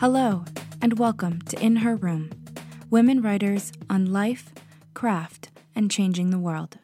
Hello, 0.00 0.46
and 0.80 0.98
welcome 0.98 1.42
to 1.42 1.62
In 1.62 1.76
Her 1.76 1.94
Room 1.94 2.30
Women 2.88 3.20
Writers 3.20 3.70
on 3.90 4.10
Life, 4.10 4.50
Craft, 4.94 5.50
and 5.74 5.90
Changing 5.90 6.30
the 6.30 6.38
World. 6.38 6.78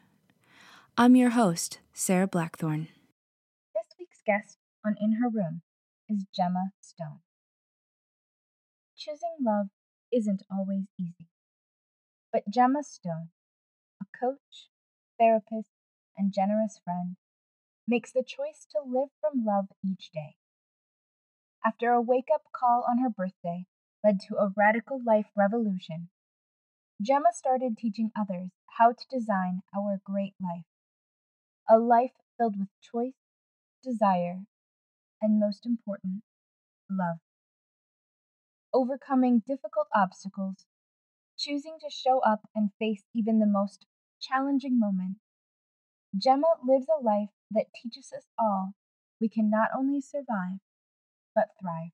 I'm 0.99 1.15
your 1.15 1.31
host, 1.31 1.79
Sarah 1.93 2.27
Blackthorne. 2.27 2.89
This 3.73 3.87
week's 3.97 4.21
guest 4.23 4.59
on 4.85 4.97
In 5.01 5.13
Her 5.13 5.29
Room 5.29 5.63
is 6.07 6.25
Gemma 6.31 6.73
Stone. 6.79 7.21
Choosing 8.95 9.37
love 9.41 9.69
isn't 10.13 10.43
always 10.51 10.83
easy, 10.99 11.31
but 12.31 12.47
Gemma 12.47 12.83
Stone, 12.83 13.29
a 13.99 14.05
coach, 14.15 14.69
therapist, 15.19 15.71
and 16.15 16.31
generous 16.31 16.79
friend, 16.83 17.15
makes 17.87 18.11
the 18.11 18.21
choice 18.23 18.67
to 18.73 18.87
live 18.87 19.09
from 19.19 19.43
love 19.43 19.69
each 19.83 20.11
day 20.13 20.35
after 21.67 21.91
a 21.91 22.01
wake 22.01 22.29
up 22.33 22.43
call 22.55 22.85
on 22.89 22.99
her 22.99 23.09
birthday 23.09 23.65
led 24.01 24.21
to 24.21 24.37
a 24.37 24.53
radical 24.55 25.01
life 25.05 25.25
revolution, 25.35 26.07
Gemma 27.01 27.33
started 27.33 27.77
teaching 27.77 28.09
others 28.17 28.51
how 28.77 28.93
to 28.93 29.05
design 29.11 29.61
our 29.75 29.99
great 30.05 30.33
life. 30.41 30.63
A 31.69 31.77
life 31.77 32.13
filled 32.37 32.57
with 32.57 32.69
choice, 32.81 33.19
desire, 33.83 34.43
and 35.21 35.41
most 35.41 35.65
important, 35.65 36.23
love. 36.89 37.17
Overcoming 38.73 39.43
difficult 39.45 39.87
obstacles, 39.93 40.65
choosing 41.37 41.77
to 41.81 41.89
show 41.89 42.19
up 42.19 42.47
and 42.55 42.69
face 42.79 43.03
even 43.13 43.39
the 43.39 43.45
most 43.45 43.85
challenging 44.21 44.79
moments, 44.79 45.19
Gemma 46.17 46.47
lives 46.65 46.87
a 46.87 47.03
life 47.03 47.29
that 47.51 47.73
teaches 47.75 48.13
us 48.15 48.25
all 48.39 48.71
we 49.19 49.27
can 49.27 49.49
not 49.49 49.69
only 49.77 49.99
survive, 49.99 50.59
but 51.37 51.49
thrive. 51.61 51.91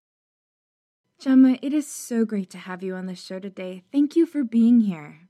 Gemma, 1.20 1.58
it 1.62 1.74
is 1.74 1.86
so 1.86 2.24
great 2.24 2.50
to 2.52 2.58
have 2.58 2.82
you 2.82 2.96
on 2.96 3.08
the 3.08 3.16
show 3.16 3.40
today. 3.40 3.84
Thank 3.92 4.16
you 4.16 4.26
for 4.26 4.46
being 4.46 4.80
here. 4.80 5.28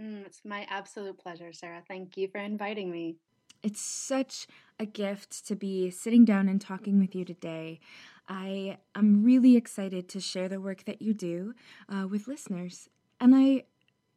Mm, 0.00 0.24
it's 0.24 0.42
my 0.44 0.64
absolute 0.70 1.18
pleasure, 1.18 1.52
Sarah. 1.52 1.82
Thank 1.86 2.16
you 2.16 2.28
for 2.28 2.38
inviting 2.38 2.90
me. 2.90 3.16
It's 3.62 3.80
such 3.80 4.46
a 4.78 4.86
gift 4.86 5.44
to 5.48 5.56
be 5.56 5.90
sitting 5.90 6.24
down 6.24 6.48
and 6.48 6.60
talking 6.60 7.00
with 7.00 7.16
you 7.16 7.24
today. 7.24 7.80
I 8.28 8.78
am 8.94 9.24
really 9.24 9.56
excited 9.56 10.08
to 10.10 10.20
share 10.20 10.48
the 10.48 10.60
work 10.60 10.84
that 10.84 11.02
you 11.02 11.12
do 11.12 11.54
uh, 11.88 12.06
with 12.06 12.28
listeners. 12.28 12.88
And 13.20 13.34
I 13.34 13.64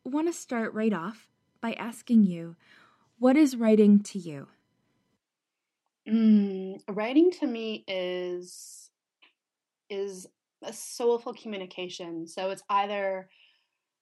want 0.03 0.27
to 0.27 0.33
start 0.33 0.73
right 0.73 0.93
off 0.93 1.27
by 1.61 1.73
asking 1.73 2.25
you 2.25 2.55
what 3.17 3.37
is 3.37 3.55
writing 3.55 4.01
to 4.03 4.19
you? 4.19 4.47
Mm, 6.07 6.79
writing 6.87 7.31
to 7.39 7.47
me 7.47 7.83
is 7.87 8.84
is 9.89 10.27
a 10.63 10.73
soulful 10.73 11.33
communication. 11.33 12.27
So 12.27 12.49
it's 12.51 12.63
either 12.69 13.29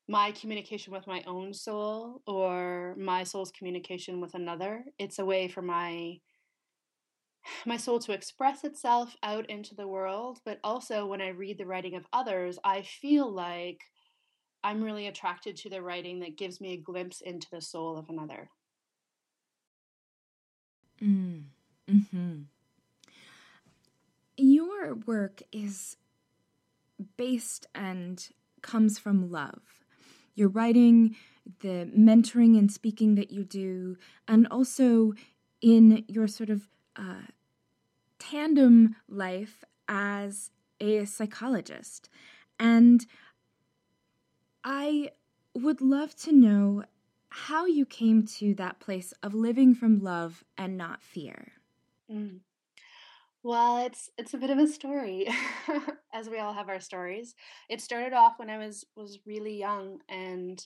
my 0.07 0.31
communication 0.33 0.93
with 0.93 1.07
my 1.07 1.23
own 1.23 1.53
soul 1.53 2.21
or 2.27 2.95
my 2.97 3.23
soul's 3.23 3.51
communication 3.51 4.21
with 4.21 4.35
another. 4.35 4.85
It's 4.99 5.19
a 5.19 5.25
way 5.25 5.47
for 5.47 5.61
my 5.61 6.19
my 7.65 7.75
soul 7.77 7.99
to 7.99 8.13
express 8.13 8.63
itself 8.63 9.15
out 9.21 9.49
into 9.49 9.75
the 9.75 9.87
world, 9.87 10.39
but 10.45 10.59
also 10.63 11.05
when 11.05 11.21
I 11.21 11.29
read 11.29 11.57
the 11.57 11.65
writing 11.65 11.95
of 11.95 12.07
others, 12.13 12.57
I 12.63 12.81
feel 12.83 13.29
like 13.29 13.81
I'm 14.63 14.83
really 14.83 15.07
attracted 15.07 15.57
to 15.57 15.69
the 15.69 15.83
writing 15.83 16.19
that 16.21 16.37
gives 16.37 16.61
me 16.61 16.73
a 16.73 16.77
glimpse 16.81 17.21
into 17.21 17.47
the 17.51 17.61
soul 17.61 17.97
of 17.97 18.09
another. 18.09 18.49
Mm. 21.01 21.51
Mhm 21.87 22.47
your 24.83 24.95
work 24.95 25.41
is 25.51 25.97
based 27.17 27.67
and 27.73 28.29
comes 28.61 28.99
from 28.99 29.31
love. 29.31 29.61
Your 30.35 30.49
writing, 30.49 31.15
the 31.59 31.89
mentoring 31.97 32.57
and 32.57 32.71
speaking 32.71 33.15
that 33.15 33.31
you 33.31 33.43
do, 33.43 33.97
and 34.27 34.47
also 34.49 35.13
in 35.61 36.03
your 36.07 36.27
sort 36.27 36.49
of 36.49 36.67
uh, 36.95 37.27
tandem 38.19 38.95
life 39.07 39.63
as 39.87 40.51
a 40.79 41.05
psychologist. 41.05 42.09
And 42.59 43.05
I 44.63 45.11
would 45.53 45.81
love 45.81 46.15
to 46.17 46.31
know 46.31 46.83
how 47.29 47.65
you 47.65 47.85
came 47.85 48.25
to 48.25 48.53
that 48.55 48.79
place 48.79 49.13
of 49.23 49.33
living 49.33 49.75
from 49.75 49.99
love 49.99 50.43
and 50.57 50.77
not 50.77 51.01
fear. 51.01 51.53
Mm. 52.11 52.39
Well, 53.43 53.85
it's 53.85 54.09
it's 54.17 54.33
a 54.33 54.37
bit 54.37 54.49
of 54.49 54.57
a 54.57 54.67
story, 54.67 55.27
as 56.13 56.29
we 56.29 56.39
all 56.39 56.53
have 56.53 56.69
our 56.69 56.79
stories. 56.79 57.35
It 57.69 57.81
started 57.81 58.13
off 58.13 58.39
when 58.39 58.49
I 58.49 58.57
was 58.57 58.85
was 58.95 59.19
really 59.25 59.57
young, 59.57 59.99
and 60.09 60.65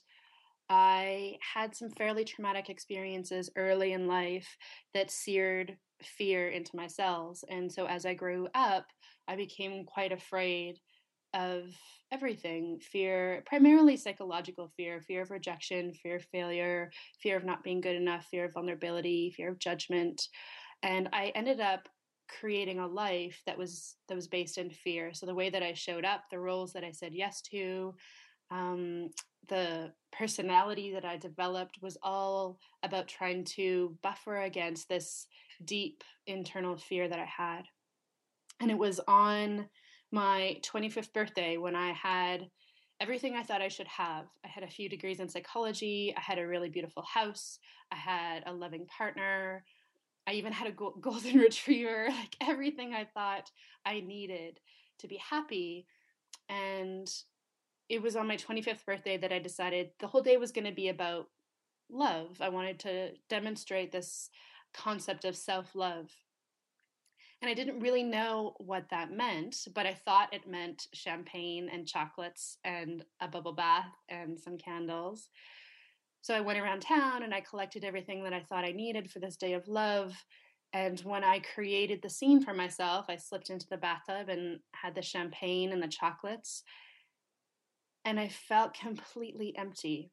I 0.70 1.38
had 1.56 1.76
some 1.76 1.92
fairly 1.92 2.26
traumatic 2.26 2.70
experiences 2.70 3.50
early 3.56 3.94
in 3.94 4.08
life 4.08 4.58
that 4.94 5.12
seared 5.12 5.78
fear 6.04 6.50
into 6.50 6.76
my 6.76 6.88
cells. 6.88 7.44
And 7.50 7.72
so 7.72 7.88
as 7.88 8.06
I 8.06 8.14
grew 8.16 8.48
up, 8.56 8.88
I 9.28 9.36
became 9.38 9.86
quite 9.86 10.12
afraid 10.14 10.80
of 11.34 11.66
everything 12.12 12.80
fear, 12.82 13.44
primarily 13.48 13.98
psychological 13.98 14.70
fear, 14.78 15.02
fear 15.02 15.24
of 15.24 15.32
rejection, 15.32 15.94
fear 15.94 16.18
of 16.18 16.26
failure, 16.32 16.92
fear 17.22 17.38
of 17.38 17.46
not 17.46 17.64
being 17.64 17.82
good 17.82 17.96
enough, 17.96 18.26
fear 18.28 18.46
of 18.46 18.54
vulnerability, 18.54 19.32
fear 19.36 19.52
of 19.52 19.60
judgment. 19.60 20.28
And 20.84 21.10
I 21.14 21.28
ended 21.36 21.60
up 21.60 21.90
creating 22.28 22.80
a 22.80 22.88
life 22.88 23.42
that 23.46 23.58
was 23.58 23.96
that 24.08 24.16
was 24.16 24.28
based 24.28 24.58
in 24.58 24.70
fear 24.70 25.14
so 25.14 25.26
the 25.26 25.36
way 25.36 25.50
that 25.50 25.64
i 25.64 25.74
showed 25.74 26.06
up 26.06 26.24
the 26.30 26.40
roles 26.40 26.74
that 26.74 26.84
i 26.84 26.92
said 26.92 27.14
yes 27.14 27.42
to 27.42 27.94
um, 28.50 29.10
the 29.50 29.92
personality 30.12 30.92
that 30.94 31.06
i 31.06 31.18
developed 31.18 31.78
was 31.82 31.98
all 32.04 32.60
about 32.84 33.08
trying 33.08 33.44
to 33.44 33.96
buffer 34.04 34.42
against 34.42 34.90
this 34.90 35.28
deep 35.66 36.04
internal 36.28 36.78
fear 36.78 37.08
that 37.08 37.20
i 37.20 37.26
had 37.26 37.64
and 38.60 38.72
it 38.72 38.78
was 38.78 39.00
on 39.08 39.68
my 40.12 40.58
25th 40.64 41.14
birthday 41.14 41.58
when 41.58 41.76
i 41.76 41.92
had 41.92 42.48
everything 43.00 43.36
I 43.36 43.44
thought 43.44 43.62
I 43.62 43.68
should 43.68 43.88
have. 43.88 44.26
I 44.44 44.48
had 44.48 44.64
a 44.64 44.68
few 44.68 44.90
degrees 44.90 45.20
in 45.20 45.30
psychology. 45.30 46.14
I 46.18 46.22
had 46.22 46.40
a 46.40 46.48
really 46.48 46.70
beautiful 46.70 47.04
house. 47.04 47.60
I 47.92 47.96
had 47.96 48.44
a 48.46 48.54
loving 48.54 48.86
partner. 48.86 49.64
I 50.28 50.34
even 50.34 50.54
had 50.54 50.68
a 50.68 50.72
golden 51.02 51.40
retriever, 51.40 52.08
like 52.10 52.36
everything 52.42 52.94
I 52.94 53.06
thought 53.06 53.52
I 53.86 54.02
needed 54.02 54.60
to 55.00 55.08
be 55.08 55.18
happy. 55.18 55.88
And 56.50 57.12
it 57.90 58.02
was 58.02 58.16
on 58.16 58.28
my 58.28 58.38
25th 58.38 58.86
birthday 58.86 59.18
that 59.18 59.32
I 59.32 59.40
decided 59.40 59.92
the 60.00 60.08
whole 60.08 60.22
day 60.22 60.38
was 60.38 60.52
going 60.52 60.68
to 60.68 60.74
be 60.74 60.90
about 60.90 61.30
love. 61.90 62.38
I 62.42 62.50
wanted 62.50 62.80
to 62.80 63.12
demonstrate 63.30 63.92
this 63.92 64.30
concept 64.74 65.26
of 65.26 65.36
self 65.36 65.76
love. 65.76 66.12
And 67.42 67.50
I 67.50 67.54
didn't 67.54 67.80
really 67.80 68.04
know 68.04 68.56
what 68.58 68.90
that 68.90 69.12
meant, 69.12 69.68
but 69.76 69.86
I 69.86 69.94
thought 69.94 70.34
it 70.34 70.50
meant 70.50 70.88
champagne 70.94 71.70
and 71.72 71.88
chocolates 71.88 72.58
and 72.64 73.06
a 73.22 73.28
bubble 73.28 73.54
bath 73.54 73.94
and 74.10 74.40
some 74.40 74.58
candles. 74.58 75.30
So 76.28 76.34
I 76.34 76.42
went 76.42 76.60
around 76.60 76.82
town 76.82 77.24
and 77.24 77.34
I 77.34 77.40
collected 77.40 77.86
everything 77.86 78.22
that 78.26 78.34
I 78.34 78.42
thought 78.42 78.66
I 78.66 78.74
needed 78.74 79.10
for 79.10 79.20
this 79.20 79.38
day 79.38 79.54
of 79.54 79.66
love. 79.70 80.14
And 80.74 81.00
when 81.06 81.24
I 81.24 81.40
created 81.40 82.02
the 82.02 82.10
scene 82.10 82.44
for 82.44 82.54
myself, 82.54 83.06
I 83.08 83.16
slipped 83.16 83.50
into 83.50 83.66
the 83.70 83.78
bathtub 83.78 84.28
and 84.28 84.60
had 84.74 84.94
the 84.94 85.02
champagne 85.02 85.72
and 85.72 85.82
the 85.82 85.88
chocolates. 85.88 86.64
And 88.04 88.20
I 88.20 88.28
felt 88.28 88.74
completely 88.78 89.56
empty. 89.58 90.12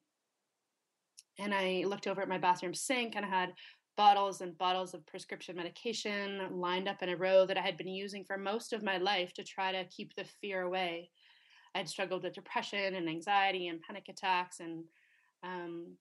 And 1.41 1.53
I 1.53 1.83
looked 1.85 2.07
over 2.07 2.23
at 2.23 2.29
my 2.29 2.39
bathroom 2.39 2.75
sink 2.75 3.17
and 3.17 3.27
I 3.27 3.29
had 3.29 3.53
bottles 3.97 4.41
and 4.41 4.57
bottles 4.57 4.95
of 4.95 5.05
prescription 5.07 5.57
medication 5.57 6.43
lined 6.53 6.87
up 6.87 7.03
in 7.03 7.09
a 7.09 7.17
row 7.17 7.45
that 7.45 7.59
I 7.59 7.63
had 7.63 7.77
been 7.77 7.89
using 7.89 8.25
for 8.25 8.39
most 8.39 8.73
of 8.73 8.85
my 8.85 8.99
life 8.99 9.33
to 9.33 9.43
try 9.43 9.73
to 9.73 9.85
keep 9.87 10.15
the 10.15 10.27
fear 10.41 10.63
away. 10.63 11.11
I'd 11.75 11.89
struggled 11.89 12.23
with 12.23 12.35
depression 12.35 12.95
and 12.95 13.09
anxiety 13.09 13.67
and 13.67 13.81
panic 13.81 14.05
attacks 14.09 14.61
and 14.61 14.85
um, 15.43 15.97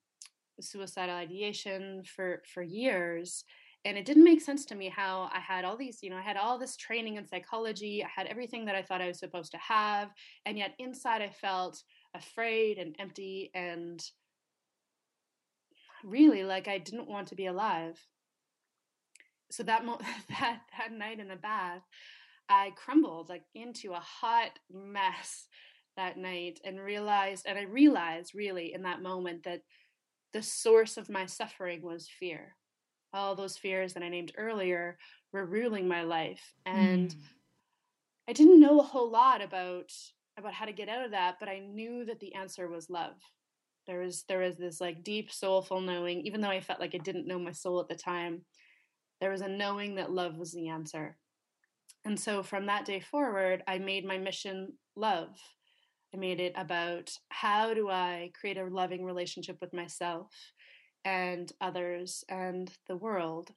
suicidal 0.62 1.16
ideation 1.16 2.04
for 2.04 2.42
for 2.54 2.62
years 2.62 3.44
and 3.86 3.98
it 3.98 4.06
didn't 4.06 4.24
make 4.24 4.42
sense 4.42 4.66
to 4.66 4.76
me 4.76 4.88
how 4.88 5.30
i 5.34 5.40
had 5.40 5.66
all 5.66 5.76
these 5.76 6.00
you 6.02 6.10
know 6.10 6.18
i 6.18 6.22
had 6.22 6.38
all 6.38 6.58
this 6.58 6.78
training 6.78 7.18
in 7.18 7.28
psychology 7.28 8.04
i 8.04 8.08
had 8.16 8.28
everything 8.28 8.66
that 8.66 8.76
i 8.76 8.82
thought 8.82 9.02
i 9.02 9.08
was 9.08 9.20
supposed 9.20 9.52
to 9.52 9.58
have 9.58 10.10
and 10.46 10.58
yet 10.58 10.74
inside 10.80 11.22
i 11.22 11.30
felt 11.30 11.82
afraid 12.16 12.78
and 12.78 12.96
empty 13.00 13.50
and 13.54 14.04
really 16.04 16.44
like 16.44 16.68
i 16.68 16.78
didn't 16.78 17.10
want 17.10 17.28
to 17.30 17.36
be 17.36 17.48
alive. 17.48 18.00
So 19.52 19.64
that 19.64 19.86
mo- 19.86 20.00
that 20.30 20.62
that 20.78 20.92
night 20.92 21.20
in 21.20 21.28
the 21.28 21.36
bath 21.36 21.84
i 22.50 22.72
crumbled 22.76 23.30
like 23.30 23.44
into 23.56 23.94
a 23.94 24.00
hot 24.00 24.52
mess 24.72 25.48
that 25.96 26.18
night 26.18 26.60
and 26.66 26.80
realized 26.80 27.46
and 27.48 27.58
i 27.58 27.64
realized 27.64 28.34
really 28.36 28.74
in 28.74 28.82
that 28.84 29.02
moment 29.02 29.44
that 29.44 29.62
the 30.34 30.42
source 30.42 30.98
of 30.98 31.10
my 31.10 31.26
suffering 31.26 31.82
was 31.82 32.10
fear. 32.20 32.56
All 33.14 33.36
those 33.36 33.58
fears 33.58 33.94
that 33.94 34.04
I 34.04 34.10
named 34.10 34.34
earlier 34.38 34.98
were 35.32 35.46
ruling 35.46 35.88
my 35.88 36.02
life. 36.02 36.54
And 36.66 37.10
mm. 37.10 37.22
I 38.28 38.34
didn't 38.34 38.60
know 38.60 38.80
a 38.80 38.84
whole 38.84 39.10
lot 39.10 39.42
about 39.42 39.92
about 40.38 40.54
how 40.54 40.66
to 40.66 40.74
get 40.74 40.90
out 40.90 41.06
of 41.06 41.12
that, 41.12 41.36
but 41.40 41.48
I 41.48 41.60
knew 41.60 42.06
that 42.06 42.20
the 42.20 42.34
answer 42.34 42.68
was 42.68 42.90
love. 42.90 43.14
There 43.86 44.00
was 44.00 44.24
there 44.28 44.40
was 44.40 44.58
this 44.58 44.82
like 44.82 45.04
deep 45.04 45.32
soulful 45.32 45.82
knowing, 45.82 46.22
even 46.22 46.42
though 46.42 46.50
I 46.50 46.62
felt 46.62 46.80
like 46.80 46.96
I 46.96 47.00
didn't 47.00 47.28
know 47.28 47.38
my 47.38 47.52
soul 47.52 47.80
at 47.80 47.88
the 47.88 47.96
time, 47.96 48.42
there 49.22 49.32
was 49.32 49.42
a 49.42 49.48
knowing 49.48 49.96
that 49.96 50.12
love 50.12 50.38
was 50.38 50.52
the 50.52 50.70
answer. 50.70 51.18
And 52.06 52.20
so 52.20 52.44
from 52.44 52.66
that 52.66 52.86
day 52.86 53.00
forward, 53.00 53.64
I 53.68 53.78
made 53.78 54.06
my 54.06 54.18
mission 54.18 54.74
love. 54.96 55.38
I 56.14 56.18
made 56.18 56.40
it 56.40 56.54
about 56.56 57.12
how 57.30 57.74
do 57.74 57.90
I 57.90 58.32
create 58.40 58.58
a 58.58 58.66
loving 58.66 59.04
relationship 59.04 59.58
with 59.62 59.74
myself 59.74 60.32
and 61.06 61.52
others 61.60 62.24
and 62.30 62.72
the 62.88 62.96
world. 62.96 63.52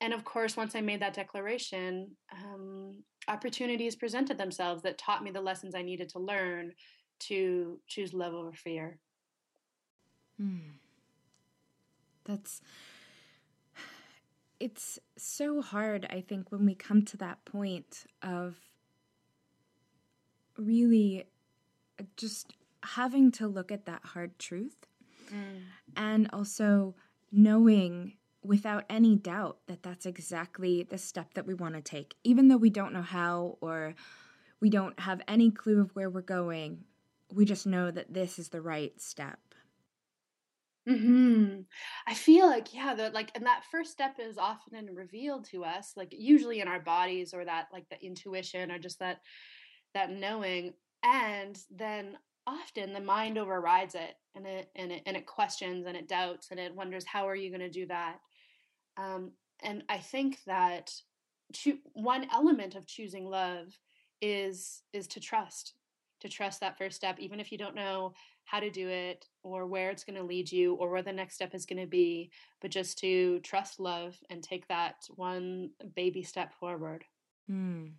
And 0.00 0.12
of 0.12 0.24
course, 0.24 0.56
once 0.56 0.74
I 0.74 0.80
made 0.80 1.00
that 1.00 1.14
declaration, 1.14 2.10
um, 2.32 3.02
opportunities 3.28 3.96
presented 3.96 4.36
themselves 4.36 4.82
that 4.82 4.98
taught 4.98 5.22
me 5.22 5.30
the 5.30 5.40
lessons 5.40 5.74
I 5.74 5.82
needed 5.82 6.10
to 6.10 6.18
learn 6.18 6.72
to 7.20 7.80
choose 7.86 8.12
love 8.12 8.34
over 8.34 8.52
fear. 8.52 8.98
Hmm. 10.38 10.58
That's 12.24 12.60
it's 14.60 14.98
so 15.16 15.62
hard, 15.62 16.06
I 16.10 16.20
think, 16.20 16.52
when 16.52 16.66
we 16.66 16.74
come 16.74 17.02
to 17.06 17.16
that 17.18 17.44
point 17.44 18.04
of 18.22 18.56
really 20.56 21.24
just 22.16 22.54
having 22.82 23.30
to 23.32 23.46
look 23.46 23.72
at 23.72 23.86
that 23.86 24.04
hard 24.04 24.38
truth 24.38 24.76
mm. 25.32 25.62
and 25.96 26.28
also 26.32 26.94
knowing 27.32 28.14
without 28.42 28.84
any 28.90 29.16
doubt 29.16 29.58
that 29.66 29.82
that's 29.82 30.06
exactly 30.06 30.82
the 30.82 30.98
step 30.98 31.32
that 31.34 31.46
we 31.46 31.54
want 31.54 31.74
to 31.74 31.80
take, 31.80 32.14
even 32.24 32.48
though 32.48 32.56
we 32.56 32.70
don't 32.70 32.92
know 32.92 33.02
how 33.02 33.56
or 33.60 33.94
we 34.60 34.68
don't 34.68 35.00
have 35.00 35.22
any 35.26 35.50
clue 35.50 35.80
of 35.80 35.94
where 35.96 36.10
we're 36.10 36.20
going. 36.20 36.84
We 37.32 37.44
just 37.46 37.66
know 37.66 37.90
that 37.90 38.12
this 38.12 38.38
is 38.38 38.50
the 38.50 38.60
right 38.60 39.00
step. 39.00 39.38
Hmm. 40.86 41.60
I 42.06 42.12
feel 42.12 42.46
like 42.46 42.74
yeah, 42.74 42.94
that 42.94 43.14
like, 43.14 43.30
and 43.34 43.46
that 43.46 43.62
first 43.70 43.90
step 43.90 44.16
is 44.18 44.36
often 44.36 44.94
revealed 44.94 45.46
to 45.46 45.64
us, 45.64 45.94
like 45.96 46.08
usually 46.12 46.60
in 46.60 46.68
our 46.68 46.80
bodies, 46.80 47.32
or 47.32 47.42
that 47.42 47.68
like 47.72 47.88
the 47.88 47.98
intuition, 48.04 48.70
or 48.70 48.78
just 48.78 48.98
that 48.98 49.20
that 49.94 50.10
knowing, 50.10 50.74
and 51.02 51.58
then 51.70 52.18
often 52.46 52.92
the 52.92 53.00
mind 53.00 53.38
overrides 53.38 53.94
it, 53.94 54.16
and 54.34 54.46
it 54.46 54.70
and 54.76 54.92
it 54.92 55.02
and 55.06 55.16
it 55.16 55.26
questions 55.26 55.86
and 55.86 55.96
it 55.96 56.08
doubts 56.08 56.50
and 56.50 56.60
it 56.60 56.74
wonders 56.74 57.04
how 57.04 57.28
are 57.28 57.36
you 57.36 57.50
going 57.50 57.60
to 57.60 57.70
do 57.70 57.86
that, 57.86 58.18
um, 58.96 59.32
and 59.62 59.82
I 59.88 59.98
think 59.98 60.38
that 60.46 60.92
to, 61.52 61.78
one 61.92 62.26
element 62.32 62.74
of 62.74 62.86
choosing 62.86 63.28
love 63.28 63.68
is 64.20 64.82
is 64.92 65.06
to 65.08 65.20
trust, 65.20 65.74
to 66.20 66.28
trust 66.28 66.60
that 66.60 66.78
first 66.78 66.96
step, 66.96 67.18
even 67.18 67.40
if 67.40 67.52
you 67.52 67.58
don't 67.58 67.74
know 67.74 68.14
how 68.44 68.60
to 68.60 68.70
do 68.70 68.88
it 68.88 69.26
or 69.42 69.66
where 69.66 69.90
it's 69.90 70.04
going 70.04 70.16
to 70.16 70.22
lead 70.22 70.50
you 70.52 70.74
or 70.74 70.90
where 70.90 71.02
the 71.02 71.12
next 71.12 71.34
step 71.34 71.54
is 71.54 71.64
going 71.64 71.80
to 71.80 71.86
be, 71.86 72.30
but 72.60 72.70
just 72.70 72.98
to 72.98 73.40
trust 73.40 73.80
love 73.80 74.16
and 74.28 74.42
take 74.42 74.68
that 74.68 74.96
one 75.16 75.70
baby 75.94 76.22
step 76.22 76.52
forward. 76.54 77.04
Mm. 77.50 77.92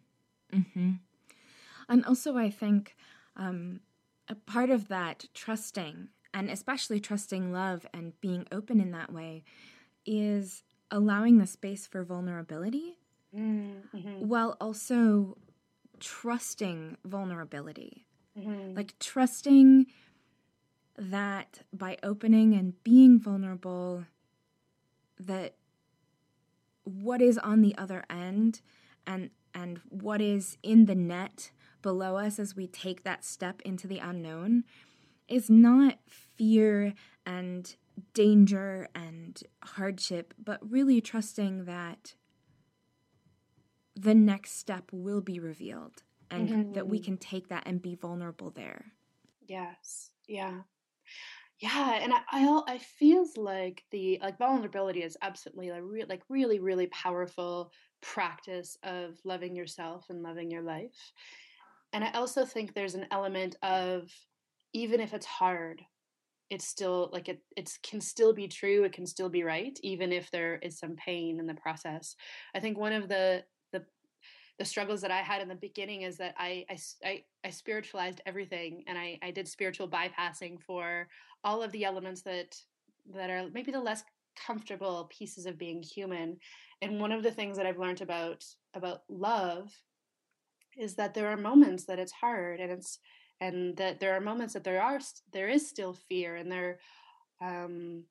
And 1.87 2.05
also, 2.05 2.37
I 2.37 2.49
think 2.49 2.95
um, 3.35 3.81
a 4.27 4.35
part 4.35 4.69
of 4.69 4.87
that 4.87 5.25
trusting, 5.33 6.09
and 6.33 6.49
especially 6.49 6.99
trusting 6.99 7.51
love 7.51 7.85
and 7.93 8.19
being 8.21 8.45
open 8.51 8.79
in 8.79 8.91
that 8.91 9.11
way, 9.11 9.43
is 10.05 10.63
allowing 10.91 11.37
the 11.37 11.47
space 11.47 11.87
for 11.87 12.03
vulnerability 12.03 12.97
mm-hmm. 13.35 14.27
while 14.27 14.55
also 14.59 15.37
trusting 15.99 16.97
vulnerability. 17.05 18.05
Mm-hmm. 18.37 18.75
Like 18.75 18.97
trusting 18.99 19.87
that 20.97 21.61
by 21.73 21.97
opening 22.03 22.53
and 22.53 22.81
being 22.83 23.19
vulnerable 23.19 24.05
that 25.19 25.55
what 26.83 27.21
is 27.21 27.37
on 27.37 27.61
the 27.61 27.75
other 27.77 28.03
end 28.09 28.61
and 29.07 29.29
and 29.53 29.79
what 29.89 30.21
is 30.21 30.57
in 30.63 30.85
the 30.85 30.95
net 30.95 31.51
below 31.85 32.17
us 32.17 32.39
as 32.39 32.55
we 32.55 32.65
take 32.65 33.03
that 33.03 33.23
step 33.23 33.61
into 33.61 33.85
the 33.85 33.99
unknown 33.99 34.63
is 35.27 35.51
not 35.51 35.99
fear 36.09 36.95
and 37.27 37.75
danger 38.15 38.89
and 38.95 39.43
hardship 39.63 40.33
but 40.43 40.59
really 40.67 40.99
trusting 40.99 41.65
that 41.65 42.15
the 43.95 44.15
next 44.15 44.57
step 44.57 44.85
will 44.91 45.21
be 45.21 45.39
revealed 45.39 46.01
and 46.31 46.49
mm-hmm. 46.49 46.73
that 46.73 46.87
we 46.87 46.97
can 46.97 47.17
take 47.17 47.49
that 47.49 47.61
and 47.67 47.83
be 47.83 47.93
vulnerable 47.93 48.49
there 48.49 48.85
yes 49.47 50.09
yeah 50.27 50.61
yeah, 51.59 51.99
and 52.01 52.11
I 52.11 52.19
I, 52.31 52.61
I 52.67 52.77
feels 52.79 53.37
like 53.37 53.83
the 53.91 54.19
like 54.21 54.37
vulnerability 54.37 55.03
is 55.03 55.15
absolutely 55.21 55.71
like, 55.71 55.83
re- 55.83 56.03
like 56.03 56.21
really 56.27 56.59
really 56.59 56.87
powerful 56.87 57.71
practice 58.01 58.77
of 58.83 59.17
loving 59.23 59.55
yourself 59.55 60.07
and 60.09 60.21
loving 60.21 60.51
your 60.51 60.63
life. 60.63 61.13
And 61.95 62.03
I 62.03 62.11
also 62.11 62.43
think 62.43 62.73
there's 62.73 62.95
an 62.95 63.07
element 63.09 63.55
of 63.63 64.11
even 64.73 64.99
if 64.99 65.13
it's 65.13 65.25
hard, 65.25 65.81
it's 66.49 66.67
still 66.67 67.09
like 67.13 67.29
it 67.29 67.39
it 67.55 67.71
can 67.83 68.01
still 68.01 68.33
be 68.33 68.49
true, 68.49 68.83
it 68.83 68.91
can 68.91 69.07
still 69.07 69.29
be 69.29 69.43
right 69.43 69.79
even 69.81 70.11
if 70.11 70.29
there 70.29 70.57
is 70.57 70.77
some 70.77 70.97
pain 70.97 71.39
in 71.39 71.47
the 71.47 71.53
process. 71.53 72.17
I 72.53 72.59
think 72.59 72.77
one 72.77 72.91
of 72.91 73.07
the 73.07 73.45
the 73.71 73.85
the 74.59 74.65
struggles 74.65 74.99
that 75.01 75.11
I 75.11 75.21
had 75.21 75.41
in 75.41 75.47
the 75.47 75.55
beginning 75.55 76.01
is 76.01 76.17
that 76.17 76.35
I 76.37 76.65
I, 76.69 76.77
I, 77.05 77.23
I 77.45 77.49
spiritualized 77.49 78.19
everything 78.25 78.83
and 78.87 78.97
I, 78.97 79.17
I 79.23 79.31
did 79.31 79.47
spiritual 79.47 79.87
bypassing 79.87 80.61
for 80.61 81.07
all 81.45 81.63
of 81.63 81.71
the 81.71 81.85
elements 81.85 82.23
that 82.23 82.57
that 83.13 83.29
are 83.29 83.47
maybe 83.53 83.71
the 83.71 83.79
less 83.79 84.03
comfortable 84.45 85.09
pieces 85.09 85.45
of 85.45 85.57
being 85.57 85.81
human 85.81 86.35
and 86.81 86.99
one 86.99 87.13
of 87.13 87.23
the 87.23 87.31
things 87.31 87.55
that 87.55 87.65
i've 87.65 87.79
learned 87.79 88.01
about 88.01 88.43
about 88.73 89.03
love 89.07 89.71
is 90.77 90.95
that 90.95 91.13
there 91.13 91.27
are 91.27 91.37
moments 91.37 91.85
that 91.85 91.99
it's 91.99 92.11
hard 92.11 92.59
and 92.59 92.71
it's 92.71 92.99
and 93.41 93.75
that 93.77 93.99
there 93.99 94.15
are 94.15 94.21
moments 94.21 94.53
that 94.53 94.63
there 94.63 94.81
are 94.81 94.99
there 95.33 95.49
is 95.49 95.67
still 95.67 95.93
fear 95.93 96.35
and 96.35 96.51
there 96.51 96.79
um 97.41 98.03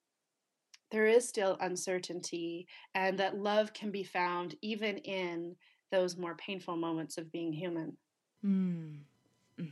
there 0.91 1.07
is 1.07 1.27
still 1.29 1.57
uncertainty 1.61 2.67
and 2.95 3.19
that 3.19 3.39
love 3.39 3.73
can 3.73 3.91
be 3.91 4.05
found 4.05 4.55
even 4.63 4.99
in 4.99 5.57
those 5.91 6.17
more 6.17 6.35
painful 6.37 6.77
moments 6.77 7.19
of 7.19 7.33
being 7.33 7.53
human 7.53 7.97
mm. 8.45 8.99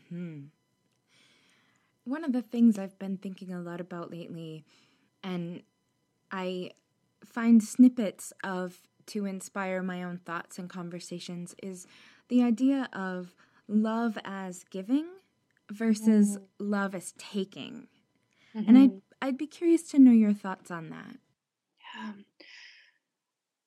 hmm 0.09 0.41
one 2.05 2.25
of 2.25 2.33
the 2.33 2.43
things 2.43 2.79
I've 2.79 2.99
been 2.99 3.17
thinking 3.17 3.53
a 3.53 3.61
lot 3.61 3.81
about 3.81 4.11
lately, 4.11 4.65
and 5.23 5.63
I 6.31 6.71
find 7.25 7.63
snippets 7.63 8.33
of 8.43 8.79
to 9.07 9.27
inspire 9.27 9.83
my 9.83 10.03
own 10.03 10.19
thoughts 10.19 10.59
and 10.59 10.69
conversations, 10.69 11.55
is 11.63 11.87
the 12.33 12.43
idea 12.43 12.89
of 12.95 13.35
love 13.69 14.17
as 14.25 14.65
giving 14.71 15.05
versus 15.71 16.39
mm. 16.39 16.43
love 16.59 16.95
as 16.95 17.13
taking. 17.19 17.89
Mm-hmm. 18.57 18.69
And 18.69 18.79
I'd 18.79 18.91
mm-hmm. 18.91 18.99
I'd 19.21 19.37
be 19.37 19.47
curious 19.47 19.83
to 19.91 19.99
know 19.99 20.13
your 20.13 20.33
thoughts 20.33 20.71
on 20.71 20.89
that. 20.89 21.17
Yeah 21.95 22.13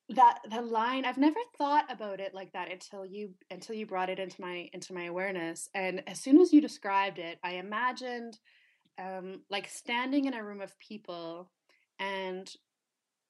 that 0.08 0.38
the 0.52 0.62
line 0.62 1.04
i've 1.04 1.18
never 1.18 1.40
thought 1.58 1.84
about 1.90 2.20
it 2.20 2.32
like 2.32 2.52
that 2.52 2.70
until 2.70 3.04
you 3.04 3.30
until 3.50 3.74
you 3.74 3.84
brought 3.84 4.08
it 4.08 4.20
into 4.20 4.40
my 4.40 4.70
into 4.72 4.94
my 4.94 5.06
awareness 5.06 5.68
and 5.74 6.00
as 6.06 6.20
soon 6.20 6.40
as 6.40 6.52
you 6.52 6.60
described 6.60 7.18
it 7.18 7.40
i 7.42 7.54
imagined 7.54 8.38
um, 9.00 9.40
like 9.50 9.68
standing 9.68 10.26
in 10.26 10.34
a 10.34 10.44
room 10.44 10.60
of 10.60 10.78
people 10.78 11.50
and 11.98 12.48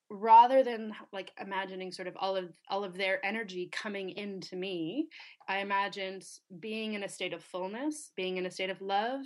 rather 0.09 0.63
than 0.63 0.93
like 1.13 1.33
imagining 1.41 1.91
sort 1.91 2.07
of 2.07 2.17
all 2.19 2.37
of 2.37 2.53
all 2.69 2.85
of 2.85 2.97
their 2.97 3.25
energy 3.27 3.69
coming 3.73 4.11
into 4.11 4.55
me 4.55 5.09
i 5.49 5.59
imagined 5.59 6.25
being 6.61 6.95
in 6.95 7.03
a 7.03 7.09
state 7.09 7.33
of 7.33 7.43
fullness 7.43 8.13
being 8.17 8.37
in 8.37 8.47
a 8.47 8.51
state 8.51 8.71
of 8.71 8.81
love 8.81 9.21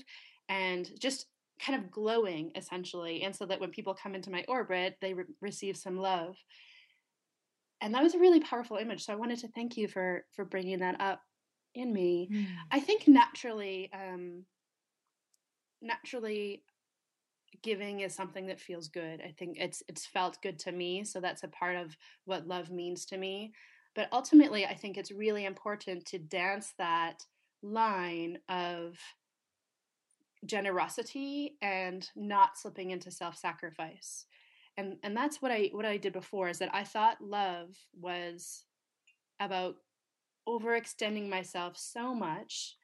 and 0.49 0.91
just 0.99 1.27
kind 1.65 1.79
of 1.79 1.91
glowing 1.91 2.51
essentially 2.55 3.23
and 3.23 3.37
so 3.37 3.45
that 3.45 3.61
when 3.61 3.71
people 3.71 3.93
come 3.93 4.15
into 4.15 4.31
my 4.31 4.43
orbit 4.49 4.97
they 5.03 5.13
re- 5.13 5.25
receive 5.43 5.77
some 5.77 5.99
love 5.99 6.35
and 7.83 7.95
that 7.95 8.03
was 8.03 8.15
a 8.15 8.19
really 8.19 8.41
powerful 8.41 8.79
image 8.79 9.05
so 9.05 9.13
i 9.13 9.17
wanted 9.17 9.39
to 9.39 9.49
thank 9.49 9.77
you 9.77 9.87
for 9.87 10.25
for 10.35 10.47
bringing 10.47 10.79
that 10.79 10.99
up 10.99 11.21
in 11.75 11.93
me 11.93 12.29
mm. 12.33 12.47
i 12.71 12.81
think 12.81 13.07
naturally 13.07 13.91
um 13.93 14.45
naturally 15.83 16.63
giving 17.63 18.01
is 18.01 18.15
something 18.15 18.47
that 18.47 18.61
feels 18.61 18.89
good 18.89 19.21
i 19.27 19.33
think 19.39 19.57
it's 19.59 19.83
it's 19.89 20.07
felt 20.07 20.41
good 20.43 20.59
to 20.59 20.73
me 20.73 21.05
so 21.05 21.21
that's 21.21 21.43
a 21.43 21.49
part 21.49 21.77
of 21.77 21.97
what 22.25 22.47
love 22.47 22.71
means 22.71 23.05
to 23.05 23.17
me 23.17 23.53
but 23.95 24.09
ultimately 24.13 24.67
i 24.67 24.75
think 24.75 24.97
it's 24.97 25.13
really 25.13 25.45
important 25.45 26.05
to 26.05 26.19
dance 26.19 26.73
that 26.79 27.25
line 27.63 28.39
of 28.49 28.99
generosity 30.47 31.57
and 31.61 32.09
not 32.17 32.57
slipping 32.57 32.91
into 32.91 33.11
self-sacrifice 33.11 34.27
and 34.77 34.97
and 35.03 35.17
that's 35.17 35.43
what 35.43 35.51
i 35.51 35.69
what 35.73 35.85
i 35.85 35.97
did 35.97 36.13
before 36.13 36.49
is 36.49 36.59
that 36.59 36.75
i 36.75 36.83
thought 36.83 37.21
love 37.21 37.77
was 38.01 38.65
about 39.39 39.77
overextending 40.49 41.29
myself 41.29 41.77
so 41.77 42.15
much 42.15 42.77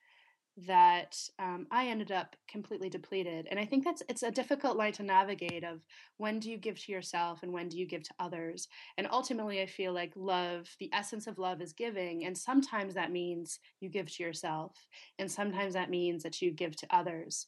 that 0.66 1.16
um, 1.38 1.66
I 1.70 1.88
ended 1.88 2.10
up 2.10 2.34
completely 2.48 2.88
depleted. 2.88 3.46
And 3.50 3.60
I 3.60 3.66
think 3.66 3.84
that's 3.84 4.02
it's 4.08 4.22
a 4.22 4.30
difficult 4.30 4.76
line 4.76 4.92
to 4.94 5.02
navigate 5.02 5.64
of 5.64 5.82
when 6.16 6.38
do 6.40 6.50
you 6.50 6.56
give 6.56 6.80
to 6.80 6.92
yourself 6.92 7.42
and 7.42 7.52
when 7.52 7.68
do 7.68 7.78
you 7.78 7.86
give 7.86 8.02
to 8.04 8.14
others. 8.18 8.68
And 8.96 9.06
ultimately, 9.10 9.60
I 9.60 9.66
feel 9.66 9.92
like 9.92 10.12
love, 10.16 10.68
the 10.80 10.90
essence 10.92 11.26
of 11.26 11.38
love 11.38 11.60
is 11.60 11.72
giving, 11.72 12.24
and 12.24 12.36
sometimes 12.36 12.94
that 12.94 13.12
means 13.12 13.58
you 13.80 13.90
give 13.90 14.10
to 14.14 14.22
yourself, 14.22 14.72
and 15.18 15.30
sometimes 15.30 15.74
that 15.74 15.90
means 15.90 16.22
that 16.22 16.40
you 16.40 16.50
give 16.50 16.74
to 16.76 16.86
others. 16.90 17.46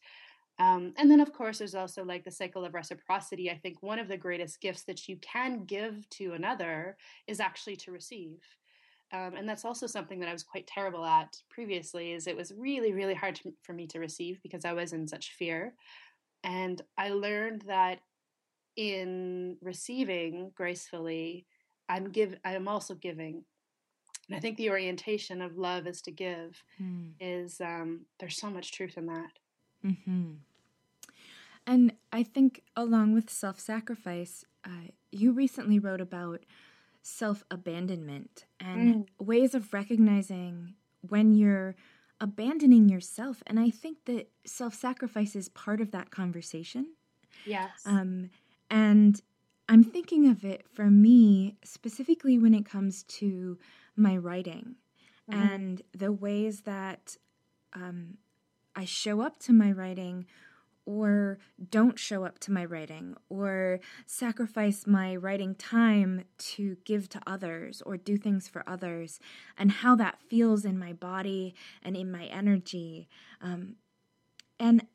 Um, 0.60 0.92
and 0.96 1.10
then, 1.10 1.20
of 1.20 1.32
course, 1.32 1.58
there's 1.58 1.76
also 1.76 2.04
like 2.04 2.24
the 2.24 2.32
cycle 2.32 2.64
of 2.64 2.74
reciprocity. 2.74 3.48
I 3.48 3.56
think 3.56 3.80
one 3.80 4.00
of 4.00 4.08
the 4.08 4.16
greatest 4.16 4.60
gifts 4.60 4.82
that 4.84 5.08
you 5.08 5.16
can 5.18 5.64
give 5.64 6.08
to 6.10 6.32
another 6.32 6.96
is 7.28 7.38
actually 7.38 7.76
to 7.76 7.92
receive 7.92 8.40
um, 9.12 9.34
and 9.36 9.48
that's 9.48 9.64
also 9.64 9.86
something 9.86 10.20
that 10.20 10.28
I 10.28 10.32
was 10.32 10.42
quite 10.42 10.66
terrible 10.66 11.04
at 11.04 11.36
previously. 11.50 12.12
Is 12.12 12.26
it 12.26 12.36
was 12.36 12.52
really 12.56 12.92
really 12.92 13.14
hard 13.14 13.36
to, 13.36 13.52
for 13.62 13.72
me 13.72 13.86
to 13.88 14.00
receive 14.00 14.40
because 14.42 14.64
I 14.64 14.72
was 14.72 14.92
in 14.92 15.06
such 15.06 15.32
fear, 15.32 15.74
and 16.44 16.80
I 16.96 17.10
learned 17.10 17.62
that 17.66 18.00
in 18.76 19.56
receiving 19.60 20.52
gracefully, 20.54 21.46
I'm 21.88 22.10
give 22.10 22.34
I'm 22.44 22.68
also 22.68 22.94
giving, 22.94 23.44
and 24.28 24.36
I 24.36 24.40
think 24.40 24.56
the 24.56 24.70
orientation 24.70 25.40
of 25.40 25.56
love 25.56 25.86
is 25.86 26.02
to 26.02 26.10
give. 26.10 26.62
Mm. 26.80 27.12
Is 27.20 27.60
um, 27.60 28.06
there's 28.20 28.36
so 28.36 28.50
much 28.50 28.72
truth 28.72 28.98
in 28.98 29.06
that. 29.06 29.32
Mm-hmm. 29.84 30.32
And 31.66 31.92
I 32.12 32.22
think 32.22 32.62
along 32.76 33.12
with 33.14 33.28
self 33.28 33.60
sacrifice, 33.60 34.44
uh, 34.64 34.90
you 35.12 35.32
recently 35.32 35.78
wrote 35.78 36.00
about 36.00 36.40
self 37.08 37.42
abandonment 37.50 38.44
and 38.60 38.94
mm. 38.94 39.26
ways 39.26 39.54
of 39.54 39.72
recognizing 39.72 40.74
when 41.00 41.32
you're 41.32 41.74
abandoning 42.20 42.88
yourself. 42.88 43.42
And 43.46 43.58
I 43.58 43.70
think 43.70 44.04
that 44.04 44.30
self 44.44 44.74
sacrifice 44.74 45.34
is 45.34 45.48
part 45.48 45.80
of 45.80 45.90
that 45.92 46.10
conversation. 46.10 46.94
Yes. 47.46 47.70
Um, 47.86 48.30
and 48.70 49.20
I'm 49.68 49.82
thinking 49.82 50.28
of 50.28 50.44
it 50.44 50.66
for 50.70 50.90
me 50.90 51.56
specifically 51.64 52.38
when 52.38 52.54
it 52.54 52.66
comes 52.66 53.04
to 53.04 53.58
my 53.96 54.16
writing 54.16 54.76
mm-hmm. 55.30 55.40
and 55.40 55.82
the 55.96 56.12
ways 56.12 56.62
that 56.62 57.16
um, 57.72 58.18
I 58.76 58.84
show 58.84 59.22
up 59.22 59.38
to 59.40 59.52
my 59.52 59.72
writing 59.72 60.26
or 60.88 61.38
don't 61.68 61.98
show 61.98 62.24
up 62.24 62.38
to 62.38 62.50
my 62.50 62.64
writing 62.64 63.14
or 63.28 63.78
sacrifice 64.06 64.86
my 64.86 65.14
writing 65.14 65.54
time 65.54 66.24
to 66.38 66.78
give 66.86 67.10
to 67.10 67.20
others 67.26 67.82
or 67.84 67.98
do 67.98 68.16
things 68.16 68.48
for 68.48 68.64
others 68.66 69.20
and 69.58 69.70
how 69.70 69.94
that 69.94 70.18
feels 70.30 70.64
in 70.64 70.78
my 70.78 70.94
body 70.94 71.54
and 71.82 71.94
in 71.94 72.10
my 72.10 72.24
energy. 72.24 73.06
Um, 73.42 73.76
and 74.58 74.86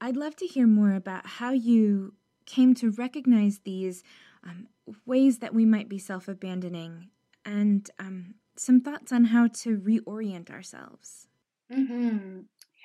I'd 0.00 0.16
love 0.16 0.36
to 0.36 0.46
hear 0.46 0.68
more 0.68 0.94
about 0.94 1.26
how 1.26 1.50
you 1.50 2.14
came 2.46 2.72
to 2.76 2.92
recognize 2.92 3.58
these 3.64 4.04
um, 4.44 4.68
ways 5.04 5.40
that 5.40 5.52
we 5.52 5.64
might 5.64 5.88
be 5.88 5.98
self 5.98 6.28
abandoning 6.28 7.08
and 7.44 7.90
um, 7.98 8.34
some 8.54 8.80
thoughts 8.80 9.10
on 9.10 9.24
how 9.24 9.48
to 9.48 9.78
reorient 9.78 10.48
ourselves. 10.48 11.26
Mm-hmm. 11.72 12.42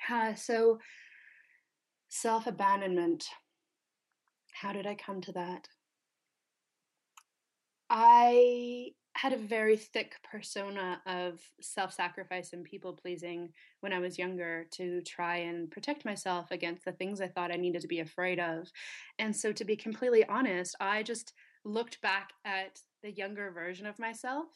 Yeah, 0.08 0.34
so 0.34 0.80
Self 2.12 2.48
abandonment. 2.48 3.24
How 4.52 4.72
did 4.72 4.84
I 4.84 4.96
come 4.96 5.20
to 5.22 5.32
that? 5.32 5.68
I 7.88 8.90
had 9.14 9.32
a 9.32 9.38
very 9.38 9.76
thick 9.76 10.14
persona 10.28 11.00
of 11.06 11.40
self 11.60 11.92
sacrifice 11.92 12.52
and 12.52 12.64
people 12.64 12.94
pleasing 12.94 13.52
when 13.78 13.92
I 13.92 14.00
was 14.00 14.18
younger 14.18 14.66
to 14.72 15.00
try 15.02 15.36
and 15.36 15.70
protect 15.70 16.04
myself 16.04 16.50
against 16.50 16.84
the 16.84 16.92
things 16.92 17.20
I 17.20 17.28
thought 17.28 17.52
I 17.52 17.56
needed 17.56 17.82
to 17.82 17.88
be 17.88 18.00
afraid 18.00 18.40
of. 18.40 18.68
And 19.20 19.34
so, 19.34 19.52
to 19.52 19.64
be 19.64 19.76
completely 19.76 20.24
honest, 20.24 20.74
I 20.80 21.04
just 21.04 21.32
looked 21.64 22.00
back 22.02 22.32
at 22.44 22.80
the 23.04 23.12
younger 23.12 23.52
version 23.52 23.86
of 23.86 24.00
myself 24.00 24.48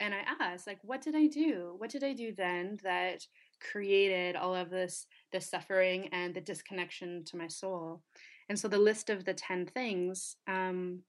and 0.00 0.14
I 0.14 0.22
asked, 0.40 0.66
like, 0.66 0.80
what 0.82 1.02
did 1.02 1.14
I 1.14 1.26
do? 1.26 1.74
What 1.78 1.90
did 1.90 2.04
I 2.04 2.12
do 2.12 2.32
then 2.36 2.78
that 2.82 3.26
created 3.70 4.36
all 4.36 4.54
of 4.54 4.70
this 4.70 5.06
the 5.32 5.40
suffering 5.40 6.08
and 6.12 6.34
the 6.34 6.40
disconnection 6.40 7.24
to 7.24 7.36
my 7.36 7.48
soul. 7.48 8.02
And 8.48 8.58
so 8.58 8.68
the 8.68 8.78
list 8.78 9.10
of 9.10 9.24
the 9.24 9.34
10 9.34 9.66
things 9.66 10.36
um, 10.46 11.00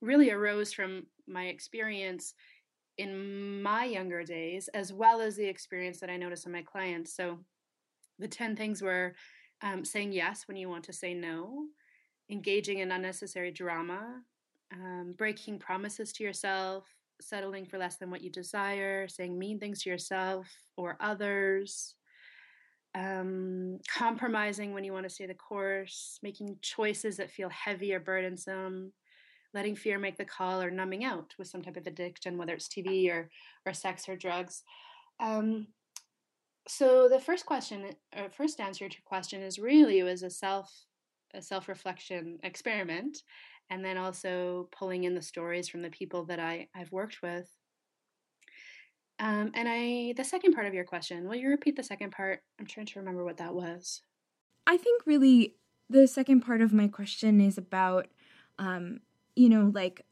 really 0.00 0.30
arose 0.30 0.72
from 0.72 1.06
my 1.26 1.46
experience 1.46 2.34
in 2.96 3.60
my 3.62 3.84
younger 3.84 4.22
days 4.22 4.68
as 4.68 4.92
well 4.92 5.20
as 5.20 5.34
the 5.34 5.44
experience 5.44 5.98
that 5.98 6.10
i 6.10 6.16
notice 6.16 6.46
in 6.46 6.52
my 6.52 6.62
clients. 6.62 7.14
So 7.14 7.38
the 8.18 8.28
10 8.28 8.54
things 8.54 8.80
were 8.80 9.14
um, 9.62 9.84
saying 9.84 10.12
yes 10.12 10.44
when 10.46 10.56
you 10.56 10.68
want 10.68 10.84
to 10.84 10.92
say 10.92 11.14
no 11.14 11.64
engaging 12.30 12.78
in 12.78 12.92
unnecessary 12.92 13.50
drama 13.50 14.22
um, 14.72 15.14
breaking 15.16 15.58
promises 15.58 16.12
to 16.12 16.24
yourself 16.24 16.86
settling 17.20 17.66
for 17.66 17.78
less 17.78 17.96
than 17.96 18.10
what 18.10 18.22
you 18.22 18.30
desire, 18.30 19.08
saying 19.08 19.38
mean 19.38 19.58
things 19.58 19.82
to 19.82 19.90
yourself 19.90 20.48
or 20.76 20.96
others, 21.00 21.94
um, 22.94 23.78
compromising 23.88 24.72
when 24.72 24.84
you 24.84 24.92
want 24.92 25.04
to 25.04 25.10
stay 25.10 25.26
the 25.26 25.34
course, 25.34 26.18
making 26.22 26.56
choices 26.62 27.16
that 27.16 27.30
feel 27.30 27.48
heavy 27.48 27.92
or 27.92 28.00
burdensome, 28.00 28.92
letting 29.52 29.74
fear 29.74 29.98
make 29.98 30.16
the 30.16 30.24
call, 30.24 30.62
or 30.62 30.70
numbing 30.70 31.04
out 31.04 31.34
with 31.38 31.48
some 31.48 31.62
type 31.62 31.76
of 31.76 31.86
addiction, 31.86 32.38
whether 32.38 32.54
it's 32.54 32.68
TV 32.68 33.10
or 33.10 33.30
or 33.66 33.72
sex 33.72 34.08
or 34.08 34.16
drugs. 34.16 34.62
Um, 35.20 35.68
so 36.68 37.08
the 37.08 37.20
first 37.20 37.46
question, 37.46 37.90
or 38.16 38.30
first 38.30 38.60
answer 38.60 38.88
to 38.88 38.94
your 38.94 39.04
question, 39.04 39.42
is 39.42 39.58
really 39.58 40.02
was 40.02 40.22
a 40.22 40.30
self 40.30 40.72
a 41.34 41.42
self 41.42 41.68
reflection 41.68 42.38
experiment, 42.44 43.18
and 43.70 43.84
then 43.84 43.96
also 43.96 44.68
pulling 44.70 45.04
in 45.04 45.14
the 45.14 45.22
stories 45.22 45.68
from 45.68 45.82
the 45.82 45.90
people 45.90 46.24
that 46.26 46.38
I 46.38 46.68
I've 46.76 46.92
worked 46.92 47.22
with 47.22 47.48
um, 49.18 49.52
and 49.54 49.68
I, 49.68 50.14
the 50.16 50.24
second 50.24 50.54
part 50.54 50.66
of 50.66 50.74
your 50.74 50.84
question, 50.84 51.28
will 51.28 51.36
you 51.36 51.48
repeat 51.48 51.76
the 51.76 51.82
second 51.82 52.12
part? 52.12 52.42
I'm 52.58 52.66
trying 52.66 52.86
to 52.86 52.98
remember 52.98 53.24
what 53.24 53.36
that 53.38 53.54
was. 53.54 54.02
I 54.66 54.76
think 54.76 55.02
really 55.06 55.54
the 55.88 56.06
second 56.06 56.40
part 56.40 56.60
of 56.60 56.72
my 56.72 56.88
question 56.88 57.40
is 57.40 57.58
about, 57.58 58.08
um, 58.58 59.00
you 59.36 59.48
know, 59.48 59.70
like, 59.72 60.04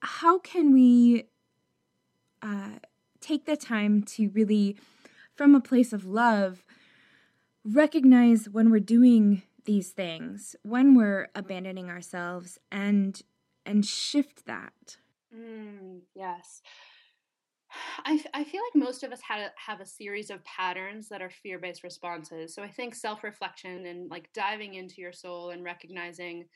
how 0.00 0.38
can 0.38 0.72
we 0.72 1.24
uh, 2.42 2.78
take 3.20 3.46
the 3.46 3.56
time 3.56 4.02
to 4.02 4.28
really, 4.28 4.76
from 5.34 5.54
a 5.54 5.60
place 5.60 5.92
of 5.92 6.04
love, 6.04 6.64
recognize 7.64 8.48
when 8.48 8.70
we're 8.70 8.80
doing 8.80 9.42
these 9.64 9.90
things, 9.90 10.54
when 10.62 10.94
we're 10.94 11.28
abandoning 11.34 11.88
ourselves, 11.88 12.58
and 12.70 13.22
and 13.66 13.86
shift 13.86 14.44
that. 14.44 14.98
Mm, 15.34 16.00
yes. 16.14 16.60
I, 18.04 18.22
I 18.32 18.44
feel 18.44 18.62
like 18.62 18.82
most 18.82 19.02
of 19.02 19.12
us 19.12 19.20
had 19.20 19.50
have 19.56 19.80
a 19.80 19.86
series 19.86 20.30
of 20.30 20.44
patterns 20.44 21.08
that 21.08 21.22
are 21.22 21.30
fear 21.30 21.58
based 21.58 21.82
responses. 21.82 22.54
So 22.54 22.62
I 22.62 22.68
think 22.68 22.94
self 22.94 23.24
reflection 23.24 23.86
and 23.86 24.10
like 24.10 24.32
diving 24.32 24.74
into 24.74 25.00
your 25.00 25.12
soul 25.12 25.50
and 25.50 25.64
recognizing 25.64 26.46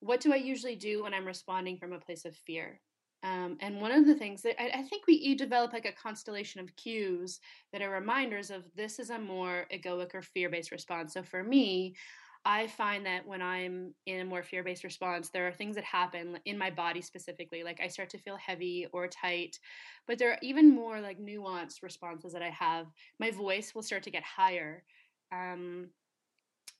what 0.00 0.20
do 0.20 0.32
I 0.32 0.36
usually 0.36 0.76
do 0.76 1.02
when 1.02 1.14
I'm 1.14 1.26
responding 1.26 1.76
from 1.78 1.92
a 1.92 1.98
place 1.98 2.24
of 2.24 2.36
fear. 2.36 2.80
Um, 3.24 3.56
and 3.60 3.80
one 3.80 3.90
of 3.90 4.06
the 4.06 4.14
things 4.14 4.42
that 4.42 4.60
I, 4.62 4.78
I 4.78 4.82
think 4.82 5.06
we 5.06 5.14
you 5.14 5.36
develop 5.36 5.72
like 5.72 5.86
a 5.86 5.92
constellation 5.92 6.60
of 6.60 6.74
cues 6.76 7.40
that 7.72 7.82
are 7.82 7.90
reminders 7.90 8.50
of 8.50 8.62
this 8.76 9.00
is 9.00 9.10
a 9.10 9.18
more 9.18 9.66
egoic 9.72 10.14
or 10.14 10.22
fear 10.22 10.48
based 10.48 10.70
response. 10.70 11.14
So 11.14 11.22
for 11.22 11.42
me, 11.42 11.96
I 12.44 12.66
find 12.66 13.04
that 13.06 13.26
when 13.26 13.42
I'm 13.42 13.94
in 14.06 14.20
a 14.20 14.24
more 14.24 14.42
fear 14.42 14.62
based 14.62 14.84
response, 14.84 15.28
there 15.28 15.46
are 15.46 15.52
things 15.52 15.74
that 15.74 15.84
happen 15.84 16.38
in 16.44 16.56
my 16.56 16.70
body 16.70 17.02
specifically. 17.02 17.62
Like 17.62 17.80
I 17.82 17.88
start 17.88 18.10
to 18.10 18.18
feel 18.18 18.36
heavy 18.36 18.86
or 18.92 19.06
tight, 19.06 19.58
but 20.06 20.18
there 20.18 20.30
are 20.30 20.38
even 20.40 20.74
more 20.74 21.00
like 21.00 21.18
nuanced 21.20 21.82
responses 21.82 22.32
that 22.32 22.42
I 22.42 22.50
have. 22.50 22.86
My 23.18 23.30
voice 23.30 23.74
will 23.74 23.82
start 23.82 24.02
to 24.04 24.10
get 24.10 24.22
higher. 24.22 24.84
Um, 25.32 25.88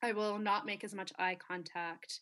I 0.03 0.13
will 0.13 0.39
not 0.39 0.65
make 0.65 0.85
as 0.85 0.95
much 0.95 1.13
eye 1.19 1.37
contact. 1.37 2.21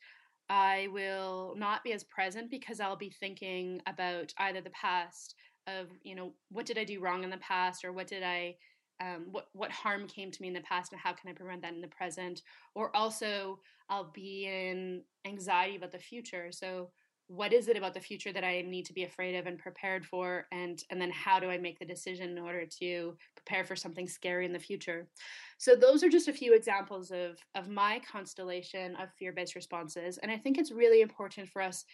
I 0.48 0.88
will 0.92 1.54
not 1.56 1.84
be 1.84 1.92
as 1.92 2.04
present 2.04 2.50
because 2.50 2.80
I'll 2.80 2.96
be 2.96 3.10
thinking 3.10 3.82
about 3.86 4.32
either 4.38 4.60
the 4.60 4.70
past 4.70 5.34
of, 5.66 5.88
you 6.02 6.14
know, 6.14 6.32
what 6.50 6.66
did 6.66 6.78
I 6.78 6.84
do 6.84 7.00
wrong 7.00 7.24
in 7.24 7.30
the 7.30 7.36
past 7.38 7.84
or 7.84 7.92
what 7.92 8.06
did 8.06 8.22
I 8.22 8.56
um, 9.00 9.26
what 9.30 9.48
what 9.52 9.70
harm 9.70 10.06
came 10.06 10.30
to 10.30 10.42
me 10.42 10.48
in 10.48 10.54
the 10.54 10.60
past 10.60 10.92
and 10.92 11.00
how 11.00 11.12
can 11.12 11.28
I 11.30 11.32
prevent 11.32 11.62
that 11.62 11.74
in 11.74 11.80
the 11.80 11.88
present? 11.88 12.42
Or 12.74 12.94
also, 12.96 13.60
I'll 13.88 14.10
be 14.12 14.46
in 14.46 15.02
anxiety 15.26 15.76
about 15.76 15.92
the 15.92 15.98
future. 15.98 16.50
So, 16.50 16.90
what 17.28 17.52
is 17.52 17.68
it 17.68 17.76
about 17.76 17.92
the 17.92 18.00
future 18.00 18.32
that 18.32 18.44
I 18.44 18.62
need 18.62 18.86
to 18.86 18.92
be 18.92 19.04
afraid 19.04 19.34
of 19.34 19.46
and 19.46 19.58
prepared 19.58 20.06
for? 20.06 20.46
And 20.52 20.82
and 20.90 21.00
then 21.00 21.10
how 21.10 21.38
do 21.38 21.50
I 21.50 21.58
make 21.58 21.78
the 21.78 21.84
decision 21.84 22.30
in 22.30 22.38
order 22.38 22.64
to 22.80 23.16
prepare 23.36 23.64
for 23.64 23.76
something 23.76 24.08
scary 24.08 24.46
in 24.46 24.52
the 24.52 24.58
future? 24.58 25.08
So 25.58 25.74
those 25.74 26.02
are 26.02 26.08
just 26.08 26.28
a 26.28 26.32
few 26.32 26.54
examples 26.54 27.10
of 27.10 27.38
of 27.54 27.68
my 27.68 28.00
constellation 28.10 28.96
of 28.96 29.12
fear 29.18 29.32
based 29.32 29.54
responses, 29.54 30.18
and 30.18 30.30
I 30.30 30.38
think 30.38 30.56
it's 30.56 30.72
really 30.72 31.02
important 31.02 31.48
for 31.48 31.60
us, 31.60 31.84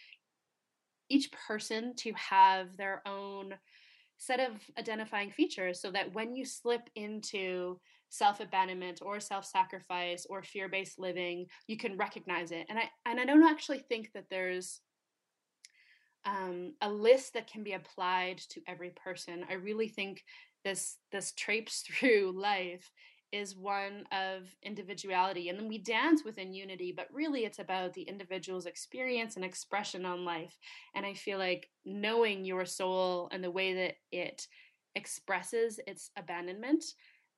each 1.09 1.29
person, 1.31 1.95
to 1.97 2.13
have 2.13 2.77
their 2.77 3.01
own 3.05 3.55
set 4.25 4.39
of 4.39 4.57
identifying 4.77 5.31
features 5.31 5.81
so 5.81 5.91
that 5.91 6.13
when 6.13 6.35
you 6.35 6.45
slip 6.45 6.89
into 6.95 7.79
self 8.09 8.39
abandonment 8.39 8.99
or 9.01 9.19
self 9.19 9.45
sacrifice 9.45 10.25
or 10.29 10.43
fear 10.43 10.69
based 10.69 10.99
living, 10.99 11.47
you 11.67 11.77
can 11.77 11.97
recognize 11.97 12.51
it. 12.51 12.65
And 12.69 12.79
I 12.79 12.89
and 13.05 13.19
I 13.19 13.25
don't 13.25 13.49
actually 13.49 13.79
think 13.79 14.11
that 14.13 14.25
there's 14.29 14.81
um, 16.25 16.73
a 16.81 16.89
list 16.89 17.33
that 17.33 17.51
can 17.51 17.63
be 17.63 17.73
applied 17.73 18.37
to 18.51 18.61
every 18.67 18.91
person. 18.91 19.45
I 19.49 19.55
really 19.55 19.87
think 19.87 20.23
this 20.63 20.97
this 21.11 21.33
traipse 21.33 21.81
through 21.87 22.33
life 22.39 22.89
is 23.33 23.57
one 23.57 24.05
of 24.11 24.43
individuality 24.61 25.49
and 25.49 25.57
then 25.57 25.67
we 25.67 25.79
dance 25.79 26.23
within 26.23 26.53
unity 26.53 26.93
but 26.95 27.07
really 27.11 27.45
it's 27.45 27.57
about 27.57 27.91
the 27.93 28.03
individual's 28.03 28.67
experience 28.67 29.35
and 29.35 29.43
expression 29.43 30.05
on 30.05 30.23
life. 30.23 30.55
And 30.95 31.05
i 31.05 31.13
feel 31.13 31.39
like 31.39 31.69
knowing 31.83 32.45
your 32.45 32.65
soul 32.65 33.27
and 33.31 33.43
the 33.43 33.51
way 33.51 33.73
that 33.73 33.95
it 34.11 34.47
expresses 34.95 35.79
its 35.87 36.11
abandonment 36.15 36.83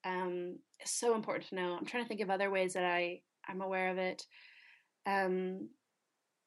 um, 0.03 0.59
is 0.83 0.91
so 0.91 1.15
important 1.15 1.47
to 1.49 1.55
know. 1.55 1.75
I'm 1.75 1.85
trying 1.85 2.03
to 2.03 2.07
think 2.07 2.21
of 2.21 2.29
other 2.29 2.51
ways 2.51 2.73
that 2.73 2.85
i 2.85 3.21
i'm 3.47 3.61
aware 3.61 3.89
of 3.89 3.97
it. 3.97 4.23
Um, 5.07 5.69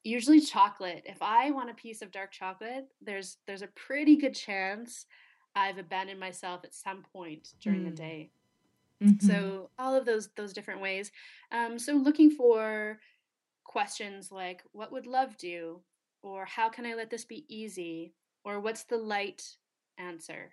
usually 0.04 0.40
chocolate. 0.40 1.04
If 1.06 1.22
i 1.22 1.50
want 1.50 1.70
a 1.70 1.74
piece 1.74 2.02
of 2.02 2.12
dark 2.12 2.32
chocolate 2.32 2.86
there's 3.00 3.38
there's 3.46 3.62
a 3.62 3.68
pretty 3.68 4.16
good 4.16 4.34
chance 4.34 5.06
i've 5.56 5.78
abandoned 5.78 6.20
myself 6.20 6.60
at 6.64 6.74
some 6.74 7.02
point 7.12 7.48
during 7.60 7.80
mm. 7.80 7.86
the 7.86 7.96
day 7.96 8.30
Mm-hmm. 9.02 9.26
So 9.26 9.70
all 9.78 9.94
of 9.94 10.04
those 10.04 10.28
those 10.36 10.52
different 10.52 10.80
ways. 10.80 11.12
Um, 11.52 11.78
so 11.78 11.92
looking 11.92 12.30
for 12.30 12.98
questions 13.64 14.32
like 14.32 14.62
what 14.72 14.92
would 14.92 15.06
love 15.06 15.36
do, 15.36 15.80
or 16.22 16.44
how 16.44 16.68
can 16.68 16.86
I 16.86 16.94
let 16.94 17.10
this 17.10 17.24
be 17.24 17.44
easy, 17.48 18.14
or 18.44 18.60
what's 18.60 18.84
the 18.84 18.96
light 18.96 19.42
answer. 19.98 20.52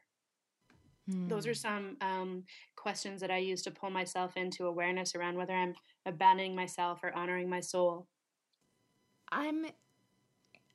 Mm. 1.10 1.30
Those 1.30 1.46
are 1.46 1.52
hmm. 1.52 1.54
some 1.54 1.98
um, 2.02 2.44
questions 2.75 3.22
that 3.22 3.30
I 3.30 3.38
use 3.38 3.62
to 3.64 3.72
pull 3.72 3.92
myself 3.92 4.38
into 4.38 4.66
awareness 4.66 5.14
around 5.14 5.38
whether 5.38 5.54
I'm 5.54 5.75
abandoning 6.06 6.56
myself 6.56 7.02
or 7.04 7.16
honoring 7.16 7.50
my 7.50 7.60
soul. 7.60 8.08
I'm 9.32 9.66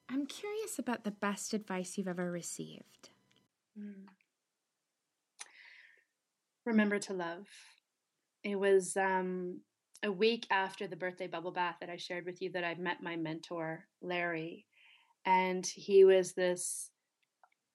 I'm 0.08 0.26
curious 0.26 0.78
about 0.78 1.04
the 1.04 1.12
best 1.12 1.54
advice 1.54 1.96
you've 1.96 2.08
ever 2.08 2.30
received. 2.30 3.10
Mm 3.78 4.06
remember 6.70 6.98
to 7.00 7.12
love. 7.12 7.46
It 8.44 8.58
was 8.58 8.96
um, 8.96 9.60
a 10.04 10.10
week 10.10 10.46
after 10.50 10.86
the 10.86 10.96
birthday 10.96 11.26
bubble 11.26 11.50
bath 11.50 11.76
that 11.80 11.90
I 11.90 11.96
shared 11.96 12.24
with 12.24 12.40
you 12.40 12.50
that 12.52 12.64
I 12.64 12.74
met 12.76 13.02
my 13.02 13.16
mentor, 13.16 13.84
Larry. 14.00 14.66
And 15.26 15.66
he 15.66 16.04
was 16.04 16.32
this 16.32 16.90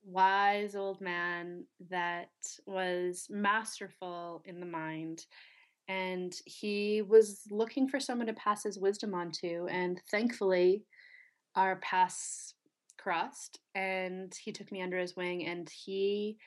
wise 0.03 0.75
old 0.75 1.01
man 1.01 1.65
that 1.89 2.29
was 2.65 3.27
masterful 3.29 4.41
in 4.45 4.59
the 4.59 4.65
mind. 4.65 5.25
And 5.87 6.33
he 6.45 7.03
was 7.03 7.41
looking 7.51 7.87
for 7.87 7.99
someone 7.99 8.27
to 8.27 8.33
pass 8.33 8.63
his 8.63 8.79
wisdom 8.79 9.13
on 9.13 9.31
to. 9.41 9.67
And 9.69 10.01
thankfully, 10.09 10.83
our 11.55 11.75
paths 11.77 12.55
crossed. 12.97 13.59
And 13.75 14.33
he 14.41 14.51
took 14.51 14.71
me 14.71 14.81
under 14.81 14.97
his 14.97 15.15
wing 15.15 15.45
and 15.45 15.69
he 15.69 16.37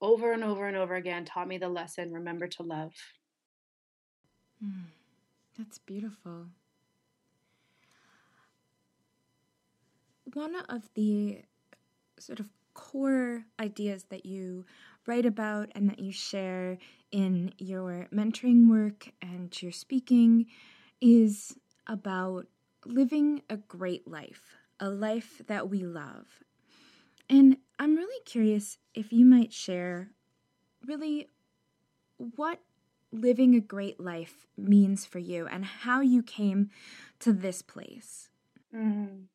over 0.00 0.32
and 0.32 0.42
over 0.42 0.66
and 0.66 0.76
over 0.76 0.94
again 0.94 1.24
taught 1.24 1.48
me 1.48 1.58
the 1.58 1.68
lesson 1.68 2.12
remember 2.12 2.46
to 2.46 2.62
love. 2.62 2.92
Mm, 4.64 4.84
that's 5.58 5.78
beautiful. 5.78 6.46
One 10.32 10.56
of 10.68 10.88
the 10.94 11.42
sort 12.18 12.40
of 12.40 12.48
core 12.74 13.44
ideas 13.58 14.04
that 14.10 14.24
you 14.24 14.64
write 15.06 15.26
about 15.26 15.70
and 15.74 15.88
that 15.90 15.98
you 15.98 16.12
share 16.12 16.78
in 17.10 17.52
your 17.58 18.06
mentoring 18.12 18.68
work 18.68 19.08
and 19.20 19.60
your 19.60 19.72
speaking 19.72 20.46
is 21.00 21.56
about 21.86 22.46
living 22.86 23.42
a 23.50 23.56
great 23.56 24.06
life, 24.06 24.54
a 24.78 24.88
life 24.88 25.42
that 25.46 25.68
we 25.68 25.84
love. 25.84 26.26
And 27.28 27.56
I'm 27.80 27.96
really 27.96 28.22
curious 28.26 28.76
if 28.92 29.10
you 29.10 29.24
might 29.24 29.54
share 29.54 30.10
really 30.86 31.28
what 32.18 32.60
living 33.10 33.54
a 33.54 33.60
great 33.60 33.98
life 33.98 34.46
means 34.54 35.06
for 35.06 35.18
you 35.18 35.46
and 35.46 35.64
how 35.64 36.02
you 36.02 36.22
came 36.22 36.68
to 37.20 37.32
this 37.32 37.62
place. 37.62 38.28
Mm. 38.76 39.28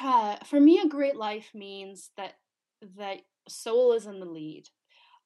Yeah, 0.00 0.42
for 0.44 0.58
me, 0.58 0.80
a 0.80 0.88
great 0.88 1.14
life 1.14 1.50
means 1.54 2.10
that 2.16 2.34
that 2.98 3.18
soul 3.48 3.92
is 3.92 4.06
in 4.06 4.18
the 4.18 4.26
lead. 4.26 4.68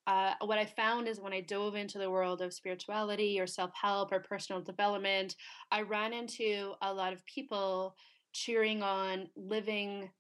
Uh, 0.07 0.35
what 0.43 0.59
I 0.59 0.67
found 0.67 1.09
is 1.09 1.19
when 1.19 1.33
I 1.33 1.41
dove 1.41 1.77
into 1.77 1.97
the 1.97 2.11
world 2.11 2.43
of 2.43 2.53
spirituality 2.53 3.41
or 3.41 3.47
self 3.47 3.71
help 3.81 4.13
or 4.13 4.21
personal 4.21 4.61
development, 4.61 5.37
I 5.73 5.81
ran 5.81 6.13
into 6.13 6.75
a 6.83 6.93
lot 6.93 7.15
of 7.15 7.25
people 7.25 7.97
cheering 8.35 8.83
on 8.83 9.29
living 9.35 10.11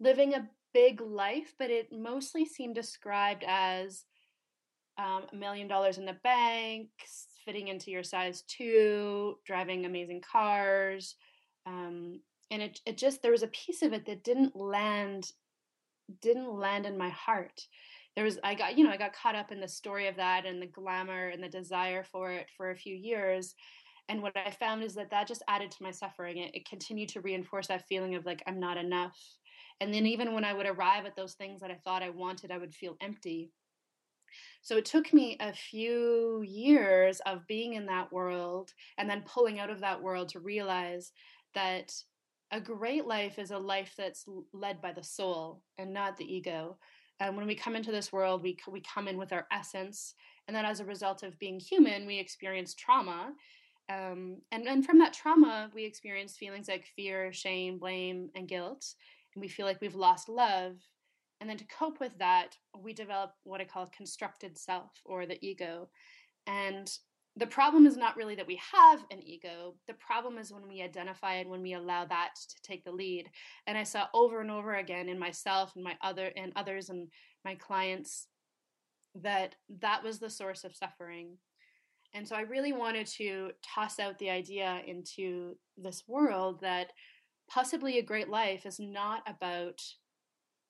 living 0.00 0.34
a 0.34 0.48
big 0.72 1.00
life, 1.00 1.54
but 1.58 1.70
it 1.70 1.92
mostly 1.92 2.44
seemed 2.44 2.74
described 2.74 3.44
as 3.46 4.04
um, 4.98 5.22
a 5.32 5.36
million 5.36 5.68
dollars 5.68 5.98
in 5.98 6.04
the 6.04 6.16
bank, 6.24 6.88
fitting 7.44 7.68
into 7.68 7.90
your 7.90 8.02
size 8.02 8.42
two, 8.42 9.36
driving 9.46 9.84
amazing 9.84 10.20
cars. 10.20 11.16
Um, 11.66 12.20
and 12.50 12.62
it, 12.62 12.80
it 12.86 12.98
just, 12.98 13.22
there 13.22 13.32
was 13.32 13.42
a 13.42 13.48
piece 13.48 13.82
of 13.82 13.92
it 13.92 14.06
that 14.06 14.24
didn't 14.24 14.56
land, 14.56 15.30
didn't 16.20 16.52
land 16.52 16.86
in 16.86 16.98
my 16.98 17.10
heart. 17.10 17.60
There 18.16 18.24
was, 18.24 18.38
I 18.44 18.54
got, 18.54 18.78
you 18.78 18.84
know, 18.84 18.90
I 18.90 18.96
got 18.96 19.14
caught 19.14 19.34
up 19.34 19.50
in 19.50 19.60
the 19.60 19.68
story 19.68 20.06
of 20.06 20.16
that 20.16 20.46
and 20.46 20.62
the 20.62 20.66
glamour 20.66 21.28
and 21.28 21.42
the 21.42 21.48
desire 21.48 22.04
for 22.04 22.30
it 22.30 22.46
for 22.56 22.70
a 22.70 22.76
few 22.76 22.94
years. 22.94 23.54
And 24.08 24.22
what 24.22 24.36
I 24.36 24.50
found 24.50 24.84
is 24.84 24.94
that 24.94 25.10
that 25.10 25.26
just 25.26 25.42
added 25.48 25.70
to 25.72 25.82
my 25.82 25.90
suffering. 25.90 26.38
It, 26.38 26.54
it 26.54 26.68
continued 26.68 27.08
to 27.10 27.20
reinforce 27.20 27.68
that 27.68 27.88
feeling 27.88 28.14
of 28.14 28.26
like, 28.26 28.42
I'm 28.46 28.60
not 28.60 28.76
enough. 28.76 29.18
And 29.80 29.92
then 29.92 30.06
even 30.06 30.34
when 30.34 30.44
I 30.44 30.54
would 30.54 30.66
arrive 30.66 31.04
at 31.04 31.16
those 31.16 31.34
things 31.34 31.60
that 31.60 31.70
I 31.70 31.78
thought 31.84 32.02
I 32.02 32.10
wanted, 32.10 32.50
I 32.50 32.58
would 32.58 32.74
feel 32.74 32.96
empty. 33.00 33.50
So 34.62 34.76
it 34.76 34.84
took 34.84 35.12
me 35.12 35.36
a 35.40 35.52
few 35.52 36.42
years 36.46 37.20
of 37.26 37.46
being 37.46 37.74
in 37.74 37.86
that 37.86 38.12
world 38.12 38.72
and 38.98 39.08
then 39.08 39.24
pulling 39.26 39.60
out 39.60 39.70
of 39.70 39.80
that 39.80 40.02
world 40.02 40.28
to 40.30 40.40
realize 40.40 41.12
that 41.54 41.92
a 42.50 42.60
great 42.60 43.06
life 43.06 43.38
is 43.38 43.50
a 43.50 43.58
life 43.58 43.94
that's 43.96 44.24
led 44.52 44.80
by 44.80 44.92
the 44.92 45.02
soul 45.02 45.62
and 45.78 45.92
not 45.92 46.16
the 46.16 46.24
ego. 46.24 46.78
And 47.20 47.36
when 47.36 47.46
we 47.46 47.54
come 47.54 47.76
into 47.76 47.92
this 47.92 48.12
world, 48.12 48.42
we, 48.42 48.56
we 48.68 48.80
come 48.80 49.08
in 49.08 49.16
with 49.16 49.32
our 49.32 49.46
essence. 49.52 50.14
And 50.46 50.56
then 50.56 50.64
as 50.64 50.80
a 50.80 50.84
result 50.84 51.22
of 51.22 51.38
being 51.38 51.60
human, 51.60 52.06
we 52.06 52.18
experience 52.18 52.74
trauma. 52.74 53.32
Um, 53.88 54.38
and, 54.50 54.66
and 54.66 54.84
from 54.84 54.98
that 54.98 55.12
trauma, 55.12 55.70
we 55.74 55.84
experience 55.84 56.36
feelings 56.36 56.68
like 56.68 56.86
fear, 56.96 57.32
shame, 57.32 57.78
blame, 57.78 58.30
and 58.34 58.48
guilt 58.48 58.86
and 59.34 59.42
we 59.42 59.48
feel 59.48 59.66
like 59.66 59.80
we've 59.80 59.94
lost 59.94 60.28
love. 60.28 60.76
And 61.40 61.50
then 61.50 61.56
to 61.58 61.66
cope 61.66 62.00
with 62.00 62.16
that, 62.18 62.56
we 62.78 62.92
develop 62.92 63.32
what 63.42 63.60
I 63.60 63.64
call 63.64 63.86
constructed 63.94 64.56
self 64.56 64.90
or 65.04 65.26
the 65.26 65.44
ego. 65.44 65.90
And 66.46 66.90
the 67.36 67.46
problem 67.46 67.86
is 67.86 67.96
not 67.96 68.16
really 68.16 68.36
that 68.36 68.46
we 68.46 68.60
have 68.72 69.04
an 69.10 69.20
ego. 69.22 69.74
The 69.88 69.94
problem 69.94 70.38
is 70.38 70.52
when 70.52 70.68
we 70.68 70.82
identify 70.82 71.34
and 71.34 71.50
when 71.50 71.62
we 71.62 71.74
allow 71.74 72.04
that 72.04 72.34
to 72.36 72.62
take 72.62 72.84
the 72.84 72.92
lead. 72.92 73.28
And 73.66 73.76
I 73.76 73.82
saw 73.82 74.06
over 74.14 74.40
and 74.40 74.50
over 74.50 74.74
again 74.74 75.08
in 75.08 75.18
myself 75.18 75.72
and 75.74 75.82
my 75.82 75.96
other 76.00 76.30
and 76.36 76.52
others 76.54 76.90
and 76.90 77.08
my 77.44 77.56
clients 77.56 78.28
that 79.16 79.56
that 79.80 80.04
was 80.04 80.18
the 80.18 80.30
source 80.30 80.64
of 80.64 80.76
suffering. 80.76 81.36
And 82.14 82.26
so 82.26 82.36
I 82.36 82.42
really 82.42 82.72
wanted 82.72 83.08
to 83.18 83.50
toss 83.62 83.98
out 83.98 84.18
the 84.18 84.30
idea 84.30 84.80
into 84.86 85.56
this 85.76 86.04
world 86.06 86.60
that 86.60 86.92
possibly 87.48 87.98
a 87.98 88.02
great 88.02 88.28
life 88.28 88.66
is 88.66 88.78
not 88.80 89.22
about 89.26 89.80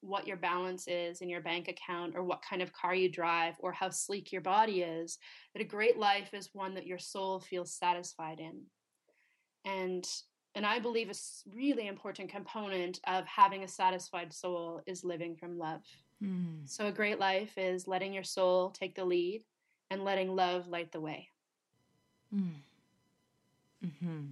what 0.05 0.27
your 0.27 0.37
balance 0.37 0.87
is 0.87 1.23
in 1.23 1.31
your 1.31 1.41
bank 1.41 1.69
account 1.69 2.15
or 2.15 2.23
what 2.23 2.43
kind 2.43 2.61
of 2.61 2.73
car 2.73 2.95
you 2.95 3.11
drive 3.11 3.55
or 3.61 3.73
how 3.73 3.89
sleek 3.89 4.33
your 4.33 4.43
body 4.43 4.83
is 4.83 5.19
that 5.55 5.63
a 5.63 5.67
great 5.67 5.99
life 5.99 6.35
is 6.35 6.51
one 6.53 6.75
that 6.75 6.87
your 6.87 6.99
soul 6.99 7.41
feels 7.41 7.75
satisfied 7.75 8.39
in 8.39 8.61
and 9.65 10.07
and 10.55 10.67
i 10.67 10.79
believe 10.79 11.09
a 11.09 11.15
really 11.55 11.87
important 11.87 12.29
component 12.31 13.01
of 13.07 13.25
having 13.27 13.65
a 13.65 13.69
satisfied 13.69 14.33
soul 14.33 14.83
is 14.87 15.05
living 15.05 15.35
from 15.37 15.59
love 15.59 15.83
mm. 16.23 16.61
so 16.67 16.87
a 16.87 16.93
great 16.93 17.19
life 17.19 17.57
is 17.57 17.89
letting 17.89 18.13
your 18.13 18.25
soul 18.25 18.71
take 18.71 18.95
the 18.95 19.05
lead 19.05 19.43
and 19.91 20.05
letting 20.05 20.37
love 20.37 20.69
light 20.69 20.93
the 20.93 21.01
way 21.01 21.29
mm. 22.35 22.51
hmm 24.01 24.27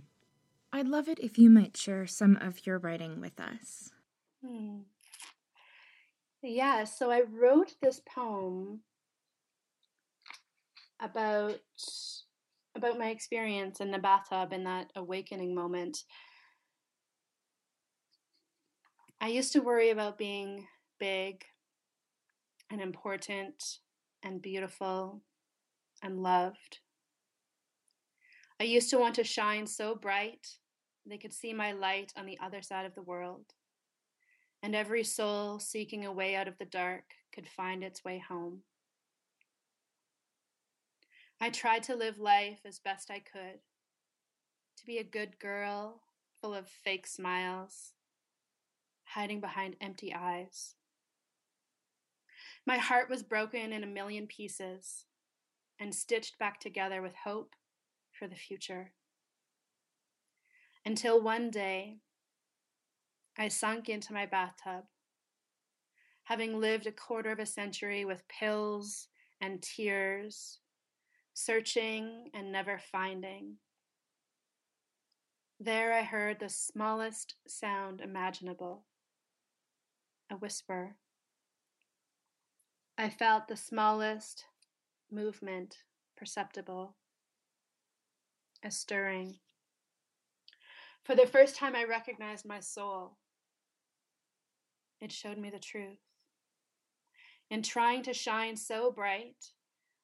I'd 0.73 0.89
love 0.89 1.09
it 1.09 1.19
if 1.19 1.39
you 1.39 1.51
might 1.51 1.77
share 1.77 2.07
some 2.07 2.37
of 2.37 2.67
your 2.67 2.79
writing 2.79 3.21
with 3.21 3.39
us. 3.39 3.91
Hmm. 4.45 4.79
Yeah, 6.43 6.85
so 6.85 7.11
I 7.11 7.23
wrote 7.31 7.75
this 7.81 8.01
poem 8.01 8.81
about 11.01 11.61
about 12.75 12.99
my 12.99 13.09
experience 13.09 13.81
in 13.81 13.91
the 13.91 13.99
bathtub 13.99 14.53
in 14.53 14.65
that 14.65 14.91
awakening 14.97 15.55
moment. 15.55 16.05
I 19.21 19.29
used 19.29 19.53
to 19.53 19.61
worry 19.61 19.91
about 19.91 20.17
being 20.17 20.67
big 20.99 21.45
and 22.71 22.81
important 22.81 23.63
and 24.23 24.41
beautiful 24.41 25.21
and 26.03 26.23
loved. 26.23 26.79
I 28.59 28.65
used 28.65 28.91
to 28.91 28.99
want 28.99 29.15
to 29.17 29.25
shine 29.25 29.67
so 29.67 29.95
bright 29.95 30.49
they 31.07 31.19
could 31.19 31.33
see 31.33 31.53
my 31.53 31.73
light 31.73 32.13
on 32.17 32.27
the 32.27 32.39
other 32.43 32.63
side 32.63 32.87
of 32.87 32.95
the 32.95 33.03
world, 33.03 33.47
and 34.63 34.75
every 34.75 35.05
soul 35.05 35.59
seeking 35.59 36.05
a 36.05 36.13
way 36.13 36.35
out 36.35 36.49
of 36.49 36.59
the 36.59 36.65
dark 36.65 37.05
could 37.35 37.49
find 37.49 37.83
its 37.83 38.05
way 38.05 38.19
home. 38.19 38.63
I 41.41 41.51
tried 41.51 41.83
to 41.85 41.97
live 41.97 42.19
life 42.19 42.61
as 42.65 42.79
best 42.79 43.11
I 43.11 43.19
could, 43.19 43.59
to 44.77 44.87
be 44.87 44.99
a 44.99 45.05
good 45.05 45.39
girl, 45.41 46.03
full 46.41 46.55
of 46.55 46.69
fake 46.69 47.07
smiles, 47.07 47.95
hiding 49.05 49.41
behind 49.41 49.77
empty 49.81 50.15
eyes. 50.15 50.75
My 52.65 52.79
heart 52.79 53.11
was 53.11 53.25
broken 53.25 53.73
in 53.73 53.83
a 53.83 53.89
million 53.89 54.29
pieces 54.29 55.05
and 55.81 55.93
stitched 55.93 56.39
back 56.39 56.61
together 56.61 57.03
with 57.03 57.15
hope 57.25 57.55
for 58.13 58.29
the 58.29 58.37
future. 58.37 58.93
Until 60.85 61.21
one 61.21 61.51
day, 61.51 61.99
I 63.39 63.49
sunk 63.49 63.89
into 63.89 64.13
my 64.13 64.27
bathtub, 64.27 64.85
having 66.25 66.61
lived 66.61 66.87
a 66.87 66.93
quarter 66.93 67.31
of 67.31 67.39
a 67.39 67.47
century 67.47 68.05
with 68.05 68.27
pills 68.29 69.09
and 69.41 69.63
tears, 69.63 70.59
searching 71.35 72.31
and 72.35 72.51
never 72.51 72.79
finding. 72.79 73.57
There 75.61 75.93
I 75.93 76.03
heard 76.03 76.41
the 76.41 76.49
smallest 76.49 77.37
sound 77.47 78.01
imaginable 78.01 78.85
a 80.33 80.37
whisper. 80.37 80.97
I 82.97 83.11
felt 83.11 83.49
the 83.49 83.57
smallest 83.57 84.47
movement 85.11 85.77
perceptible, 86.17 86.97
a 88.63 88.71
stirring. 88.71 89.39
For 91.05 91.17
the 91.17 91.27
first 91.27 91.57
time, 91.57 91.75
I 91.75 91.85
recognized 91.85 92.47
my 92.47 92.61
soul. 92.61 93.17
It 95.01 95.11
showed 95.11 95.39
me 95.39 95.51
the 95.51 95.59
truth. 95.59 95.99
In 97.51 97.63
trying 97.63 98.03
to 98.05 98.15
shine 98.15 98.57
so 98.57 98.93
bright, 98.93 99.53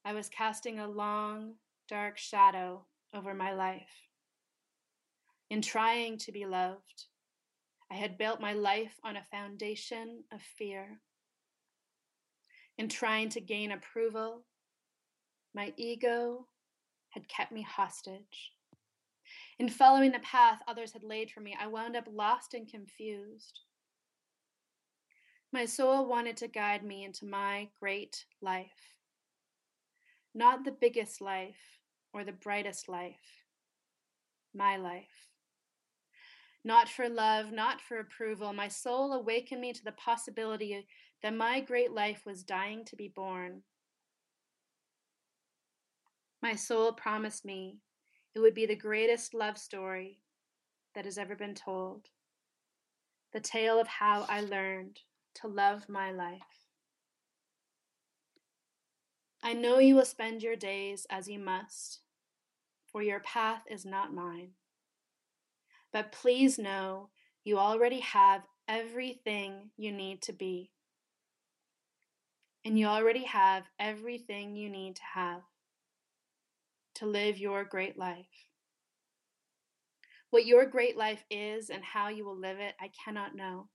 I 0.04 0.12
was 0.12 0.28
casting 0.28 0.80
a 0.80 0.88
long, 0.88 1.54
dark 1.88 2.18
shadow 2.18 2.84
over 3.14 3.32
my 3.32 3.52
life. 3.52 4.08
In 5.50 5.62
trying 5.62 6.18
to 6.18 6.32
be 6.32 6.44
loved, 6.44 7.04
I 7.90 7.94
had 7.94 8.18
built 8.18 8.40
my 8.40 8.52
life 8.52 8.98
on 9.04 9.16
a 9.16 9.24
foundation 9.30 10.24
of 10.32 10.42
fear. 10.42 11.00
In 12.76 12.88
trying 12.88 13.28
to 13.30 13.40
gain 13.40 13.72
approval, 13.72 14.44
my 15.54 15.72
ego 15.76 16.46
had 17.10 17.28
kept 17.28 17.50
me 17.50 17.62
hostage. 17.62 18.52
In 19.58 19.68
following 19.68 20.12
the 20.12 20.20
path 20.20 20.60
others 20.68 20.92
had 20.92 21.02
laid 21.02 21.30
for 21.32 21.40
me, 21.40 21.56
I 21.60 21.66
wound 21.66 21.96
up 21.96 22.06
lost 22.08 22.54
and 22.54 22.70
confused. 22.70 23.60
My 25.52 25.64
soul 25.64 26.06
wanted 26.06 26.36
to 26.38 26.48
guide 26.48 26.84
me 26.84 27.04
into 27.04 27.26
my 27.26 27.68
great 27.80 28.24
life. 28.40 28.94
Not 30.32 30.64
the 30.64 30.76
biggest 30.80 31.20
life 31.20 31.80
or 32.12 32.22
the 32.22 32.32
brightest 32.32 32.88
life, 32.88 33.44
my 34.54 34.76
life. 34.76 35.28
Not 36.64 36.88
for 36.88 37.08
love, 37.08 37.50
not 37.50 37.80
for 37.80 37.98
approval, 37.98 38.52
my 38.52 38.68
soul 38.68 39.12
awakened 39.12 39.60
me 39.60 39.72
to 39.72 39.84
the 39.84 39.92
possibility 39.92 40.86
that 41.22 41.34
my 41.34 41.60
great 41.60 41.90
life 41.90 42.22
was 42.24 42.44
dying 42.44 42.84
to 42.84 42.96
be 42.96 43.08
born. 43.08 43.62
My 46.42 46.54
soul 46.54 46.92
promised 46.92 47.44
me 47.44 47.78
it 48.38 48.40
would 48.40 48.54
be 48.54 48.66
the 48.66 48.76
greatest 48.76 49.34
love 49.34 49.58
story 49.58 50.20
that 50.94 51.04
has 51.04 51.18
ever 51.18 51.34
been 51.34 51.56
told. 51.56 52.06
The 53.32 53.40
tale 53.40 53.80
of 53.80 53.88
how 53.88 54.26
I 54.28 54.42
learned 54.42 55.00
to 55.40 55.48
love 55.48 55.88
my 55.88 56.12
life. 56.12 56.38
I 59.42 59.54
know 59.54 59.80
you 59.80 59.96
will 59.96 60.04
spend 60.04 60.40
your 60.40 60.54
days 60.54 61.04
as 61.10 61.26
you 61.26 61.40
must, 61.40 61.98
for 62.86 63.02
your 63.02 63.18
path 63.18 63.62
is 63.68 63.84
not 63.84 64.14
mine. 64.14 64.50
But 65.92 66.12
please 66.12 66.60
know 66.60 67.08
you 67.42 67.58
already 67.58 67.98
have 68.00 68.42
everything 68.68 69.70
you 69.76 69.90
need 69.90 70.22
to 70.22 70.32
be 70.32 70.70
and 72.64 72.78
you 72.78 72.86
already 72.86 73.24
have 73.24 73.64
everything 73.80 74.54
you 74.54 74.68
need 74.68 74.94
to 74.94 75.02
have 75.14 75.42
to 76.98 77.06
live 77.06 77.38
your 77.38 77.64
great 77.64 77.98
life. 77.98 78.26
What 80.30 80.46
your 80.46 80.66
great 80.66 80.96
life 80.96 81.24
is 81.30 81.70
and 81.70 81.82
how 81.82 82.08
you 82.08 82.24
will 82.24 82.38
live 82.38 82.58
it, 82.58 82.74
I 82.80 82.90
cannot 83.04 83.34
know. 83.34 83.68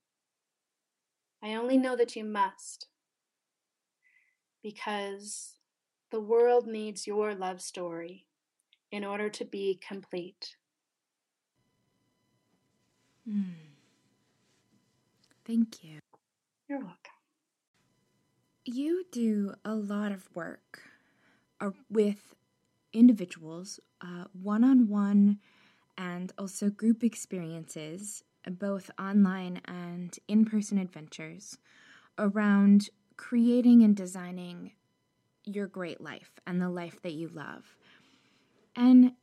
I 1.41 1.55
only 1.55 1.77
know 1.77 1.95
that 1.95 2.15
you 2.15 2.23
must, 2.23 2.88
because 4.62 5.55
the 6.12 6.21
world 6.21 6.67
needs 6.67 7.05
your 7.05 7.36
love 7.36 7.62
story 7.62 8.25
in 8.91 9.03
order 9.03 9.29
to 9.29 9.43
be 9.43 9.79
complete. 9.86 10.55
Mm. 13.27 13.55
Thank 15.45 15.83
you. 15.83 15.99
You're 16.69 16.79
welcome. 16.79 16.97
You 18.63 19.03
do 19.12 19.55
a 19.65 19.73
lot 19.73 20.13
of 20.13 20.29
work 20.33 20.83
uh, 21.59 21.71
with 21.89 22.36
individuals, 22.93 23.79
one 24.34 24.63
on 24.63 24.88
one, 24.88 25.39
and 25.97 26.32
also 26.38 26.69
group 26.69 27.03
experiences, 27.03 28.23
both 28.49 28.89
online 28.99 29.62
and 29.65 30.17
in 30.27 30.45
person 30.45 30.77
adventures, 30.77 31.58
around 32.17 32.89
creating 33.17 33.84
and 33.84 33.95
designing 33.95 34.71
your 35.45 35.67
great 35.67 36.01
life 36.01 36.32
and 36.47 36.62
the 36.62 36.69
life 36.69 37.01
that 37.01 37.13
you 37.13 37.27
love. 37.27 37.75
And 38.75 39.13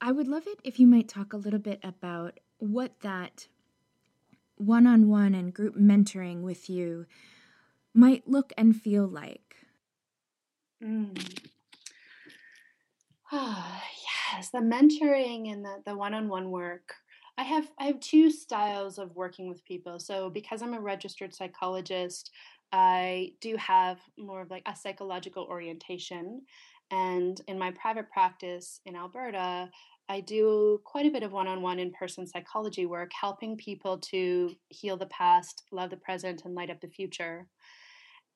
I 0.00 0.12
would 0.12 0.28
love 0.28 0.46
it 0.46 0.60
if 0.64 0.78
you 0.78 0.86
might 0.86 1.08
talk 1.08 1.32
a 1.32 1.36
little 1.36 1.58
bit 1.58 1.80
about 1.82 2.38
what 2.58 3.00
that 3.00 3.48
one 4.56 4.86
on 4.86 5.08
one 5.08 5.34
and 5.34 5.54
group 5.54 5.76
mentoring 5.76 6.42
with 6.42 6.68
you 6.68 7.06
might 7.94 8.28
look 8.28 8.52
and 8.56 8.76
feel 8.80 9.06
like. 9.06 9.56
Mm. 10.82 11.48
Oh, 13.30 13.80
yes, 14.32 14.50
the 14.50 14.58
mentoring 14.58 15.52
and 15.52 15.64
the, 15.64 15.82
the 15.86 15.96
one-on-one 15.96 16.50
work. 16.50 16.94
I 17.36 17.42
have 17.44 17.70
I 17.78 17.84
have 17.84 18.00
two 18.00 18.30
styles 18.30 18.98
of 18.98 19.14
working 19.14 19.48
with 19.48 19.64
people. 19.64 20.00
So 20.00 20.28
because 20.30 20.62
I'm 20.62 20.74
a 20.74 20.80
registered 20.80 21.34
psychologist, 21.34 22.30
I 22.72 23.32
do 23.40 23.56
have 23.56 24.00
more 24.18 24.42
of 24.42 24.50
like 24.50 24.64
a 24.66 24.74
psychological 24.74 25.44
orientation. 25.44 26.42
And 26.90 27.40
in 27.46 27.58
my 27.58 27.70
private 27.72 28.10
practice 28.10 28.80
in 28.86 28.96
Alberta, 28.96 29.70
I 30.08 30.20
do 30.20 30.80
quite 30.84 31.06
a 31.06 31.10
bit 31.10 31.22
of 31.22 31.32
one 31.32 31.46
on 31.46 31.62
one 31.62 31.78
in 31.78 31.92
person 31.92 32.26
psychology 32.26 32.86
work, 32.86 33.10
helping 33.18 33.56
people 33.56 33.98
to 33.98 34.50
heal 34.70 34.96
the 34.96 35.06
past, 35.06 35.64
love 35.70 35.90
the 35.90 35.96
present, 35.98 36.42
and 36.44 36.54
light 36.54 36.70
up 36.70 36.80
the 36.80 36.88
future 36.88 37.46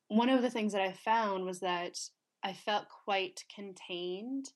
one 0.08 0.28
of 0.28 0.42
the 0.42 0.50
things 0.50 0.72
that 0.72 0.82
I 0.82 0.92
found 0.92 1.46
was 1.46 1.60
that 1.60 1.96
I 2.42 2.52
felt 2.52 2.86
quite 3.04 3.44
contained 3.54 4.50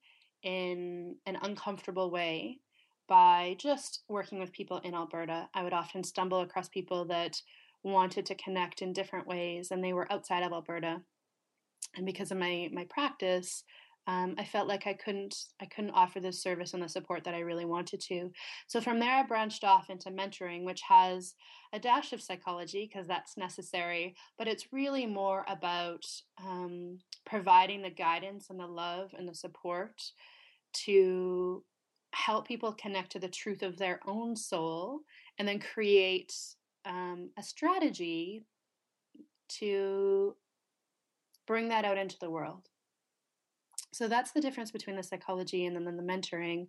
in 0.47 1.17
an 1.27 1.37
uncomfortable 1.43 2.09
way 2.09 2.61
by 3.09 3.57
just 3.59 4.05
working 4.09 4.39
with 4.39 4.53
people 4.53 4.79
in 4.79 4.95
Alberta. 4.95 5.49
I 5.53 5.65
would 5.65 5.73
often 5.73 6.05
stumble 6.05 6.41
across 6.41 6.69
people 6.69 7.05
that 7.07 7.43
wanted 7.83 8.25
to 8.27 8.35
connect 8.37 8.81
in 8.81 8.93
different 8.93 9.27
ways 9.27 9.71
and 9.71 9.83
they 9.83 9.93
were 9.93 10.11
outside 10.11 10.45
of 10.45 10.53
Alberta. 10.53 11.03
And 11.97 12.07
because 12.07 12.31
of 12.31 12.39
my 12.39 12.69
my 12.73 12.85
practice, 12.89 13.65
um, 14.09 14.37
I 14.39 14.45
felt 14.45 14.69
like 14.69 14.87
I 14.87 14.93
couldn't 14.93 15.35
I 15.61 15.67
couldn't 15.67 15.91
offer 15.91 16.21
the 16.21 16.33
service 16.33 16.75
and 16.75 16.83
the 16.83 16.89
support 16.89 17.25
that 17.25 17.35
I 17.35 17.41
really 17.41 17.65
wanted 17.65 18.01
to. 18.03 18.31
So 18.69 18.81
from 18.81 19.01
there, 19.01 19.17
I 19.17 19.23
branched 19.25 19.65
off 19.65 19.91
into 19.91 20.11
mentoring, 20.11 20.65
which 20.65 20.83
has 20.89 21.35
a 21.73 21.81
dash 21.81 22.13
of 22.13 22.23
psychology 22.23 22.89
because 22.89 23.09
that's 23.09 23.37
necessary, 23.37 24.15
but 24.39 24.47
it's 24.47 24.73
really 24.73 25.07
more 25.07 25.45
about 25.49 26.05
um, 26.45 26.99
providing 27.25 27.83
the 27.83 27.91
guidance 27.91 28.47
and 28.51 28.61
the 28.61 28.67
love 28.67 29.11
and 29.19 29.29
the 29.29 29.35
support 29.35 30.01
to 30.85 31.63
help 32.13 32.47
people 32.47 32.73
connect 32.73 33.13
to 33.13 33.19
the 33.19 33.29
truth 33.29 33.63
of 33.63 33.77
their 33.77 34.01
own 34.07 34.37
soul 34.37 35.01
and 35.39 35.47
then 35.47 35.59
create 35.59 36.35
um, 36.85 37.31
a 37.39 37.43
strategy 37.43 38.45
to 39.49 40.35
bring 41.47 41.69
that 41.69 41.85
out 41.85 41.99
into 41.99 42.17
the 42.21 42.31
world. 42.31 42.69
So 43.93 44.09
that's 44.09 44.33
the 44.33 44.41
difference 44.41 44.71
between 44.71 44.97
the 44.97 45.03
psychology 45.03 45.67
and 45.67 45.77
then 45.77 45.97
the 45.97 46.03
mentoring. 46.03 46.69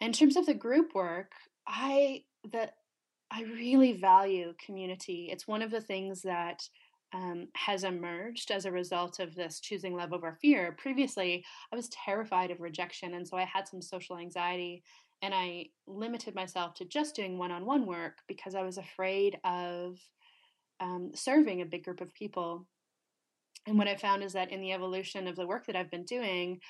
In 0.00 0.12
terms 0.12 0.36
of 0.36 0.46
the 0.46 0.54
group 0.54 0.94
work, 0.94 1.32
I 1.66 2.24
that 2.52 2.74
I 3.30 3.42
really 3.42 3.92
value 3.92 4.54
community. 4.64 5.28
It's 5.32 5.48
one 5.48 5.62
of 5.62 5.70
the 5.70 5.80
things 5.80 6.22
that 6.22 6.62
um, 7.16 7.48
has 7.54 7.82
emerged 7.82 8.50
as 8.50 8.66
a 8.66 8.70
result 8.70 9.20
of 9.20 9.34
this 9.34 9.58
choosing 9.60 9.96
love 9.96 10.12
over 10.12 10.36
fear. 10.42 10.76
Previously, 10.78 11.42
I 11.72 11.76
was 11.76 11.88
terrified 11.88 12.50
of 12.50 12.60
rejection, 12.60 13.14
and 13.14 13.26
so 13.26 13.38
I 13.38 13.44
had 13.44 13.66
some 13.66 13.80
social 13.80 14.18
anxiety, 14.18 14.82
and 15.22 15.32
I 15.34 15.68
limited 15.86 16.34
myself 16.34 16.74
to 16.74 16.84
just 16.84 17.16
doing 17.16 17.38
one 17.38 17.50
on 17.50 17.64
one 17.64 17.86
work 17.86 18.18
because 18.28 18.54
I 18.54 18.62
was 18.62 18.76
afraid 18.76 19.38
of 19.44 19.98
um, 20.80 21.12
serving 21.14 21.62
a 21.62 21.66
big 21.66 21.84
group 21.84 22.02
of 22.02 22.12
people. 22.12 22.66
And 23.66 23.78
what 23.78 23.88
I 23.88 23.96
found 23.96 24.22
is 24.22 24.34
that 24.34 24.52
in 24.52 24.60
the 24.60 24.72
evolution 24.72 25.26
of 25.26 25.36
the 25.36 25.46
work 25.46 25.66
that 25.66 25.76
I've 25.76 25.90
been 25.90 26.04
doing, 26.04 26.60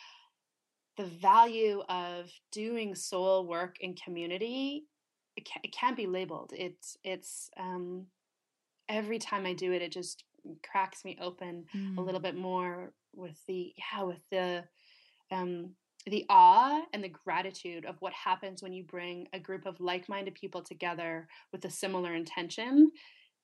the 0.97 1.07
value 1.07 1.83
of 1.89 2.31
doing 2.53 2.95
soul 2.95 3.49
work 3.49 3.79
in 3.81 3.95
community 3.95 4.85
it, 5.37 5.45
can, 5.45 5.61
can't 5.73 5.97
be 5.97 6.07
labeled. 6.07 6.53
It's 6.55 6.97
it's 7.05 7.51
um, 7.59 8.07
every 8.89 9.19
time 9.19 9.45
I 9.45 9.53
do 9.53 9.73
it, 9.73 9.83
it 9.83 9.93
just 9.93 10.25
cracks 10.63 11.05
me 11.05 11.19
open 11.21 11.65
mm. 11.75 11.97
a 11.99 12.01
little 12.01 12.21
bit 12.21 12.37
more 12.37 12.93
with 13.15 13.39
the 13.47 13.73
yeah 13.77 14.03
with 14.03 14.23
the 14.31 14.65
um, 15.31 15.71
the 16.07 16.25
awe 16.29 16.83
and 16.93 17.03
the 17.03 17.09
gratitude 17.09 17.85
of 17.85 17.97
what 18.01 18.13
happens 18.13 18.63
when 18.63 18.73
you 18.73 18.85
bring 18.85 19.27
a 19.33 19.41
group 19.41 19.67
of 19.67 19.81
like-minded 19.81 20.35
people 20.35 20.63
together 20.63 21.27
with 21.53 21.65
a 21.65 21.71
similar 21.71 22.15
intention 22.15 22.91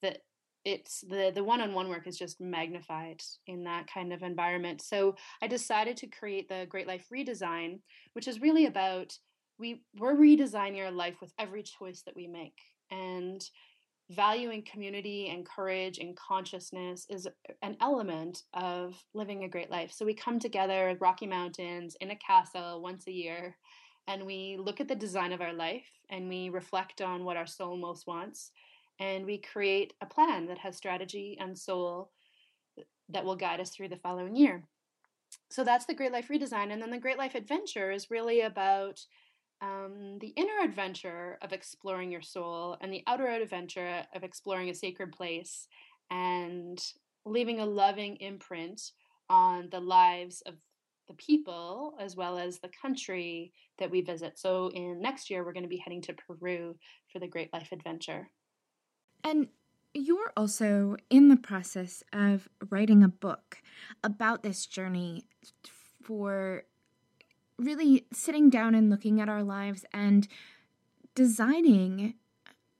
that 0.01 0.19
it's 0.65 1.01
the 1.01 1.33
the 1.35 1.43
one-on-one 1.43 1.88
work 1.88 2.07
is 2.07 2.17
just 2.17 2.41
magnified 2.41 3.21
in 3.49 3.65
that 3.65 3.87
kind 3.93 4.12
of 4.12 4.23
environment 4.23 4.81
so 4.81 5.17
i 5.43 5.47
decided 5.49 5.97
to 5.97 6.07
create 6.07 6.49
the 6.49 6.67
great 6.69 6.87
life 6.87 7.07
redesign 7.12 7.81
which 8.12 8.29
is 8.29 8.41
really 8.41 8.67
about 8.67 9.17
we 9.59 9.83
we're 9.99 10.15
redesigning 10.15 10.85
our 10.85 10.93
life 10.93 11.17
with 11.21 11.33
every 11.38 11.62
choice 11.62 12.03
that 12.03 12.15
we 12.15 12.29
make 12.29 12.59
and 12.91 13.49
valuing 14.11 14.62
community 14.62 15.31
and 15.31 15.47
courage 15.47 15.99
and 15.99 16.17
consciousness 16.17 17.07
is 17.09 17.27
an 17.62 17.77
element 17.81 18.43
of 18.53 18.95
living 19.15 19.45
a 19.45 19.49
great 19.49 19.71
life 19.71 19.91
so 19.93 20.05
we 20.05 20.12
come 20.12 20.38
together 20.38 20.97
rocky 21.01 21.27
mountains 21.27 21.97
in 22.01 22.11
a 22.11 22.17
castle 22.17 22.83
once 22.83 23.07
a 23.07 23.12
year 23.12 23.57
and 24.09 24.27
we 24.27 24.59
look 24.59 24.81
at 24.81 24.88
the 24.88 24.95
design 24.95 25.33
of 25.33 25.41
our 25.41 25.53
life 25.53 25.87
and 26.11 26.29
we 26.29 26.49
reflect 26.51 27.01
on 27.01 27.25
what 27.25 27.37
our 27.37 27.47
soul 27.47 27.77
most 27.77 28.07
wants 28.07 28.51
and 28.99 29.25
we 29.25 29.38
create 29.38 29.95
a 30.01 30.07
plan 30.07 30.47
that 30.47 30.59
has 30.59 30.77
strategy 30.77 31.37
and 31.41 31.59
soul 31.59 32.11
that 33.09 33.25
will 33.25 33.37
guide 33.37 33.61
us 33.61 33.71
through 33.71 33.88
the 33.88 33.97
following 33.97 34.37
year. 34.37 34.65
So 35.51 35.65
that's 35.65 35.87
the 35.87 35.95
Great 35.95 36.12
Life 36.12 36.29
Redesign. 36.29 36.73
And 36.73 36.81
then 36.81 36.91
the 36.91 36.99
Great 36.99 37.19
Life 37.19 37.35
Adventure 37.35 37.91
is 37.91 38.11
really 38.11 38.41
about 38.43 39.01
um, 39.62 40.18
the 40.20 40.35
inner 40.37 40.61
adventure 40.64 41.38
of 41.40 41.53
exploring 41.53 42.11
your 42.11 42.20
soul 42.20 42.77
and 42.81 42.92
the 42.92 43.05
outer 43.07 43.29
adventure 43.29 44.05
of 44.14 44.25
exploring 44.25 44.68
a 44.68 44.75
sacred 44.75 45.12
place 45.12 45.68
and 46.11 46.83
leaving 47.25 47.61
a 47.61 47.66
loving 47.66 48.16
imprint 48.16 48.81
on 49.31 49.68
the 49.70 49.81
lives 49.81 50.42
of 50.46 50.55
the 51.09 51.14
people 51.14 51.94
as 52.01 52.16
well 52.16 52.38
as 52.38 52.59
the 52.59 52.70
country 52.81 53.53
that 53.79 53.90
we 53.90 54.01
visit. 54.01 54.38
So 54.38 54.68
in 54.75 55.01
next 55.01 55.31
year 55.31 55.44
we're 55.44 55.53
going 55.53 55.62
to 55.62 55.68
be 55.68 55.83
heading 55.83 56.03
to 56.03 56.14
Peru 56.14 56.77
for 57.12 57.20
the 57.20 57.29
Great 57.29 57.53
Life 57.53 57.70
Adventure. 57.72 58.31
And 59.22 59.48
you're 59.94 60.33
also 60.37 60.96
in 61.09 61.29
the 61.29 61.37
process 61.37 62.03
of 62.12 62.48
writing 62.70 63.05
a 63.05 63.09
book 63.09 63.59
about 64.03 64.42
this 64.42 64.66
journey 64.66 65.27
for 66.03 66.64
really 67.59 68.07
sitting 68.12 68.51
down 68.51 68.75
and 68.75 68.91
looking 68.91 69.21
at 69.21 69.29
our 69.29 69.43
lives 69.43 69.85
and 69.93 70.29
designing 71.15 72.15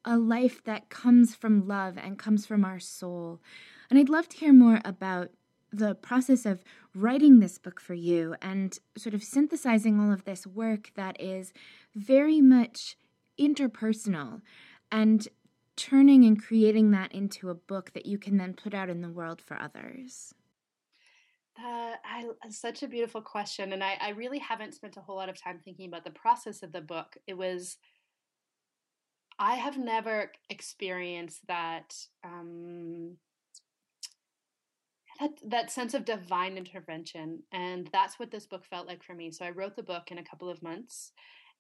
a 0.05 0.19
life 0.19 0.63
that 0.65 0.89
comes 0.89 1.35
from 1.35 1.67
love 1.67 1.97
and 1.97 2.19
comes 2.19 2.47
from 2.47 2.65
our 2.65 2.81
soul. 2.81 3.41
And 3.89 3.99
I'd 3.99 4.09
love 4.09 4.29
to 4.31 4.37
hear 4.37 4.53
more 4.53 4.81
about 4.85 5.31
the 5.73 5.95
process 5.95 6.45
of 6.45 6.63
writing 6.95 7.41
this 7.41 7.59
book 7.59 7.81
for 7.81 7.95
you 7.95 8.35
and 8.43 8.79
sort 8.97 9.15
of 9.15 9.23
synthesizing 9.23 9.99
all 9.99 10.13
of 10.13 10.25
this 10.25 10.47
work 10.47 10.91
that 10.97 11.19
is 11.21 11.53
very 11.95 12.41
much 12.41 12.97
interpersonal 13.41 14.43
and 14.91 15.29
turning 15.77 16.25
and 16.25 16.43
creating 16.43 16.91
that 16.91 17.13
into 17.13 17.49
a 17.49 17.55
book 17.55 17.93
that 17.95 18.05
you 18.05 18.19
can 18.19 18.37
then 18.37 18.53
put 18.53 18.75
out 18.75 18.91
in 18.91 19.01
the 19.01 19.09
world 19.09 19.41
for 19.41 19.59
others? 19.59 20.35
Uh, 21.59 21.95
I, 22.05 22.25
such 22.51 22.83
a 22.83 22.89
beautiful 22.89 23.21
question. 23.21 23.73
And 23.73 23.85
I, 23.85 23.97
I 24.01 24.11
really 24.11 24.39
haven't 24.39 24.75
spent 24.75 24.97
a 24.97 25.01
whole 25.01 25.17
lot 25.17 25.29
of 25.29 25.41
time 25.41 25.61
thinking 25.65 25.89
about 25.89 26.05
the 26.05 26.11
process 26.11 26.63
of 26.63 26.73
the 26.73 26.81
book. 26.81 27.17
It 27.27 27.37
was, 27.37 27.77
I 29.39 29.57
have 29.57 29.77
never 29.79 30.33
experienced 30.51 31.47
that. 31.49 31.95
Um, 32.25 33.17
that, 35.21 35.31
that 35.51 35.71
sense 35.71 35.95
of 35.95 36.05
divine 36.05 36.57
intervention 36.57 37.45
and 37.53 37.89
that's 37.93 38.19
what 38.19 38.33
this 38.33 38.47
book 38.47 38.65
felt 38.65 38.89
like 38.89 39.05
for 39.05 39.15
me 39.15 39.31
so 39.31 39.45
i 39.45 39.51
wrote 39.51 39.77
the 39.77 39.83
book 39.83 40.11
in 40.11 40.19
a 40.19 40.25
couple 40.25 40.49
of 40.49 40.63
months 40.63 41.13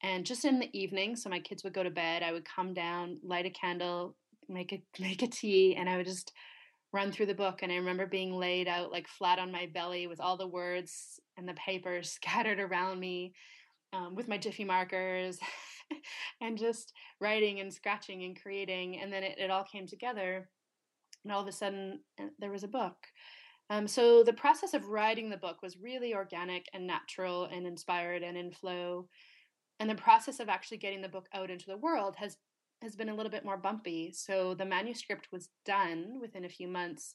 and 0.02 0.26
just 0.26 0.44
in 0.44 0.58
the 0.58 0.68
evening, 0.76 1.14
so 1.14 1.30
my 1.30 1.38
kids 1.38 1.62
would 1.62 1.72
go 1.72 1.82
to 1.82 1.90
bed, 1.90 2.22
I 2.22 2.32
would 2.32 2.44
come 2.44 2.74
down, 2.74 3.18
light 3.22 3.46
a 3.46 3.50
candle, 3.50 4.16
make 4.48 4.72
a 4.72 4.82
make 5.00 5.22
a 5.22 5.28
tea, 5.28 5.76
and 5.76 5.88
I 5.88 5.96
would 5.96 6.06
just 6.06 6.32
run 6.92 7.12
through 7.12 7.26
the 7.26 7.34
book. 7.34 7.60
And 7.62 7.72
I 7.72 7.76
remember 7.76 8.06
being 8.06 8.32
laid 8.32 8.68
out 8.68 8.92
like 8.92 9.08
flat 9.08 9.38
on 9.38 9.52
my 9.52 9.68
belly 9.72 10.06
with 10.06 10.20
all 10.20 10.36
the 10.36 10.46
words 10.46 11.20
and 11.36 11.48
the 11.48 11.54
papers 11.54 12.10
scattered 12.12 12.60
around 12.60 13.00
me, 13.00 13.34
um, 13.92 14.14
with 14.14 14.28
my 14.28 14.38
jiffy 14.38 14.64
markers, 14.64 15.38
and 16.40 16.58
just 16.58 16.92
writing 17.20 17.60
and 17.60 17.72
scratching 17.72 18.24
and 18.24 18.40
creating. 18.40 19.00
And 19.00 19.12
then 19.12 19.22
it, 19.22 19.38
it 19.38 19.50
all 19.50 19.64
came 19.64 19.86
together, 19.86 20.48
and 21.24 21.32
all 21.32 21.42
of 21.42 21.48
a 21.48 21.52
sudden 21.52 22.00
uh, 22.20 22.26
there 22.38 22.50
was 22.50 22.64
a 22.64 22.68
book. 22.68 22.96
Um, 23.70 23.86
so 23.86 24.22
the 24.22 24.32
process 24.32 24.74
of 24.74 24.86
writing 24.86 25.30
the 25.30 25.36
book 25.36 25.62
was 25.62 25.78
really 25.78 26.14
organic 26.14 26.66
and 26.74 26.86
natural 26.86 27.44
and 27.44 27.66
inspired 27.66 28.22
and 28.22 28.36
in 28.36 28.50
flow 28.50 29.08
and 29.82 29.90
the 29.90 29.96
process 29.96 30.38
of 30.38 30.48
actually 30.48 30.76
getting 30.76 31.02
the 31.02 31.08
book 31.08 31.26
out 31.34 31.50
into 31.50 31.66
the 31.66 31.76
world 31.76 32.14
has 32.16 32.36
has 32.82 32.96
been 32.96 33.08
a 33.08 33.14
little 33.14 33.30
bit 33.30 33.44
more 33.44 33.56
bumpy. 33.56 34.12
So 34.12 34.54
the 34.54 34.64
manuscript 34.64 35.28
was 35.32 35.48
done 35.64 36.18
within 36.20 36.44
a 36.44 36.48
few 36.48 36.68
months, 36.68 37.14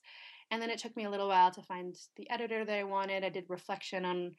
and 0.50 0.62
then 0.62 0.70
it 0.70 0.80
took 0.80 0.96
me 0.96 1.06
a 1.06 1.10
little 1.10 1.28
while 1.28 1.52
to 1.52 1.62
find 1.62 1.96
the 2.16 2.30
editor 2.30 2.66
that 2.66 2.78
I 2.78 2.84
wanted. 2.84 3.24
I 3.24 3.30
did 3.30 3.46
reflection 3.50 4.06
on, 4.06 4.32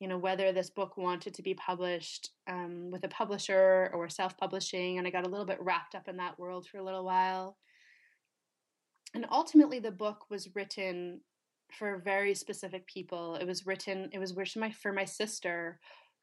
you 0.00 0.08
know, 0.08 0.18
whether 0.18 0.52
this 0.52 0.70
book 0.70 0.96
wanted 0.96 1.34
to 1.34 1.42
be 1.42 1.54
published 1.54 2.30
um, 2.48 2.90
with 2.90 3.04
a 3.04 3.08
publisher 3.08 3.90
or 3.94 4.08
self-publishing, 4.08 4.98
and 4.98 5.06
I 5.06 5.10
got 5.10 5.26
a 5.26 5.30
little 5.30 5.46
bit 5.46 5.60
wrapped 5.60 5.94
up 5.94 6.08
in 6.08 6.16
that 6.16 6.38
world 6.38 6.66
for 6.66 6.78
a 6.78 6.84
little 6.84 7.04
while. 7.04 7.56
And 9.14 9.26
ultimately, 9.30 9.78
the 9.78 9.90
book 9.90 10.24
was 10.30 10.54
written 10.54 11.20
for 11.78 11.98
very 11.98 12.34
specific 12.34 12.86
people. 12.86 13.36
It 13.36 13.46
was 13.46 13.66
written. 13.66 14.10
It 14.12 14.18
was 14.18 14.34
written 14.34 14.60
my, 14.60 14.70
for 14.70 14.92
my 14.92 15.04
sister, 15.04 15.78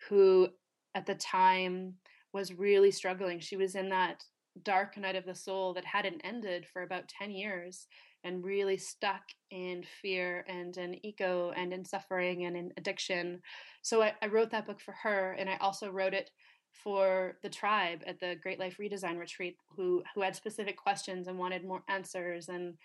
who 0.10 0.50
at 0.96 1.06
the 1.06 1.16
time 1.16 1.94
was 2.34 2.54
really 2.54 2.92
struggling. 2.92 3.40
She 3.40 3.58
was 3.58 3.76
in 3.76 3.90
that 3.90 4.24
dark 4.64 4.98
night 4.98 5.16
of 5.16 5.26
the 5.26 5.36
soul 5.36 5.74
that 5.74 5.86
hadn't 5.86 6.22
ended 6.24 6.66
for 6.66 6.84
about 6.84 7.08
10 7.08 7.32
years 7.32 7.88
and 8.24 8.44
really 8.44 8.78
stuck 8.78 9.22
in 9.52 9.84
fear 10.02 10.46
and 10.48 10.76
in 10.78 11.06
ego 11.06 11.54
and 11.56 11.74
in 11.74 11.86
suffering 11.86 12.46
and 12.46 12.58
in 12.58 12.72
addiction. 12.78 13.42
So 13.82 14.02
I, 14.02 14.14
I, 14.22 14.28
wrote 14.28 14.52
that 14.52 14.68
book 14.68 14.82
for 14.82 14.94
her 15.04 15.34
and 15.40 15.50
I 15.50 15.56
also 15.62 15.90
wrote 15.90 16.14
it 16.14 16.30
for 16.72 17.38
the 17.42 17.50
tribe 17.50 18.02
at 18.06 18.20
the 18.20 18.36
Great 18.42 18.60
Life 18.60 18.78
Redesign 18.80 19.18
Retreat 19.18 19.58
who 19.76 20.04
who 20.14 20.22
had 20.22 20.36
specific 20.36 20.78
questions 20.78 21.28
and 21.28 21.38
wanted 21.38 21.64
more 21.64 21.84
answers 21.88 22.50
and 22.50 22.76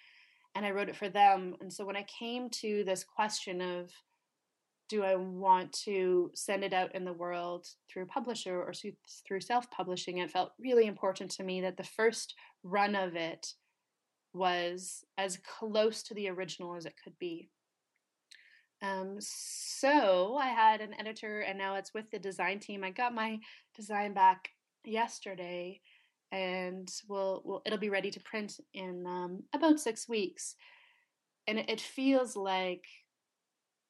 and 0.54 0.64
I 0.64 0.70
wrote 0.70 0.88
it 0.88 0.96
for 0.96 1.08
them. 1.08 1.56
And 1.60 1.72
so 1.72 1.84
when 1.84 1.96
I 1.96 2.04
came 2.04 2.48
to 2.50 2.84
this 2.84 3.02
question 3.02 3.60
of 3.60 3.90
do 4.88 5.02
I 5.02 5.14
want 5.16 5.72
to 5.84 6.30
send 6.34 6.62
it 6.62 6.72
out 6.72 6.94
in 6.94 7.04
the 7.04 7.12
world 7.12 7.66
through 7.88 8.02
a 8.02 8.06
publisher 8.06 8.62
or 8.62 8.72
through 9.26 9.40
self 9.40 9.70
publishing? 9.70 10.18
It 10.18 10.30
felt 10.30 10.52
really 10.58 10.86
important 10.86 11.30
to 11.32 11.42
me 11.42 11.62
that 11.62 11.76
the 11.76 11.84
first 11.84 12.34
run 12.62 12.94
of 12.94 13.16
it 13.16 13.46
was 14.32 15.04
as 15.16 15.38
close 15.38 16.02
to 16.02 16.14
the 16.14 16.28
original 16.28 16.76
as 16.76 16.86
it 16.86 16.94
could 17.02 17.16
be. 17.18 17.48
Um, 18.82 19.16
so 19.20 20.36
I 20.36 20.48
had 20.48 20.80
an 20.80 20.94
editor, 20.98 21.40
and 21.40 21.56
now 21.56 21.76
it's 21.76 21.94
with 21.94 22.10
the 22.10 22.18
design 22.18 22.58
team. 22.58 22.84
I 22.84 22.90
got 22.90 23.14
my 23.14 23.38
design 23.74 24.12
back 24.12 24.50
yesterday, 24.84 25.80
and 26.32 26.90
we'll, 27.08 27.40
we'll 27.44 27.62
it'll 27.64 27.78
be 27.78 27.88
ready 27.88 28.10
to 28.10 28.20
print 28.20 28.60
in 28.74 29.06
um, 29.06 29.44
about 29.54 29.80
six 29.80 30.08
weeks. 30.08 30.56
And 31.46 31.58
it, 31.58 31.70
it 31.70 31.80
feels 31.80 32.36
like 32.36 32.84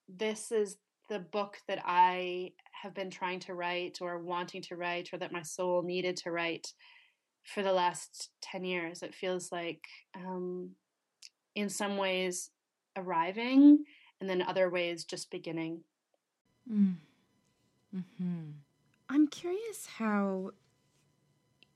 this 0.08 0.52
is 0.52 0.76
the 1.08 1.18
book 1.18 1.58
that 1.68 1.82
I 1.84 2.52
have 2.82 2.94
been 2.94 3.10
trying 3.10 3.40
to 3.40 3.54
write 3.54 3.98
or 4.00 4.18
wanting 4.18 4.62
to 4.62 4.76
write 4.76 5.10
or 5.12 5.18
that 5.18 5.32
my 5.32 5.42
soul 5.42 5.82
needed 5.82 6.16
to 6.18 6.30
write 6.30 6.72
for 7.44 7.62
the 7.62 7.72
last 7.72 8.30
10 8.40 8.64
years. 8.64 9.02
It 9.02 9.14
feels 9.14 9.52
like, 9.52 9.84
um, 10.14 10.70
in 11.54 11.68
some 11.68 11.96
ways, 11.96 12.50
arriving 12.96 13.84
and 14.20 14.28
then 14.28 14.42
other 14.42 14.70
ways 14.70 15.04
just 15.04 15.30
beginning. 15.30 15.80
Mm. 16.70 16.96
hmm 17.92 18.50
I'm 19.08 19.26
curious 19.28 19.86
how 19.98 20.52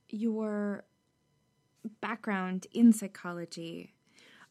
your 0.08 0.84
background 2.00 2.66
in 2.72 2.92
psychology, 2.92 3.92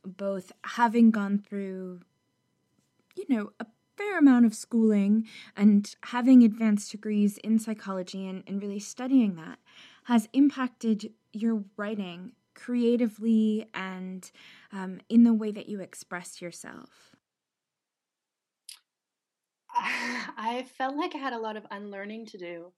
both 0.05 0.51
having 0.63 1.11
gone 1.11 1.39
through, 1.39 2.01
you 3.15 3.25
know, 3.27 3.51
a 3.59 3.65
fair 3.97 4.19
amount 4.19 4.45
of 4.45 4.53
schooling 4.53 5.27
and 5.55 5.95
having 6.05 6.43
advanced 6.43 6.91
degrees 6.91 7.37
in 7.39 7.59
psychology 7.59 8.27
and, 8.27 8.43
and 8.47 8.61
really 8.61 8.79
studying 8.79 9.35
that 9.35 9.59
has 10.05 10.29
impacted 10.33 11.11
your 11.33 11.63
writing 11.75 12.31
creatively 12.55 13.67
and 13.73 14.31
um, 14.71 14.99
in 15.09 15.23
the 15.23 15.33
way 15.33 15.51
that 15.51 15.69
you 15.69 15.79
express 15.79 16.41
yourself? 16.41 17.15
I 19.75 20.65
felt 20.77 20.95
like 20.95 21.13
I 21.13 21.19
had 21.19 21.33
a 21.33 21.39
lot 21.39 21.57
of 21.57 21.65
unlearning 21.71 22.25
to 22.27 22.37
do. 22.37 22.73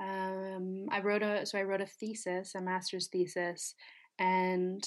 Um, 0.00 0.86
I 0.90 1.00
wrote 1.00 1.22
a 1.22 1.46
so 1.46 1.58
I 1.58 1.62
wrote 1.62 1.80
a 1.80 1.86
thesis, 1.86 2.54
a 2.54 2.60
master's 2.60 3.08
thesis, 3.08 3.74
and 4.18 4.82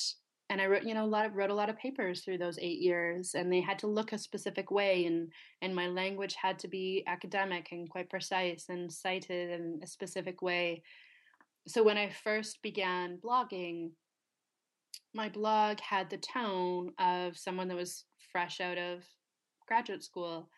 and 0.50 0.62
I 0.62 0.68
wrote, 0.68 0.84
you 0.84 0.94
know, 0.94 1.04
a 1.04 1.06
lot 1.06 1.26
of 1.26 1.36
wrote 1.36 1.50
a 1.50 1.56
lot 1.56 1.70
of 1.70 1.78
papers 1.78 2.22
through 2.22 2.38
those 2.38 2.58
eight 2.60 2.80
years, 2.80 3.36
and 3.36 3.52
they 3.52 3.62
had 3.62 3.80
to 3.80 3.88
look 3.88 4.14
a 4.14 4.18
specific 4.18 4.72
way, 4.72 5.06
and 5.06 5.32
and 5.62 5.76
my 5.76 5.88
language 5.88 6.36
had 6.42 6.58
to 6.60 6.68
be 6.68 7.04
academic 7.08 7.70
and 7.72 7.90
quite 7.90 8.10
precise 8.10 8.66
and 8.70 8.92
cited 8.92 9.52
in 9.52 9.80
a 9.84 9.88
specific 9.88 10.42
way. 10.42 10.84
So 11.68 11.84
when 11.84 11.98
I 11.98 12.10
first 12.10 12.62
began 12.62 13.18
blogging, 13.18 13.92
my 15.14 15.28
blog 15.28 15.82
had 15.82 16.10
the 16.10 16.18
tone 16.18 16.94
of 16.98 17.38
someone 17.38 17.68
that 17.68 17.76
was 17.76 18.06
fresh 18.32 18.62
out 18.62 18.78
of 18.78 19.04
graduate 19.68 20.04
school. 20.04 20.50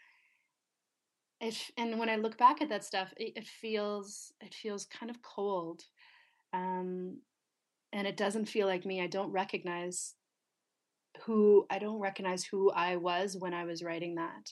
It, 1.41 1.58
and 1.78 1.97
when 1.97 2.10
I 2.10 2.17
look 2.17 2.38
back 2.38 2.62
at 2.62 2.69
that 2.69 2.84
stuff, 2.84 3.12
it, 3.17 3.34
it 3.38 3.47
feels 3.47 4.34
it 4.41 4.54
feels 4.54 4.86
kind 4.86 5.10
of 5.10 5.21
cold. 5.23 5.82
Um, 6.54 7.19
and 7.93 8.08
it 8.08 8.17
doesn't 8.17 8.45
feel 8.45 8.67
like 8.67 8.86
me. 8.86 9.02
I 9.02 9.08
don't 9.08 9.32
recognize 9.32 10.13
who 11.23 11.65
I 11.69 11.80
don't 11.80 11.99
recognize 11.99 12.43
who 12.43 12.71
I 12.71 12.95
was 12.95 13.36
when 13.38 13.54
I 13.54 13.65
was 13.65 13.84
writing 13.84 14.15
that. 14.15 14.52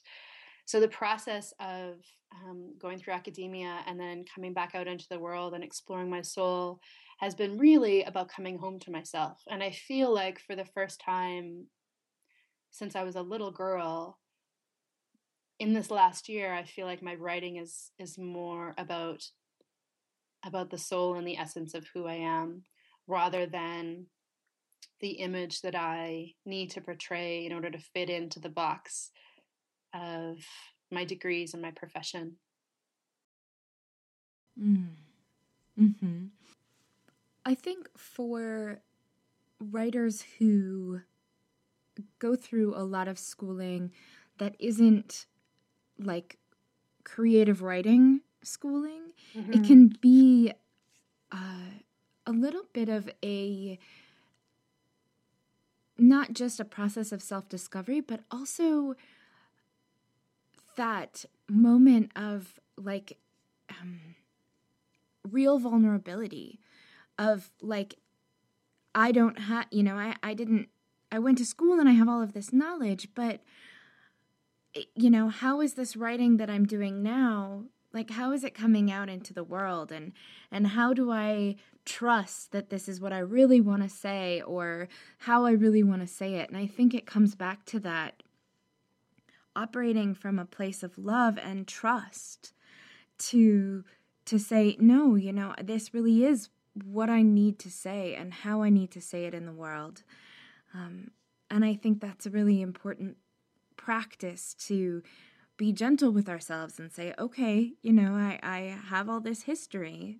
So 0.66 0.80
the 0.80 0.88
process 0.88 1.54
of 1.60 1.96
um, 2.36 2.74
going 2.78 2.98
through 2.98 3.14
academia 3.14 3.80
and 3.88 3.98
then 4.00 4.26
coming 4.34 4.54
back 4.54 4.76
out 4.76 4.88
into 4.88 5.08
the 5.10 5.20
world 5.20 5.54
and 5.54 5.64
exploring 5.64 6.10
my 6.10 6.22
soul 6.22 6.82
has 7.20 7.34
been 7.36 7.58
really 7.58 8.04
about 8.04 8.30
coming 8.30 8.58
home 8.58 8.80
to 8.80 8.92
myself. 8.92 9.42
And 9.50 9.64
I 9.64 9.72
feel 9.72 10.14
like 10.14 10.40
for 10.40 10.56
the 10.56 10.66
first 10.66 11.00
time 11.00 11.68
since 12.72 12.96
I 12.96 13.04
was 13.04 13.16
a 13.16 13.22
little 13.22 13.52
girl, 13.52 14.20
in 15.60 15.74
this 15.74 15.90
last 15.90 16.30
year, 16.30 16.54
I 16.54 16.64
feel 16.64 16.86
like 16.86 17.02
my 17.02 17.16
writing 17.16 17.58
is 17.58 17.92
is 17.98 18.18
more 18.18 18.76
about 18.78 19.24
about 20.46 20.70
the 20.70 20.78
soul 20.78 21.16
and 21.16 21.28
the 21.28 21.38
essence 21.38 21.74
of 21.74 21.88
who 21.94 22.06
I 22.06 22.16
am 22.16 22.64
rather 23.08 23.46
than 23.46 24.06
the 25.00 25.12
image 25.12 25.62
that 25.62 25.76
I 25.76 26.34
need 26.46 26.72
to 26.72 26.82
portray 26.82 27.46
in 27.46 27.54
order 27.54 27.70
to 27.70 27.78
fit 27.78 28.10
into 28.10 28.40
the 28.40 28.50
box 28.50 29.12
of 29.94 30.38
my 30.92 31.06
degrees 31.06 31.54
and 31.54 31.62
my 31.62 31.72
profession. 31.72 32.38
Mm. 34.60 34.90
Hmm. 35.78 36.26
I 37.46 37.54
think 37.54 37.90
for 37.96 38.82
writers 39.60 40.24
who 40.40 41.02
go 42.20 42.36
through 42.36 42.76
a 42.76 42.84
lot 42.84 43.08
of 43.08 43.20
schooling 43.20 43.92
that 44.40 44.56
isn't 44.60 45.28
like 46.00 46.38
creative 47.04 47.62
writing 47.62 48.22
schooling, 48.44 49.12
mm-hmm. 49.36 49.54
it 49.54 49.64
can 49.64 49.88
be 50.02 50.52
uh, 51.32 51.70
a 52.28 52.32
little 52.32 52.66
bit 52.74 52.90
of 52.90 53.10
a 53.24 53.80
not 55.98 56.34
just 56.34 56.60
a 56.60 56.66
process 56.66 57.12
of 57.12 57.24
self 57.24 57.50
discovery, 57.50 58.02
but 58.02 58.20
also 58.30 58.96
that 60.76 61.26
moment 61.50 62.12
of 62.16 62.60
like 62.78 63.18
um, 63.70 64.16
real 65.32 65.60
vulnerability 65.60 66.60
of 67.18 67.52
like 67.62 67.96
i 68.96 69.12
don't 69.12 69.40
have 69.40 69.66
you 69.72 69.84
know 69.84 69.96
I, 69.96 70.16
I 70.24 70.34
didn't 70.34 70.70
i 71.12 71.20
went 71.20 71.38
to 71.40 71.46
school 71.46 71.80
and 71.80 71.90
i 71.90 71.94
have 71.94 72.08
all 72.08 72.22
of 72.22 72.34
this 72.34 72.54
knowledge 72.54 73.10
but 73.16 73.42
eh, 74.76 74.84
you 74.96 75.10
know 75.10 75.30
how 75.30 75.62
is 75.62 75.74
this 75.74 75.96
writing 75.96 76.38
that 76.38 76.50
i'm 76.50 76.66
doing 76.66 77.02
now 77.02 77.64
like 77.94 78.12
how 78.12 78.32
is 78.32 78.44
it 78.44 78.54
coming 78.54 78.92
out 78.92 79.10
into 79.10 79.34
the 79.34 79.44
world? 79.44 79.92
And 79.92 80.14
and 80.52 80.68
how 80.68 80.94
do 80.94 81.12
i 81.12 81.56
trust 81.86 82.52
that 82.52 82.70
this 82.70 82.90
is 82.90 83.00
what 83.00 83.14
i 83.14 83.20
really 83.20 83.62
want 83.62 83.82
to 83.82 83.88
say 83.88 84.42
or 84.42 84.90
how 85.20 85.46
i 85.46 85.52
really 85.52 85.84
want 85.84 86.02
to 86.02 86.08
say 86.08 86.36
it? 86.36 86.50
And 86.50 86.58
i 86.58 86.68
think 86.68 86.94
it 86.94 87.06
comes 87.06 87.36
back 87.36 87.66
to 87.66 87.80
that 87.82 88.24
operating 89.56 90.14
from 90.14 90.38
a 90.38 90.46
place 90.46 90.84
of 90.84 90.98
love 90.98 91.38
and 91.38 91.68
trust 91.68 92.54
to 93.18 93.84
to 94.26 94.38
say 94.38 94.78
no 94.80 95.16
you 95.16 95.34
know 95.34 95.56
this 95.64 95.94
really 95.94 96.24
is 96.24 96.50
what 96.86 97.10
i 97.10 97.24
need 97.24 97.58
to 97.58 97.72
say 97.72 98.14
and 98.14 98.32
how 98.32 98.62
i 98.62 98.70
need 98.70 98.92
to 98.92 99.02
say 99.02 99.26
it 99.26 99.34
in 99.34 99.46
the 99.46 99.52
world. 99.52 100.04
Um, 100.74 101.12
and 101.50 101.66
i 101.66 101.74
think 101.74 102.02
that's 102.02 102.26
a 102.26 102.30
really 102.30 102.62
important 102.62 103.18
practice 103.78 104.54
to 104.54 105.02
be 105.58 105.72
gentle 105.72 106.12
with 106.12 106.30
ourselves 106.30 106.80
and 106.80 106.92
say 106.92 107.14
okay 107.18 107.74
you 107.82 107.92
know 107.92 108.14
i 108.14 108.40
i 108.44 108.78
have 108.90 109.10
all 109.10 109.20
this 109.20 109.44
history 109.44 110.20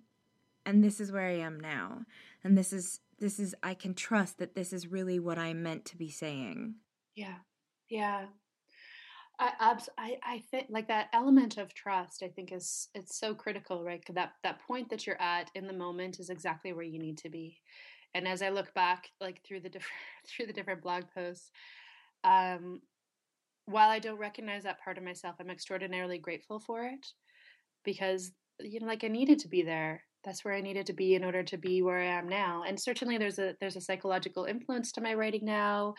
and 0.66 0.82
this 0.82 1.00
is 1.00 1.12
where 1.12 1.26
i 1.26 1.38
am 1.38 1.58
now 1.58 2.02
and 2.44 2.58
this 2.58 2.72
is 2.72 3.00
this 3.18 3.38
is 3.38 3.54
i 3.62 3.74
can 3.74 3.94
trust 3.94 4.38
that 4.38 4.54
this 4.54 4.72
is 4.72 4.88
really 4.88 5.18
what 5.18 5.38
i 5.38 5.52
meant 5.52 5.84
to 5.84 5.96
be 5.96 6.10
saying 6.10 6.74
yeah 7.14 7.36
yeah 7.88 8.26
I, 9.40 9.76
I, 9.96 10.18
I 10.24 10.42
think 10.50 10.66
like 10.68 10.88
that 10.88 11.08
element 11.12 11.58
of 11.58 11.72
trust. 11.72 12.22
I 12.22 12.28
think 12.28 12.52
is 12.52 12.88
it's 12.94 13.16
so 13.16 13.34
critical, 13.34 13.84
right? 13.84 14.02
That 14.12 14.32
that 14.42 14.60
point 14.66 14.90
that 14.90 15.06
you're 15.06 15.20
at 15.20 15.50
in 15.54 15.66
the 15.66 15.72
moment 15.72 16.18
is 16.18 16.28
exactly 16.28 16.72
where 16.72 16.84
you 16.84 16.98
need 16.98 17.18
to 17.18 17.28
be. 17.28 17.60
And 18.14 18.26
as 18.26 18.42
I 18.42 18.48
look 18.48 18.72
back, 18.74 19.10
like 19.20 19.40
through 19.44 19.60
the 19.60 19.68
different 19.68 19.92
through 20.26 20.46
the 20.46 20.52
different 20.52 20.82
blog 20.82 21.04
posts, 21.14 21.50
um, 22.24 22.80
while 23.68 23.90
I 23.90 23.98
don't 23.98 24.18
recognize 24.18 24.62
that 24.64 24.80
part 24.82 24.98
of 24.98 25.04
myself, 25.04 25.36
I'm 25.38 25.50
extraordinarily 25.50 26.18
grateful 26.18 26.60
for 26.60 26.84
it 26.84 27.06
because 27.84 28.32
you 28.60 28.80
know, 28.80 28.86
like 28.86 29.04
I 29.04 29.08
needed 29.08 29.38
to 29.40 29.48
be 29.48 29.62
there. 29.62 30.02
That's 30.24 30.44
where 30.44 30.54
I 30.54 30.60
needed 30.60 30.86
to 30.86 30.92
be 30.92 31.14
in 31.14 31.24
order 31.24 31.44
to 31.44 31.56
be 31.56 31.80
where 31.80 32.00
I 32.00 32.06
am 32.06 32.28
now. 32.28 32.64
And 32.66 32.78
certainly, 32.78 33.18
there's 33.18 33.38
a 33.38 33.54
there's 33.60 33.76
a 33.76 33.80
psychological 33.80 34.44
influence 34.46 34.90
to 34.92 35.00
my 35.00 35.14
writing 35.14 35.44
now 35.44 35.94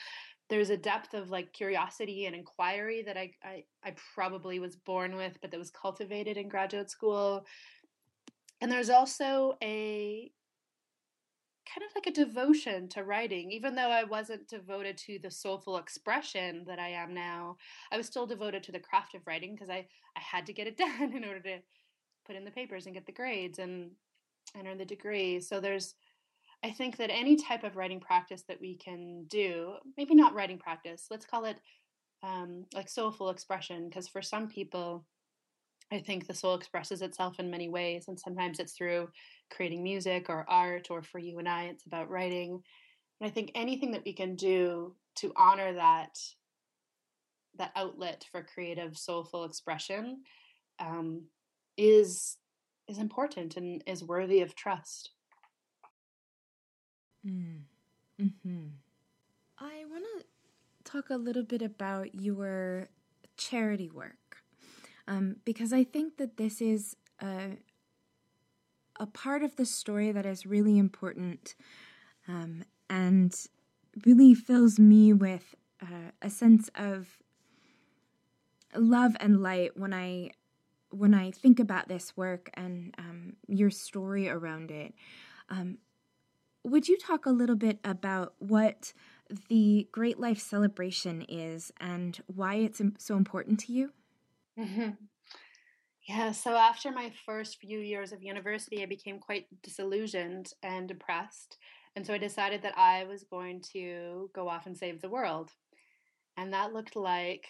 there's 0.50 0.72
a 0.72 0.78
depth 0.78 1.14
of 1.14 1.30
like 1.30 1.54
curiosity 1.54 2.26
and 2.26 2.36
inquiry 2.36 3.04
that 3.04 3.18
I, 3.18 3.32
I 3.44 3.64
I 3.84 3.94
probably 4.16 4.60
was 4.60 4.76
born 4.76 5.16
with, 5.16 5.38
but 5.42 5.52
that 5.52 5.60
was 5.60 5.70
cultivated 5.72 6.38
in 6.38 6.50
graduate 6.50 6.90
school. 6.90 7.46
And 8.62 8.72
there's 8.72 8.90
also 8.90 9.54
a 9.64 10.32
kind 11.74 11.86
of 11.86 11.96
like 11.96 12.08
a 12.08 12.26
devotion 12.26 12.88
to 12.90 13.04
writing, 13.04 13.52
even 13.52 13.76
though 13.76 13.90
I 13.90 14.04
wasn't 14.04 14.48
devoted 14.48 14.98
to 14.98 15.20
the 15.20 15.32
soulful 15.32 15.78
expression 15.78 16.64
that 16.68 16.80
I 16.80 16.90
am 16.90 17.14
now. 17.14 17.58
I 17.92 17.98
was 17.98 18.08
still 18.08 18.26
devoted 18.26 18.64
to 18.64 18.72
the 18.72 18.80
craft 18.80 19.16
of 19.16 19.26
writing 19.28 19.54
because 19.54 19.70
I 19.70 19.88
I 20.16 20.20
had 20.20 20.46
to 20.48 20.54
get 20.54 20.68
it 20.68 20.78
done 20.86 21.14
in 21.14 21.24
order 21.24 21.40
to 21.42 21.60
put 22.26 22.36
in 22.36 22.46
the 22.46 22.52
papers 22.52 22.86
and 22.86 22.96
get 22.96 23.06
the 23.06 23.12
grades 23.12 23.60
and 23.60 23.92
and 24.56 24.68
earn 24.68 24.78
the 24.78 24.86
degree. 24.86 25.40
So 25.40 25.60
there's 25.60 25.96
I 26.64 26.72
think 26.72 26.98
that 26.98 27.12
any 27.12 27.38
type 27.38 27.64
of 27.64 27.78
writing 27.78 28.00
practice 28.00 28.44
that 28.48 28.60
we 28.60 28.76
can 28.76 29.26
do, 29.30 29.76
maybe 29.98 30.14
not 30.14 30.34
writing 30.34 30.60
practice, 30.60 31.08
let's 31.10 31.26
call 31.26 31.46
it 31.46 31.58
um, 32.22 32.66
like 32.74 32.90
soulful 32.90 33.30
expression, 33.30 33.88
because 33.88 34.10
for 34.10 34.22
some 34.22 34.50
people, 34.50 35.06
I 35.92 36.00
think 36.00 36.28
the 36.28 36.34
soul 36.34 36.56
expresses 36.56 37.02
itself 37.02 37.40
in 37.40 37.50
many 37.50 37.68
ways, 37.68 38.08
and 38.08 38.20
sometimes 38.20 38.60
it's 38.60 38.74
through 38.74 39.10
creating 39.50 39.82
music 39.82 40.30
or 40.30 40.46
art, 40.48 40.92
or 40.92 41.02
for 41.02 41.18
you 41.20 41.40
and 41.40 41.50
I, 41.50 41.64
it's 41.64 41.86
about 41.86 42.10
writing. 42.10 42.62
And 43.20 43.30
I 43.30 43.32
think 43.32 43.52
anything 43.56 43.92
that 43.92 44.04
we 44.06 44.14
can 44.14 44.36
do 44.36 44.96
to 45.16 45.34
honor 45.36 45.74
that 45.74 46.18
that 47.58 47.72
outlet 47.76 48.26
for 48.32 48.44
creative, 48.44 48.98
soulful 48.98 49.44
expression 49.44 50.22
um, 50.80 51.24
is 51.78 52.38
is 52.88 52.98
important 52.98 53.58
and 53.58 53.84
is 53.86 54.04
worthy 54.04 54.42
of 54.42 54.56
trust. 54.56 55.12
Mm. 57.26 57.62
Hmm. 58.20 58.68
I 59.60 59.84
want 59.90 60.04
to 60.04 60.26
talk 60.90 61.10
a 61.10 61.18
little 61.18 61.44
bit 61.44 61.62
about 61.62 62.16
your 62.16 62.90
charity 63.38 63.90
work 63.90 64.19
um, 65.10 65.38
because 65.44 65.74
I 65.74 65.84
think 65.84 66.18
that 66.18 66.38
this 66.38 66.62
is 66.62 66.96
a, 67.20 67.58
a 69.00 69.08
part 69.08 69.42
of 69.42 69.56
the 69.56 69.66
story 69.66 70.12
that 70.12 70.26
is 70.26 70.46
really 70.46 70.78
important 70.78 71.56
um, 72.28 72.64
and 72.90 73.36
really 74.06 74.36
fills 74.36 74.78
me 74.78 75.12
with 75.12 75.56
uh, 75.82 76.12
a 76.22 76.30
sense 76.30 76.70
of 76.76 77.18
love 78.76 79.18
and 79.20 79.42
light 79.42 79.76
when 79.76 79.94
I 79.94 80.30
when 80.92 81.14
I 81.14 81.30
think 81.30 81.60
about 81.60 81.88
this 81.88 82.18
work 82.18 82.50
and 82.56 82.96
um, 82.98 83.34
your 83.48 83.70
story 83.70 84.28
around 84.28 84.72
it. 84.72 84.96
Um, 85.48 85.78
would 86.64 86.88
you 86.88 86.98
talk 86.98 87.28
a 87.28 87.32
little 87.32 87.56
bit 87.56 87.80
about 87.84 88.34
what 88.40 88.94
the 89.50 89.88
Great 89.92 90.20
Life 90.20 90.40
Celebration 90.40 91.22
is 91.30 91.72
and 91.80 92.20
why 92.26 92.56
it's 92.56 92.82
so 92.98 93.18
important 93.18 93.60
to 93.62 93.74
you? 93.74 93.92
Mm-hmm. 94.60 94.90
Yeah, 96.08 96.32
so 96.32 96.56
after 96.56 96.92
my 96.92 97.12
first 97.26 97.60
few 97.60 97.80
years 97.80 98.12
of 98.12 98.24
university, 98.24 98.82
I 98.82 98.88
became 98.88 99.20
quite 99.20 99.46
disillusioned 99.62 100.52
and 100.64 100.88
depressed. 100.88 101.58
And 101.96 102.06
so 102.06 102.14
I 102.14 102.18
decided 102.18 102.64
that 102.64 102.78
I 102.78 103.04
was 103.06 103.24
going 103.24 103.62
to 103.74 104.30
go 104.34 104.50
off 104.50 104.66
and 104.66 104.78
save 104.78 105.02
the 105.02 105.10
world. 105.10 105.52
And 106.36 106.52
that 106.54 106.74
looked 106.74 106.96
like 106.96 107.48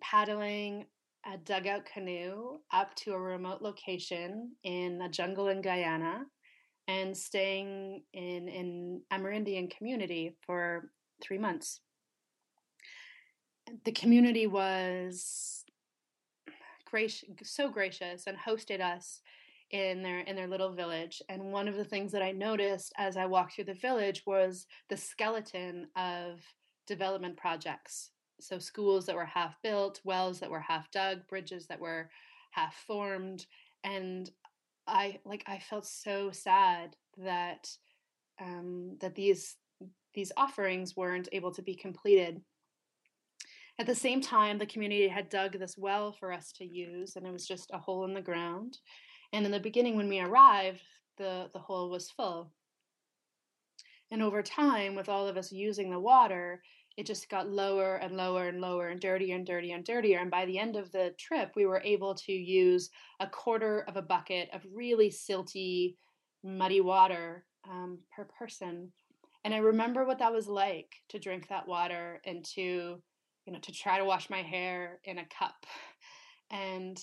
paddling 0.00 0.86
a 1.24 1.38
dugout 1.38 1.86
canoe 1.86 2.58
up 2.72 2.94
to 2.94 3.12
a 3.12 3.18
remote 3.18 3.62
location 3.62 4.52
in 4.62 5.02
a 5.02 5.08
jungle 5.08 5.48
in 5.48 5.60
Guyana 5.60 6.24
and 6.86 7.16
staying 7.16 8.02
in 8.12 8.48
an 8.48 9.02
Amerindian 9.12 9.76
community 9.76 10.36
for 10.46 10.90
three 11.22 11.38
months. 11.38 11.80
The 13.84 13.92
community 13.92 14.46
was 14.46 15.64
gracious, 16.86 17.28
so 17.42 17.68
gracious 17.68 18.26
and 18.26 18.36
hosted 18.36 18.80
us 18.80 19.20
in 19.72 20.02
their 20.02 20.20
in 20.20 20.36
their 20.36 20.46
little 20.46 20.72
village 20.72 21.20
and 21.28 21.42
one 21.42 21.66
of 21.66 21.74
the 21.74 21.84
things 21.84 22.12
that 22.12 22.22
i 22.22 22.30
noticed 22.30 22.92
as 22.98 23.16
i 23.16 23.26
walked 23.26 23.52
through 23.52 23.64
the 23.64 23.74
village 23.74 24.22
was 24.24 24.64
the 24.88 24.96
skeleton 24.96 25.88
of 25.96 26.40
development 26.86 27.36
projects. 27.36 28.10
So 28.40 28.58
schools 28.58 29.06
that 29.06 29.16
were 29.16 29.24
half 29.24 29.60
built 29.62 30.00
wells 30.04 30.40
that 30.40 30.50
were 30.50 30.60
half 30.60 30.90
dug 30.90 31.26
bridges 31.28 31.66
that 31.66 31.80
were 31.80 32.10
half 32.52 32.74
formed 32.86 33.46
and 33.84 34.30
i 34.86 35.18
like 35.24 35.42
i 35.46 35.58
felt 35.58 35.86
so 35.86 36.30
sad 36.30 36.96
that 37.18 37.68
um 38.40 38.96
that 39.00 39.14
these 39.14 39.56
these 40.14 40.32
offerings 40.36 40.96
weren't 40.96 41.28
able 41.32 41.50
to 41.50 41.62
be 41.62 41.74
completed 41.74 42.40
at 43.78 43.86
the 43.86 43.94
same 43.94 44.20
time, 44.20 44.58
the 44.58 44.66
community 44.66 45.08
had 45.08 45.28
dug 45.28 45.58
this 45.58 45.76
well 45.76 46.12
for 46.12 46.32
us 46.32 46.52
to 46.52 46.64
use, 46.64 47.16
and 47.16 47.26
it 47.26 47.32
was 47.32 47.46
just 47.46 47.70
a 47.72 47.78
hole 47.78 48.04
in 48.04 48.14
the 48.14 48.22
ground. 48.22 48.78
And 49.32 49.44
in 49.44 49.52
the 49.52 49.60
beginning, 49.60 49.96
when 49.96 50.08
we 50.08 50.20
arrived, 50.20 50.82
the, 51.18 51.50
the 51.52 51.58
hole 51.58 51.90
was 51.90 52.10
full. 52.10 52.52
And 54.10 54.22
over 54.22 54.42
time, 54.42 54.94
with 54.94 55.08
all 55.08 55.28
of 55.28 55.36
us 55.36 55.52
using 55.52 55.90
the 55.90 56.00
water, 56.00 56.62
it 56.96 57.04
just 57.04 57.28
got 57.28 57.50
lower 57.50 57.96
and 57.96 58.16
lower 58.16 58.48
and 58.48 58.60
lower 58.60 58.88
and 58.88 59.00
dirtier 59.00 59.36
and 59.36 59.46
dirtier 59.46 59.74
and 59.74 59.84
dirtier. 59.84 60.20
And 60.20 60.30
by 60.30 60.46
the 60.46 60.58
end 60.58 60.76
of 60.76 60.90
the 60.92 61.14
trip, 61.18 61.52
we 61.54 61.66
were 61.66 61.82
able 61.84 62.14
to 62.14 62.32
use 62.32 62.88
a 63.20 63.26
quarter 63.26 63.84
of 63.88 63.96
a 63.96 64.02
bucket 64.02 64.48
of 64.54 64.62
really 64.72 65.10
silty, 65.10 65.96
muddy 66.42 66.80
water 66.80 67.44
um, 67.68 67.98
per 68.14 68.24
person. 68.38 68.92
And 69.44 69.52
I 69.52 69.58
remember 69.58 70.06
what 70.06 70.18
that 70.20 70.32
was 70.32 70.48
like 70.48 70.94
to 71.10 71.18
drink 71.18 71.48
that 71.48 71.68
water 71.68 72.22
and 72.24 72.44
to 72.54 73.02
you 73.46 73.52
know, 73.52 73.60
to 73.60 73.72
try 73.72 73.98
to 73.98 74.04
wash 74.04 74.28
my 74.28 74.42
hair 74.42 74.98
in 75.04 75.18
a 75.18 75.24
cup. 75.24 75.64
And 76.50 77.00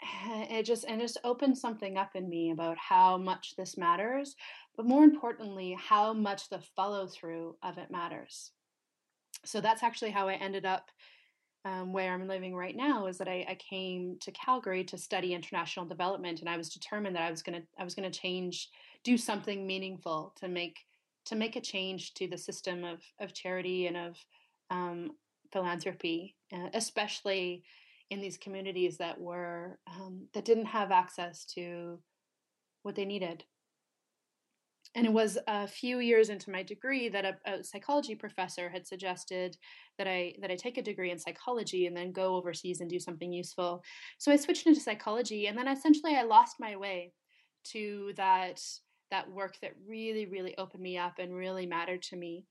it 0.50 0.64
just 0.64 0.84
and 0.84 1.00
just 1.00 1.18
opened 1.24 1.56
something 1.56 1.96
up 1.96 2.10
in 2.14 2.28
me 2.28 2.50
about 2.50 2.76
how 2.78 3.16
much 3.16 3.54
this 3.56 3.76
matters, 3.76 4.34
but 4.76 4.86
more 4.86 5.04
importantly, 5.04 5.76
how 5.78 6.12
much 6.12 6.48
the 6.48 6.60
follow 6.74 7.06
through 7.06 7.56
of 7.62 7.78
it 7.78 7.90
matters. 7.90 8.52
So 9.44 9.60
that's 9.60 9.82
actually 9.82 10.10
how 10.10 10.28
I 10.28 10.34
ended 10.34 10.66
up 10.66 10.90
um, 11.64 11.92
where 11.92 12.12
I'm 12.12 12.28
living 12.28 12.54
right 12.54 12.76
now. 12.76 13.06
Is 13.06 13.18
that 13.18 13.28
I, 13.28 13.44
I 13.48 13.56
came 13.56 14.16
to 14.22 14.32
Calgary 14.32 14.84
to 14.84 14.98
study 14.98 15.34
international 15.34 15.86
development, 15.86 16.40
and 16.40 16.48
I 16.48 16.56
was 16.56 16.70
determined 16.70 17.16
that 17.16 17.22
I 17.22 17.30
was 17.30 17.42
gonna 17.42 17.62
I 17.78 17.84
was 17.84 17.94
gonna 17.94 18.10
change, 18.10 18.68
do 19.04 19.18
something 19.18 19.66
meaningful 19.66 20.34
to 20.40 20.48
make 20.48 20.76
to 21.26 21.36
make 21.36 21.56
a 21.56 21.60
change 21.60 22.14
to 22.14 22.26
the 22.26 22.38
system 22.38 22.84
of 22.84 23.00
of 23.20 23.34
charity 23.34 23.86
and 23.86 23.96
of 23.96 24.16
um, 24.70 25.10
philanthropy, 25.52 26.36
uh, 26.52 26.68
especially 26.74 27.64
in 28.10 28.20
these 28.20 28.38
communities 28.38 28.96
that 28.98 29.20
were 29.20 29.78
um, 29.86 30.26
that 30.34 30.44
didn't 30.44 30.66
have 30.66 30.90
access 30.90 31.44
to 31.44 31.98
what 32.82 32.94
they 32.94 33.04
needed. 33.04 33.44
And 34.94 35.06
it 35.06 35.12
was 35.12 35.36
a 35.46 35.66
few 35.66 35.98
years 35.98 36.30
into 36.30 36.50
my 36.50 36.62
degree 36.62 37.10
that 37.10 37.24
a, 37.24 37.36
a, 37.44 37.62
psychology 37.62 38.14
professor 38.14 38.70
had 38.70 38.86
suggested 38.86 39.56
that 39.98 40.08
I 40.08 40.34
that 40.40 40.50
I 40.50 40.56
take 40.56 40.78
a 40.78 40.82
degree 40.82 41.10
in 41.10 41.18
psychology 41.18 41.86
and 41.86 41.96
then 41.96 42.12
go 42.12 42.36
overseas 42.36 42.80
and 42.80 42.88
do 42.88 42.98
something 42.98 43.32
useful. 43.32 43.82
So 44.18 44.32
I 44.32 44.36
switched 44.36 44.66
into 44.66 44.80
psychology, 44.80 45.46
and 45.46 45.58
then 45.58 45.68
essentially 45.68 46.16
I 46.16 46.22
lost 46.22 46.56
my 46.58 46.76
way 46.76 47.12
to 47.72 48.12
that 48.16 48.60
that 49.10 49.30
work 49.30 49.58
that 49.60 49.72
really 49.86 50.26
really 50.26 50.56
opened 50.56 50.82
me 50.82 50.96
up 50.96 51.18
and 51.18 51.34
really 51.34 51.66
mattered 51.66 52.02
to 52.02 52.16
me 52.16 52.44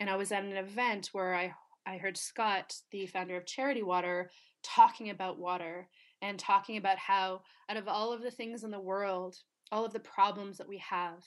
and 0.00 0.08
I 0.08 0.16
was 0.16 0.32
at 0.32 0.44
an 0.44 0.56
event 0.56 1.10
where 1.12 1.34
I 1.34 1.54
I 1.86 1.96
heard 1.96 2.18
Scott, 2.18 2.74
the 2.90 3.06
founder 3.06 3.36
of 3.36 3.46
Charity 3.46 3.82
Water, 3.82 4.30
talking 4.62 5.08
about 5.08 5.38
water 5.38 5.88
and 6.20 6.38
talking 6.38 6.76
about 6.76 6.98
how 6.98 7.40
out 7.70 7.78
of 7.78 7.88
all 7.88 8.12
of 8.12 8.22
the 8.22 8.30
things 8.30 8.62
in 8.62 8.70
the 8.70 8.78
world, 8.78 9.36
all 9.72 9.86
of 9.86 9.94
the 9.94 10.00
problems 10.00 10.58
that 10.58 10.68
we 10.68 10.78
have, 10.78 11.24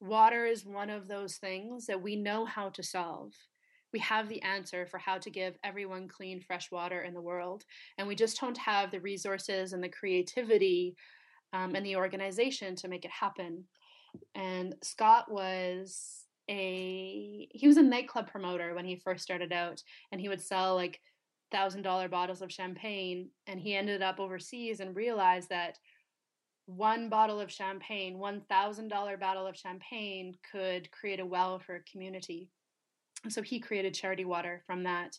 water 0.00 0.44
is 0.44 0.64
one 0.64 0.90
of 0.90 1.06
those 1.06 1.36
things 1.36 1.86
that 1.86 2.02
we 2.02 2.16
know 2.16 2.44
how 2.44 2.68
to 2.70 2.82
solve. 2.82 3.32
We 3.92 4.00
have 4.00 4.28
the 4.28 4.42
answer 4.42 4.86
for 4.86 4.98
how 4.98 5.18
to 5.18 5.30
give 5.30 5.56
everyone 5.62 6.08
clean, 6.08 6.40
fresh 6.40 6.70
water 6.72 7.02
in 7.02 7.14
the 7.14 7.22
world. 7.22 7.64
And 7.98 8.08
we 8.08 8.16
just 8.16 8.40
don't 8.40 8.58
have 8.58 8.90
the 8.90 9.00
resources 9.00 9.72
and 9.72 9.82
the 9.82 9.88
creativity 9.88 10.96
um, 11.52 11.74
and 11.74 11.86
the 11.86 11.96
organization 11.96 12.74
to 12.76 12.88
make 12.88 13.04
it 13.04 13.10
happen. 13.10 13.64
And 14.34 14.74
Scott 14.82 15.30
was 15.30 16.25
a 16.48 17.48
he 17.52 17.66
was 17.66 17.76
a 17.76 17.82
nightclub 17.82 18.30
promoter 18.30 18.74
when 18.74 18.84
he 18.84 18.96
first 18.96 19.22
started 19.22 19.52
out 19.52 19.82
and 20.12 20.20
he 20.20 20.28
would 20.28 20.40
sell 20.40 20.74
like 20.74 21.00
thousand 21.50 21.82
dollar 21.82 22.08
bottles 22.08 22.42
of 22.42 22.52
champagne 22.52 23.28
and 23.46 23.60
he 23.60 23.74
ended 23.74 24.02
up 24.02 24.20
overseas 24.20 24.80
and 24.80 24.96
realized 24.96 25.48
that 25.48 25.78
one 26.66 27.08
bottle 27.08 27.40
of 27.40 27.50
champagne 27.50 28.18
one 28.18 28.40
thousand 28.48 28.88
dollar 28.88 29.16
bottle 29.16 29.46
of 29.46 29.56
champagne 29.56 30.34
could 30.50 30.90
create 30.90 31.20
a 31.20 31.26
well 31.26 31.58
for 31.58 31.76
a 31.76 31.82
community 31.90 32.48
so 33.28 33.42
he 33.42 33.58
created 33.58 33.94
charity 33.94 34.24
water 34.24 34.62
from 34.66 34.82
that 34.82 35.16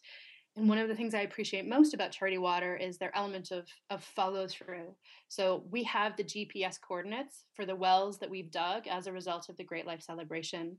and 0.58 0.68
one 0.68 0.80
of 0.80 0.88
the 0.88 0.96
things 0.96 1.14
I 1.14 1.22
appreciate 1.22 1.68
most 1.68 1.94
about 1.94 2.12
Charity 2.12 2.40
Water 2.40 2.76
is 2.76 2.98
their 2.98 3.16
element 3.16 3.52
of, 3.52 3.68
of 3.92 4.04
follow 4.04 4.48
through. 4.48 4.96
So 5.28 5.64
we 5.70 5.84
have 5.84 6.18
the 6.18 6.24
GPS 6.24 6.82
coordinates 6.82 7.46
for 7.54 7.64
the 7.64 7.76
wells 7.76 8.18
that 8.18 8.30
we've 8.30 8.50
dug 8.50 8.88
as 8.88 9.06
a 9.06 9.14
result 9.14 9.50
of 9.50 9.58
the 9.58 9.64
Great 9.64 9.86
Life 9.86 10.02
Celebration. 10.02 10.78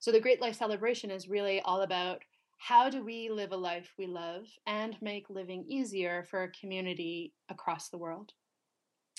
So 0.00 0.12
the 0.12 0.20
Great 0.20 0.40
Life 0.40 0.56
Celebration 0.56 1.10
is 1.10 1.28
really 1.28 1.60
all 1.60 1.82
about 1.82 2.22
how 2.58 2.88
do 2.88 3.04
we 3.04 3.28
live 3.28 3.52
a 3.52 3.56
life 3.56 3.92
we 3.98 4.06
love 4.06 4.46
and 4.66 4.96
make 5.00 5.28
living 5.28 5.64
easier 5.68 6.24
for 6.30 6.42
a 6.42 6.52
community 6.52 7.32
across 7.50 7.88
the 7.88 7.98
world. 7.98 8.32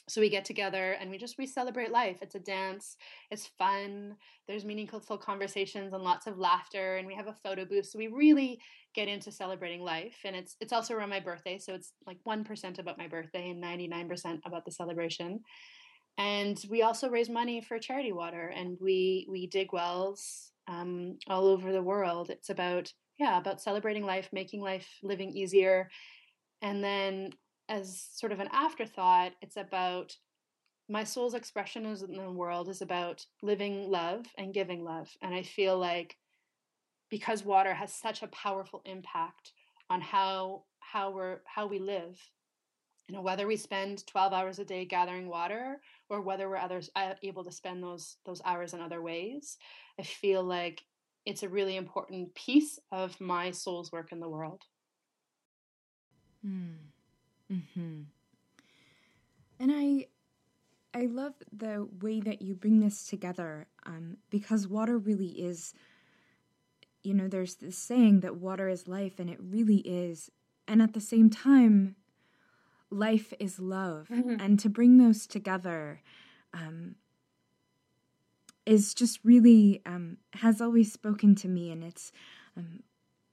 So 0.10 0.22
we 0.22 0.30
get 0.30 0.46
together 0.46 0.94
and 0.94 1.10
we 1.10 1.18
just 1.18 1.38
we 1.38 1.46
celebrate 1.46 1.92
life. 1.92 2.20
It's 2.22 2.36
a 2.36 2.40
dance. 2.40 2.96
It's 3.30 3.48
fun. 3.60 4.16
There's 4.48 4.64
meaningful 4.64 5.18
conversations 5.18 5.94
and 5.94 6.02
lots 6.02 6.28
of 6.28 6.38
laughter 6.38 6.96
and 6.96 7.06
we 7.06 7.16
have 7.16 7.28
a 7.28 7.34
photo 7.34 7.66
booth. 7.66 7.88
So 7.88 8.00
we 8.00 8.08
really 8.08 8.60
get 8.96 9.10
into 9.10 9.32
celebrating 9.32 9.82
life 9.82 10.16
and 10.24 10.36
it's 10.36 10.56
it's 10.62 10.72
also 10.72 10.94
around 10.94 11.10
my 11.10 11.20
birthday, 11.20 11.60
so 11.60 11.74
it's 11.74 11.92
like 12.06 12.20
1% 12.26 12.80
about 12.80 12.98
my 12.98 13.08
birthday 13.08 13.50
and 13.50 13.62
99% 13.62 14.40
about 14.46 14.64
the 14.64 14.72
celebration. 14.72 15.42
And 16.18 16.58
we 16.70 16.82
also 16.82 17.10
raise 17.10 17.30
money 17.30 17.62
for 17.62 17.78
charity 17.78 18.14
water 18.14 18.48
and 18.56 18.78
we 18.80 19.28
we 19.30 19.48
dig 19.48 19.74
wells 19.74 20.54
um, 20.68 21.18
all 21.28 21.48
over 21.48 21.72
the 21.72 21.82
world. 21.82 22.30
It's 22.30 22.50
about 22.50 22.92
yeah 23.20 23.38
about 23.38 23.62
celebrating 23.62 24.06
life, 24.06 24.30
making 24.32 24.62
life 24.62 24.88
living 25.04 25.32
easier, 25.32 25.90
and 26.62 26.84
then 26.84 27.32
as 27.70 28.08
sort 28.14 28.32
of 28.32 28.40
an 28.40 28.50
afterthought, 28.52 29.34
it's 29.42 29.58
about 29.58 30.16
my 30.90 31.04
soul's 31.04 31.34
expression 31.34 31.86
in 31.86 32.16
the 32.16 32.32
world 32.32 32.70
is 32.70 32.82
about 32.82 33.26
living 33.42 33.92
love 33.92 34.26
and 34.38 34.54
giving 34.54 34.84
love. 34.84 35.10
And 35.22 35.36
I 35.36 35.44
feel 35.44 35.78
like 35.78 36.16
because 37.10 37.44
water 37.44 37.74
has 37.74 37.94
such 37.94 38.24
a 38.24 38.28
powerful 38.28 38.82
impact 38.86 39.52
on 39.90 40.02
how 40.02 40.64
how 40.80 41.12
we're 41.12 41.40
how 41.46 41.68
we 41.68 41.80
live, 41.80 42.18
you 43.08 43.16
know, 43.16 43.22
whether 43.22 43.48
we 43.48 43.56
spend 43.56 44.06
12 44.08 44.34
hours 44.34 44.60
a 44.60 44.66
day 44.66 44.84
gathering 44.86 45.30
water 45.30 45.80
or 46.10 46.22
whether 46.22 46.50
we're 46.50 46.58
others 46.58 46.90
uh, 46.96 47.14
able 47.24 47.44
to 47.44 47.52
spend 47.52 47.82
those 47.82 48.18
those 48.26 48.42
hours 48.44 48.74
in 48.74 48.82
other 48.82 49.02
ways, 49.02 49.58
I 50.00 50.04
feel 50.04 50.44
like 50.44 50.84
it's 51.26 51.44
a 51.44 51.50
really 51.50 51.76
important 51.76 52.34
piece 52.36 52.80
of 52.92 53.20
my 53.20 53.52
soul's 53.52 53.92
work 53.92 54.12
in 54.12 54.20
the 54.20 54.30
world. 54.30 54.64
Mm. 56.46 56.76
Hmm. 57.74 58.02
And 59.60 59.72
I, 59.74 60.08
I 60.94 61.08
love 61.08 61.34
the 61.52 61.88
way 62.02 62.22
that 62.22 62.42
you 62.42 62.56
bring 62.56 62.80
this 62.80 63.06
together, 63.06 63.68
um, 63.86 64.18
because 64.30 64.68
water 64.68 64.98
really 64.98 65.28
is. 65.28 65.74
You 67.04 67.14
know, 67.14 67.28
there's 67.28 67.56
this 67.56 67.78
saying 67.78 68.22
that 68.22 68.38
water 68.38 68.68
is 68.68 68.88
life, 68.88 69.20
and 69.20 69.30
it 69.30 69.40
really 69.42 69.78
is. 69.78 70.30
And 70.68 70.82
at 70.82 70.94
the 70.94 71.02
same 71.02 71.30
time, 71.30 71.97
life 72.90 73.34
is 73.40 73.60
love. 73.60 74.08
Mm-hmm. 74.12 74.40
And 74.40 74.60
to 74.60 74.70
bring 74.70 74.98
those 74.98 75.28
together, 75.28 76.02
um, 76.54 76.96
is 78.68 78.94
just 78.94 79.20
really 79.24 79.82
um, 79.86 80.18
has 80.34 80.62
always 80.62 80.92
spoken 80.92 81.36
to 81.36 81.48
me, 81.48 81.72
and 81.72 81.84
it's 81.84 82.12
um, 82.58 82.84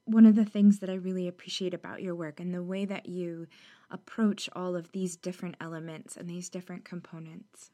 one 0.04 0.26
of 0.26 0.36
the 0.36 0.44
things 0.44 0.78
that 0.78 0.88
I 0.88 0.94
really 0.94 1.26
appreciate 1.26 1.74
about 1.74 2.02
your 2.02 2.14
work 2.14 2.38
and 2.38 2.54
the 2.54 2.62
way 2.62 2.84
that 2.84 3.06
you 3.06 3.48
approach 3.90 4.48
all 4.54 4.76
of 4.76 4.92
these 4.92 5.16
different 5.16 5.56
elements 5.60 6.16
and 6.16 6.28
these 6.28 6.48
different 6.48 6.84
components. 6.84 7.70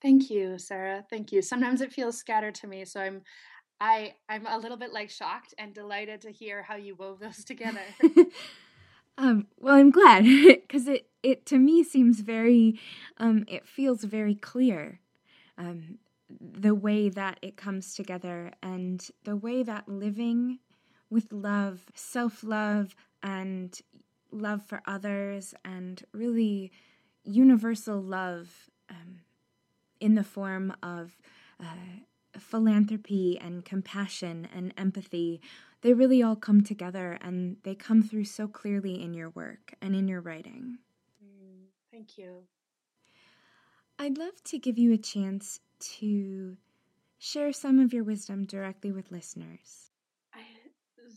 Thank 0.00 0.30
you, 0.30 0.58
Sarah. 0.58 1.04
Thank 1.08 1.32
you. 1.32 1.42
Sometimes 1.42 1.80
it 1.80 1.92
feels 1.92 2.16
scattered 2.16 2.54
to 2.56 2.66
me, 2.66 2.84
so 2.84 3.00
I'm 3.00 3.22
I 3.80 4.14
I'm 4.28 4.46
a 4.46 4.58
little 4.58 4.76
bit 4.78 4.92
like 4.92 5.10
shocked 5.10 5.54
and 5.58 5.74
delighted 5.74 6.22
to 6.22 6.30
hear 6.30 6.62
how 6.62 6.76
you 6.76 6.94
wove 6.94 7.20
those 7.20 7.44
together. 7.44 7.84
um, 9.18 9.46
well, 9.58 9.74
I'm 9.74 9.90
glad 9.90 10.24
because 10.46 10.88
it 10.88 11.06
it 11.22 11.46
to 11.46 11.58
me 11.58 11.82
seems 11.82 12.20
very 12.20 12.78
um, 13.18 13.44
it 13.48 13.66
feels 13.66 14.04
very 14.04 14.34
clear 14.34 15.00
um, 15.56 15.98
the 16.40 16.74
way 16.74 17.08
that 17.08 17.38
it 17.42 17.56
comes 17.56 17.94
together 17.94 18.52
and 18.62 19.08
the 19.24 19.36
way 19.36 19.62
that 19.62 19.88
living 19.88 20.58
with 21.10 21.32
love, 21.32 21.84
self 21.94 22.42
love, 22.42 22.94
and 23.22 23.80
love 24.32 24.62
for 24.66 24.82
others, 24.86 25.54
and 25.64 26.02
really 26.12 26.72
universal 27.24 28.00
love 28.02 28.70
um, 28.90 29.20
in 30.00 30.14
the 30.14 30.24
form 30.24 30.74
of 30.82 31.16
uh, 31.60 31.64
philanthropy 32.38 33.38
and 33.40 33.64
compassion 33.64 34.48
and 34.54 34.74
empathy. 34.76 35.40
They 35.84 35.92
really 35.92 36.20
all 36.20 36.34
come 36.34 36.64
together 36.64 37.16
and 37.20 37.58
they 37.62 37.76
come 37.76 38.02
through 38.02 38.24
so 38.24 38.48
clearly 38.48 39.00
in 39.00 39.14
your 39.14 39.30
work 39.30 39.74
and 39.80 39.94
in 39.94 40.08
your 40.08 40.20
writing. 40.20 40.78
Mm, 41.24 41.66
thank 41.92 42.18
you. 42.18 42.42
I'd 44.00 44.18
love 44.18 44.42
to 44.46 44.58
give 44.58 44.78
you 44.78 44.92
a 44.92 44.98
chance 44.98 45.60
to 45.98 46.56
share 47.18 47.52
some 47.52 47.78
of 47.78 47.92
your 47.92 48.02
wisdom 48.02 48.44
directly 48.44 48.90
with 48.90 49.12
listeners 49.12 49.92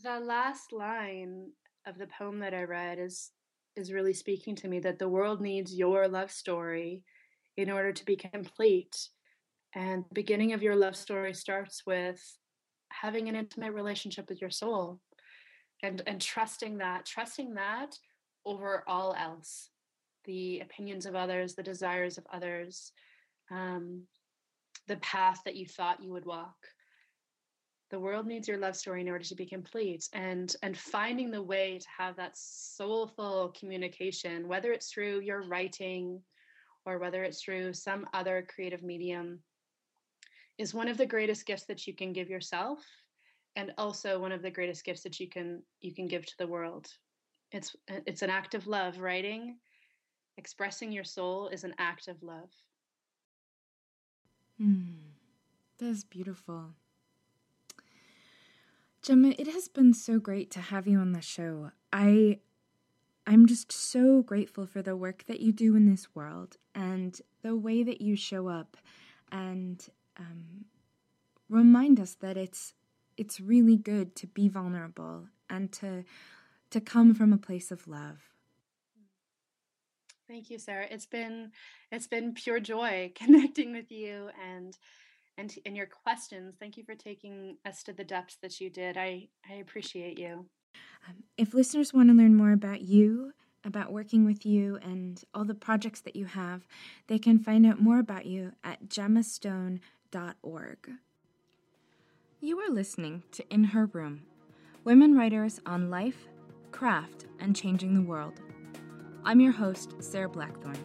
the 0.02 0.20
last 0.20 0.72
line 0.72 1.50
of 1.86 1.98
the 1.98 2.06
poem 2.06 2.38
that 2.40 2.54
I 2.54 2.62
read 2.62 2.98
is 2.98 3.32
is 3.76 3.92
really 3.92 4.12
speaking 4.12 4.56
to 4.56 4.68
me 4.68 4.80
that 4.80 4.98
the 4.98 5.08
world 5.08 5.40
needs 5.40 5.74
your 5.74 6.08
love 6.08 6.32
story 6.32 7.04
in 7.56 7.70
order 7.70 7.92
to 7.92 8.04
be 8.04 8.16
complete. 8.16 9.08
And 9.74 10.04
the 10.08 10.14
beginning 10.14 10.52
of 10.52 10.62
your 10.62 10.74
love 10.74 10.96
story 10.96 11.32
starts 11.32 11.86
with 11.86 12.20
having 12.90 13.28
an 13.28 13.36
intimate 13.36 13.72
relationship 13.72 14.28
with 14.28 14.40
your 14.40 14.50
soul 14.50 15.00
and 15.82 16.02
and 16.06 16.20
trusting 16.20 16.78
that, 16.78 17.06
trusting 17.06 17.54
that 17.54 17.96
over 18.44 18.84
all 18.86 19.14
else. 19.18 19.70
The 20.24 20.60
opinions 20.60 21.06
of 21.06 21.14
others, 21.14 21.54
the 21.54 21.62
desires 21.62 22.18
of 22.18 22.26
others, 22.32 22.92
um, 23.50 24.02
the 24.88 24.96
path 24.96 25.40
that 25.44 25.56
you 25.56 25.66
thought 25.66 26.02
you 26.02 26.12
would 26.12 26.26
walk 26.26 26.56
the 27.90 27.98
world 27.98 28.26
needs 28.26 28.46
your 28.46 28.58
love 28.58 28.76
story 28.76 29.00
in 29.00 29.08
order 29.08 29.24
to 29.24 29.34
be 29.34 29.46
complete 29.46 30.08
and 30.12 30.56
and 30.62 30.76
finding 30.76 31.30
the 31.30 31.42
way 31.42 31.78
to 31.78 31.86
have 31.96 32.16
that 32.16 32.36
soulful 32.36 33.54
communication 33.58 34.46
whether 34.48 34.72
it's 34.72 34.90
through 34.90 35.20
your 35.20 35.42
writing 35.42 36.20
or 36.84 36.98
whether 36.98 37.24
it's 37.24 37.42
through 37.42 37.72
some 37.72 38.06
other 38.12 38.46
creative 38.54 38.82
medium 38.82 39.38
is 40.58 40.74
one 40.74 40.88
of 40.88 40.96
the 40.96 41.06
greatest 41.06 41.46
gifts 41.46 41.64
that 41.64 41.86
you 41.86 41.94
can 41.94 42.12
give 42.12 42.28
yourself 42.28 42.80
and 43.56 43.72
also 43.78 44.18
one 44.18 44.32
of 44.32 44.42
the 44.42 44.50
greatest 44.50 44.84
gifts 44.84 45.02
that 45.02 45.18
you 45.18 45.28
can 45.28 45.62
you 45.80 45.94
can 45.94 46.06
give 46.06 46.26
to 46.26 46.36
the 46.38 46.46
world. 46.46 46.88
It's 47.52 47.74
it's 47.88 48.22
an 48.22 48.30
act 48.30 48.54
of 48.54 48.66
love 48.66 48.98
writing 48.98 49.56
expressing 50.38 50.92
your 50.92 51.04
soul 51.04 51.48
is 51.48 51.64
an 51.64 51.74
act 51.78 52.08
of 52.08 52.22
love. 52.22 52.50
Mm, 54.62 54.94
that's 55.78 56.04
beautiful. 56.04 56.70
Gemma, 59.02 59.34
it 59.38 59.48
has 59.48 59.68
been 59.68 59.92
so 59.92 60.18
great 60.18 60.50
to 60.52 60.60
have 60.60 60.86
you 60.86 60.98
on 60.98 61.12
the 61.12 61.20
show. 61.20 61.72
I 61.92 62.38
I'm 63.26 63.46
just 63.46 63.70
so 63.70 64.22
grateful 64.22 64.66
for 64.66 64.80
the 64.80 64.96
work 64.96 65.24
that 65.26 65.40
you 65.40 65.52
do 65.52 65.76
in 65.76 65.90
this 65.90 66.14
world 66.14 66.56
and 66.74 67.20
the 67.42 67.56
way 67.56 67.82
that 67.82 68.00
you 68.00 68.16
show 68.16 68.48
up 68.48 68.76
and 69.30 69.86
um, 70.18 70.64
remind 71.48 72.00
us 72.00 72.14
that 72.14 72.36
it's 72.36 72.74
it's 73.16 73.40
really 73.40 73.76
good 73.76 74.14
to 74.14 74.26
be 74.26 74.48
vulnerable 74.48 75.26
and 75.50 75.72
to 75.72 76.04
to 76.70 76.80
come 76.80 77.14
from 77.14 77.32
a 77.32 77.38
place 77.38 77.70
of 77.70 77.88
love. 77.88 78.30
Thank 80.28 80.50
you, 80.50 80.58
Sarah. 80.58 80.86
It's 80.90 81.06
been 81.06 81.52
it's 81.90 82.06
been 82.06 82.34
pure 82.34 82.60
joy 82.60 83.12
connecting 83.16 83.72
with 83.72 83.90
you 83.90 84.30
and 84.46 84.76
and 85.38 85.54
and 85.64 85.76
your 85.76 85.86
questions. 85.86 86.54
Thank 86.60 86.76
you 86.76 86.84
for 86.84 86.94
taking 86.94 87.56
us 87.64 87.82
to 87.84 87.92
the 87.92 88.04
depths 88.04 88.36
that 88.42 88.60
you 88.60 88.70
did. 88.70 88.96
I 88.96 89.28
I 89.48 89.54
appreciate 89.54 90.18
you. 90.18 90.46
Um, 91.08 91.22
if 91.36 91.54
listeners 91.54 91.94
want 91.94 92.08
to 92.10 92.14
learn 92.14 92.34
more 92.34 92.52
about 92.52 92.82
you, 92.82 93.32
about 93.64 93.92
working 93.92 94.26
with 94.26 94.44
you, 94.44 94.78
and 94.82 95.22
all 95.32 95.44
the 95.44 95.54
projects 95.54 96.00
that 96.02 96.16
you 96.16 96.26
have, 96.26 96.66
they 97.06 97.18
can 97.18 97.38
find 97.38 97.64
out 97.64 97.80
more 97.80 97.98
about 97.98 98.26
you 98.26 98.52
at 98.62 98.88
gemmastone.org. 100.10 100.90
You 102.40 102.58
are 102.60 102.70
listening 102.70 103.24
to 103.32 103.46
In 103.52 103.64
Her 103.64 103.86
Room 103.86 104.22
Women 104.84 105.16
Writers 105.16 105.60
on 105.66 105.90
Life, 105.90 106.28
Craft, 106.70 107.26
and 107.40 107.54
Changing 107.54 107.94
the 107.94 108.02
World. 108.02 108.40
I'm 109.24 109.40
your 109.40 109.52
host, 109.52 109.94
Sarah 110.00 110.28
Blackthorne. 110.28 110.78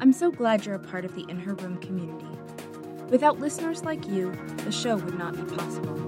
I'm 0.00 0.12
so 0.12 0.30
glad 0.30 0.64
you're 0.64 0.76
a 0.76 0.80
part 0.80 1.04
of 1.04 1.14
the 1.14 1.26
In 1.28 1.38
Her 1.38 1.54
Room 1.54 1.78
community. 1.78 2.26
Without 3.10 3.40
listeners 3.40 3.84
like 3.84 4.06
you, 4.08 4.32
the 4.58 4.72
show 4.72 4.96
would 4.96 5.18
not 5.18 5.34
be 5.34 5.42
possible. 5.54 6.00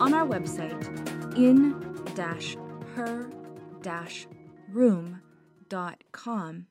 On 0.00 0.14
our 0.14 0.26
website, 0.26 0.70
in 1.36 1.72
her 2.94 3.30
room.com, 4.70 6.66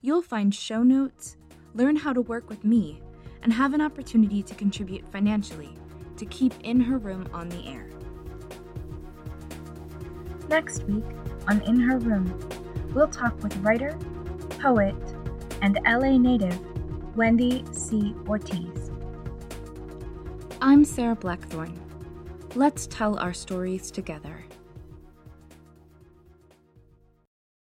you'll 0.00 0.22
find 0.22 0.54
show 0.54 0.82
notes, 0.82 1.36
learn 1.74 1.96
how 1.96 2.12
to 2.12 2.20
work 2.20 2.48
with 2.48 2.64
me, 2.64 3.00
and 3.42 3.52
have 3.52 3.74
an 3.74 3.80
opportunity 3.80 4.42
to 4.42 4.54
contribute 4.54 5.04
financially 5.12 5.76
to 6.16 6.24
keep 6.26 6.54
In 6.62 6.80
Her 6.80 6.98
Room 6.98 7.28
on 7.32 7.48
the 7.48 7.66
air. 7.66 7.90
Next 10.48 10.84
week 10.84 11.04
on 11.48 11.60
In 11.62 11.78
Her 11.80 11.98
Room, 11.98 12.38
we'll 12.94 13.08
talk 13.08 13.42
with 13.42 13.56
writer, 13.58 13.98
poet, 14.60 14.94
and 15.62 15.78
LA 15.86 16.16
native 16.16 16.58
Wendy 17.16 17.64
C. 17.72 18.14
Ortiz. 18.28 18.90
I'm 20.60 20.84
Sarah 20.84 21.16
Blackthorne. 21.16 21.78
Let's 22.54 22.86
tell 22.86 23.18
our 23.18 23.34
stories 23.34 23.90
together. 23.90 24.44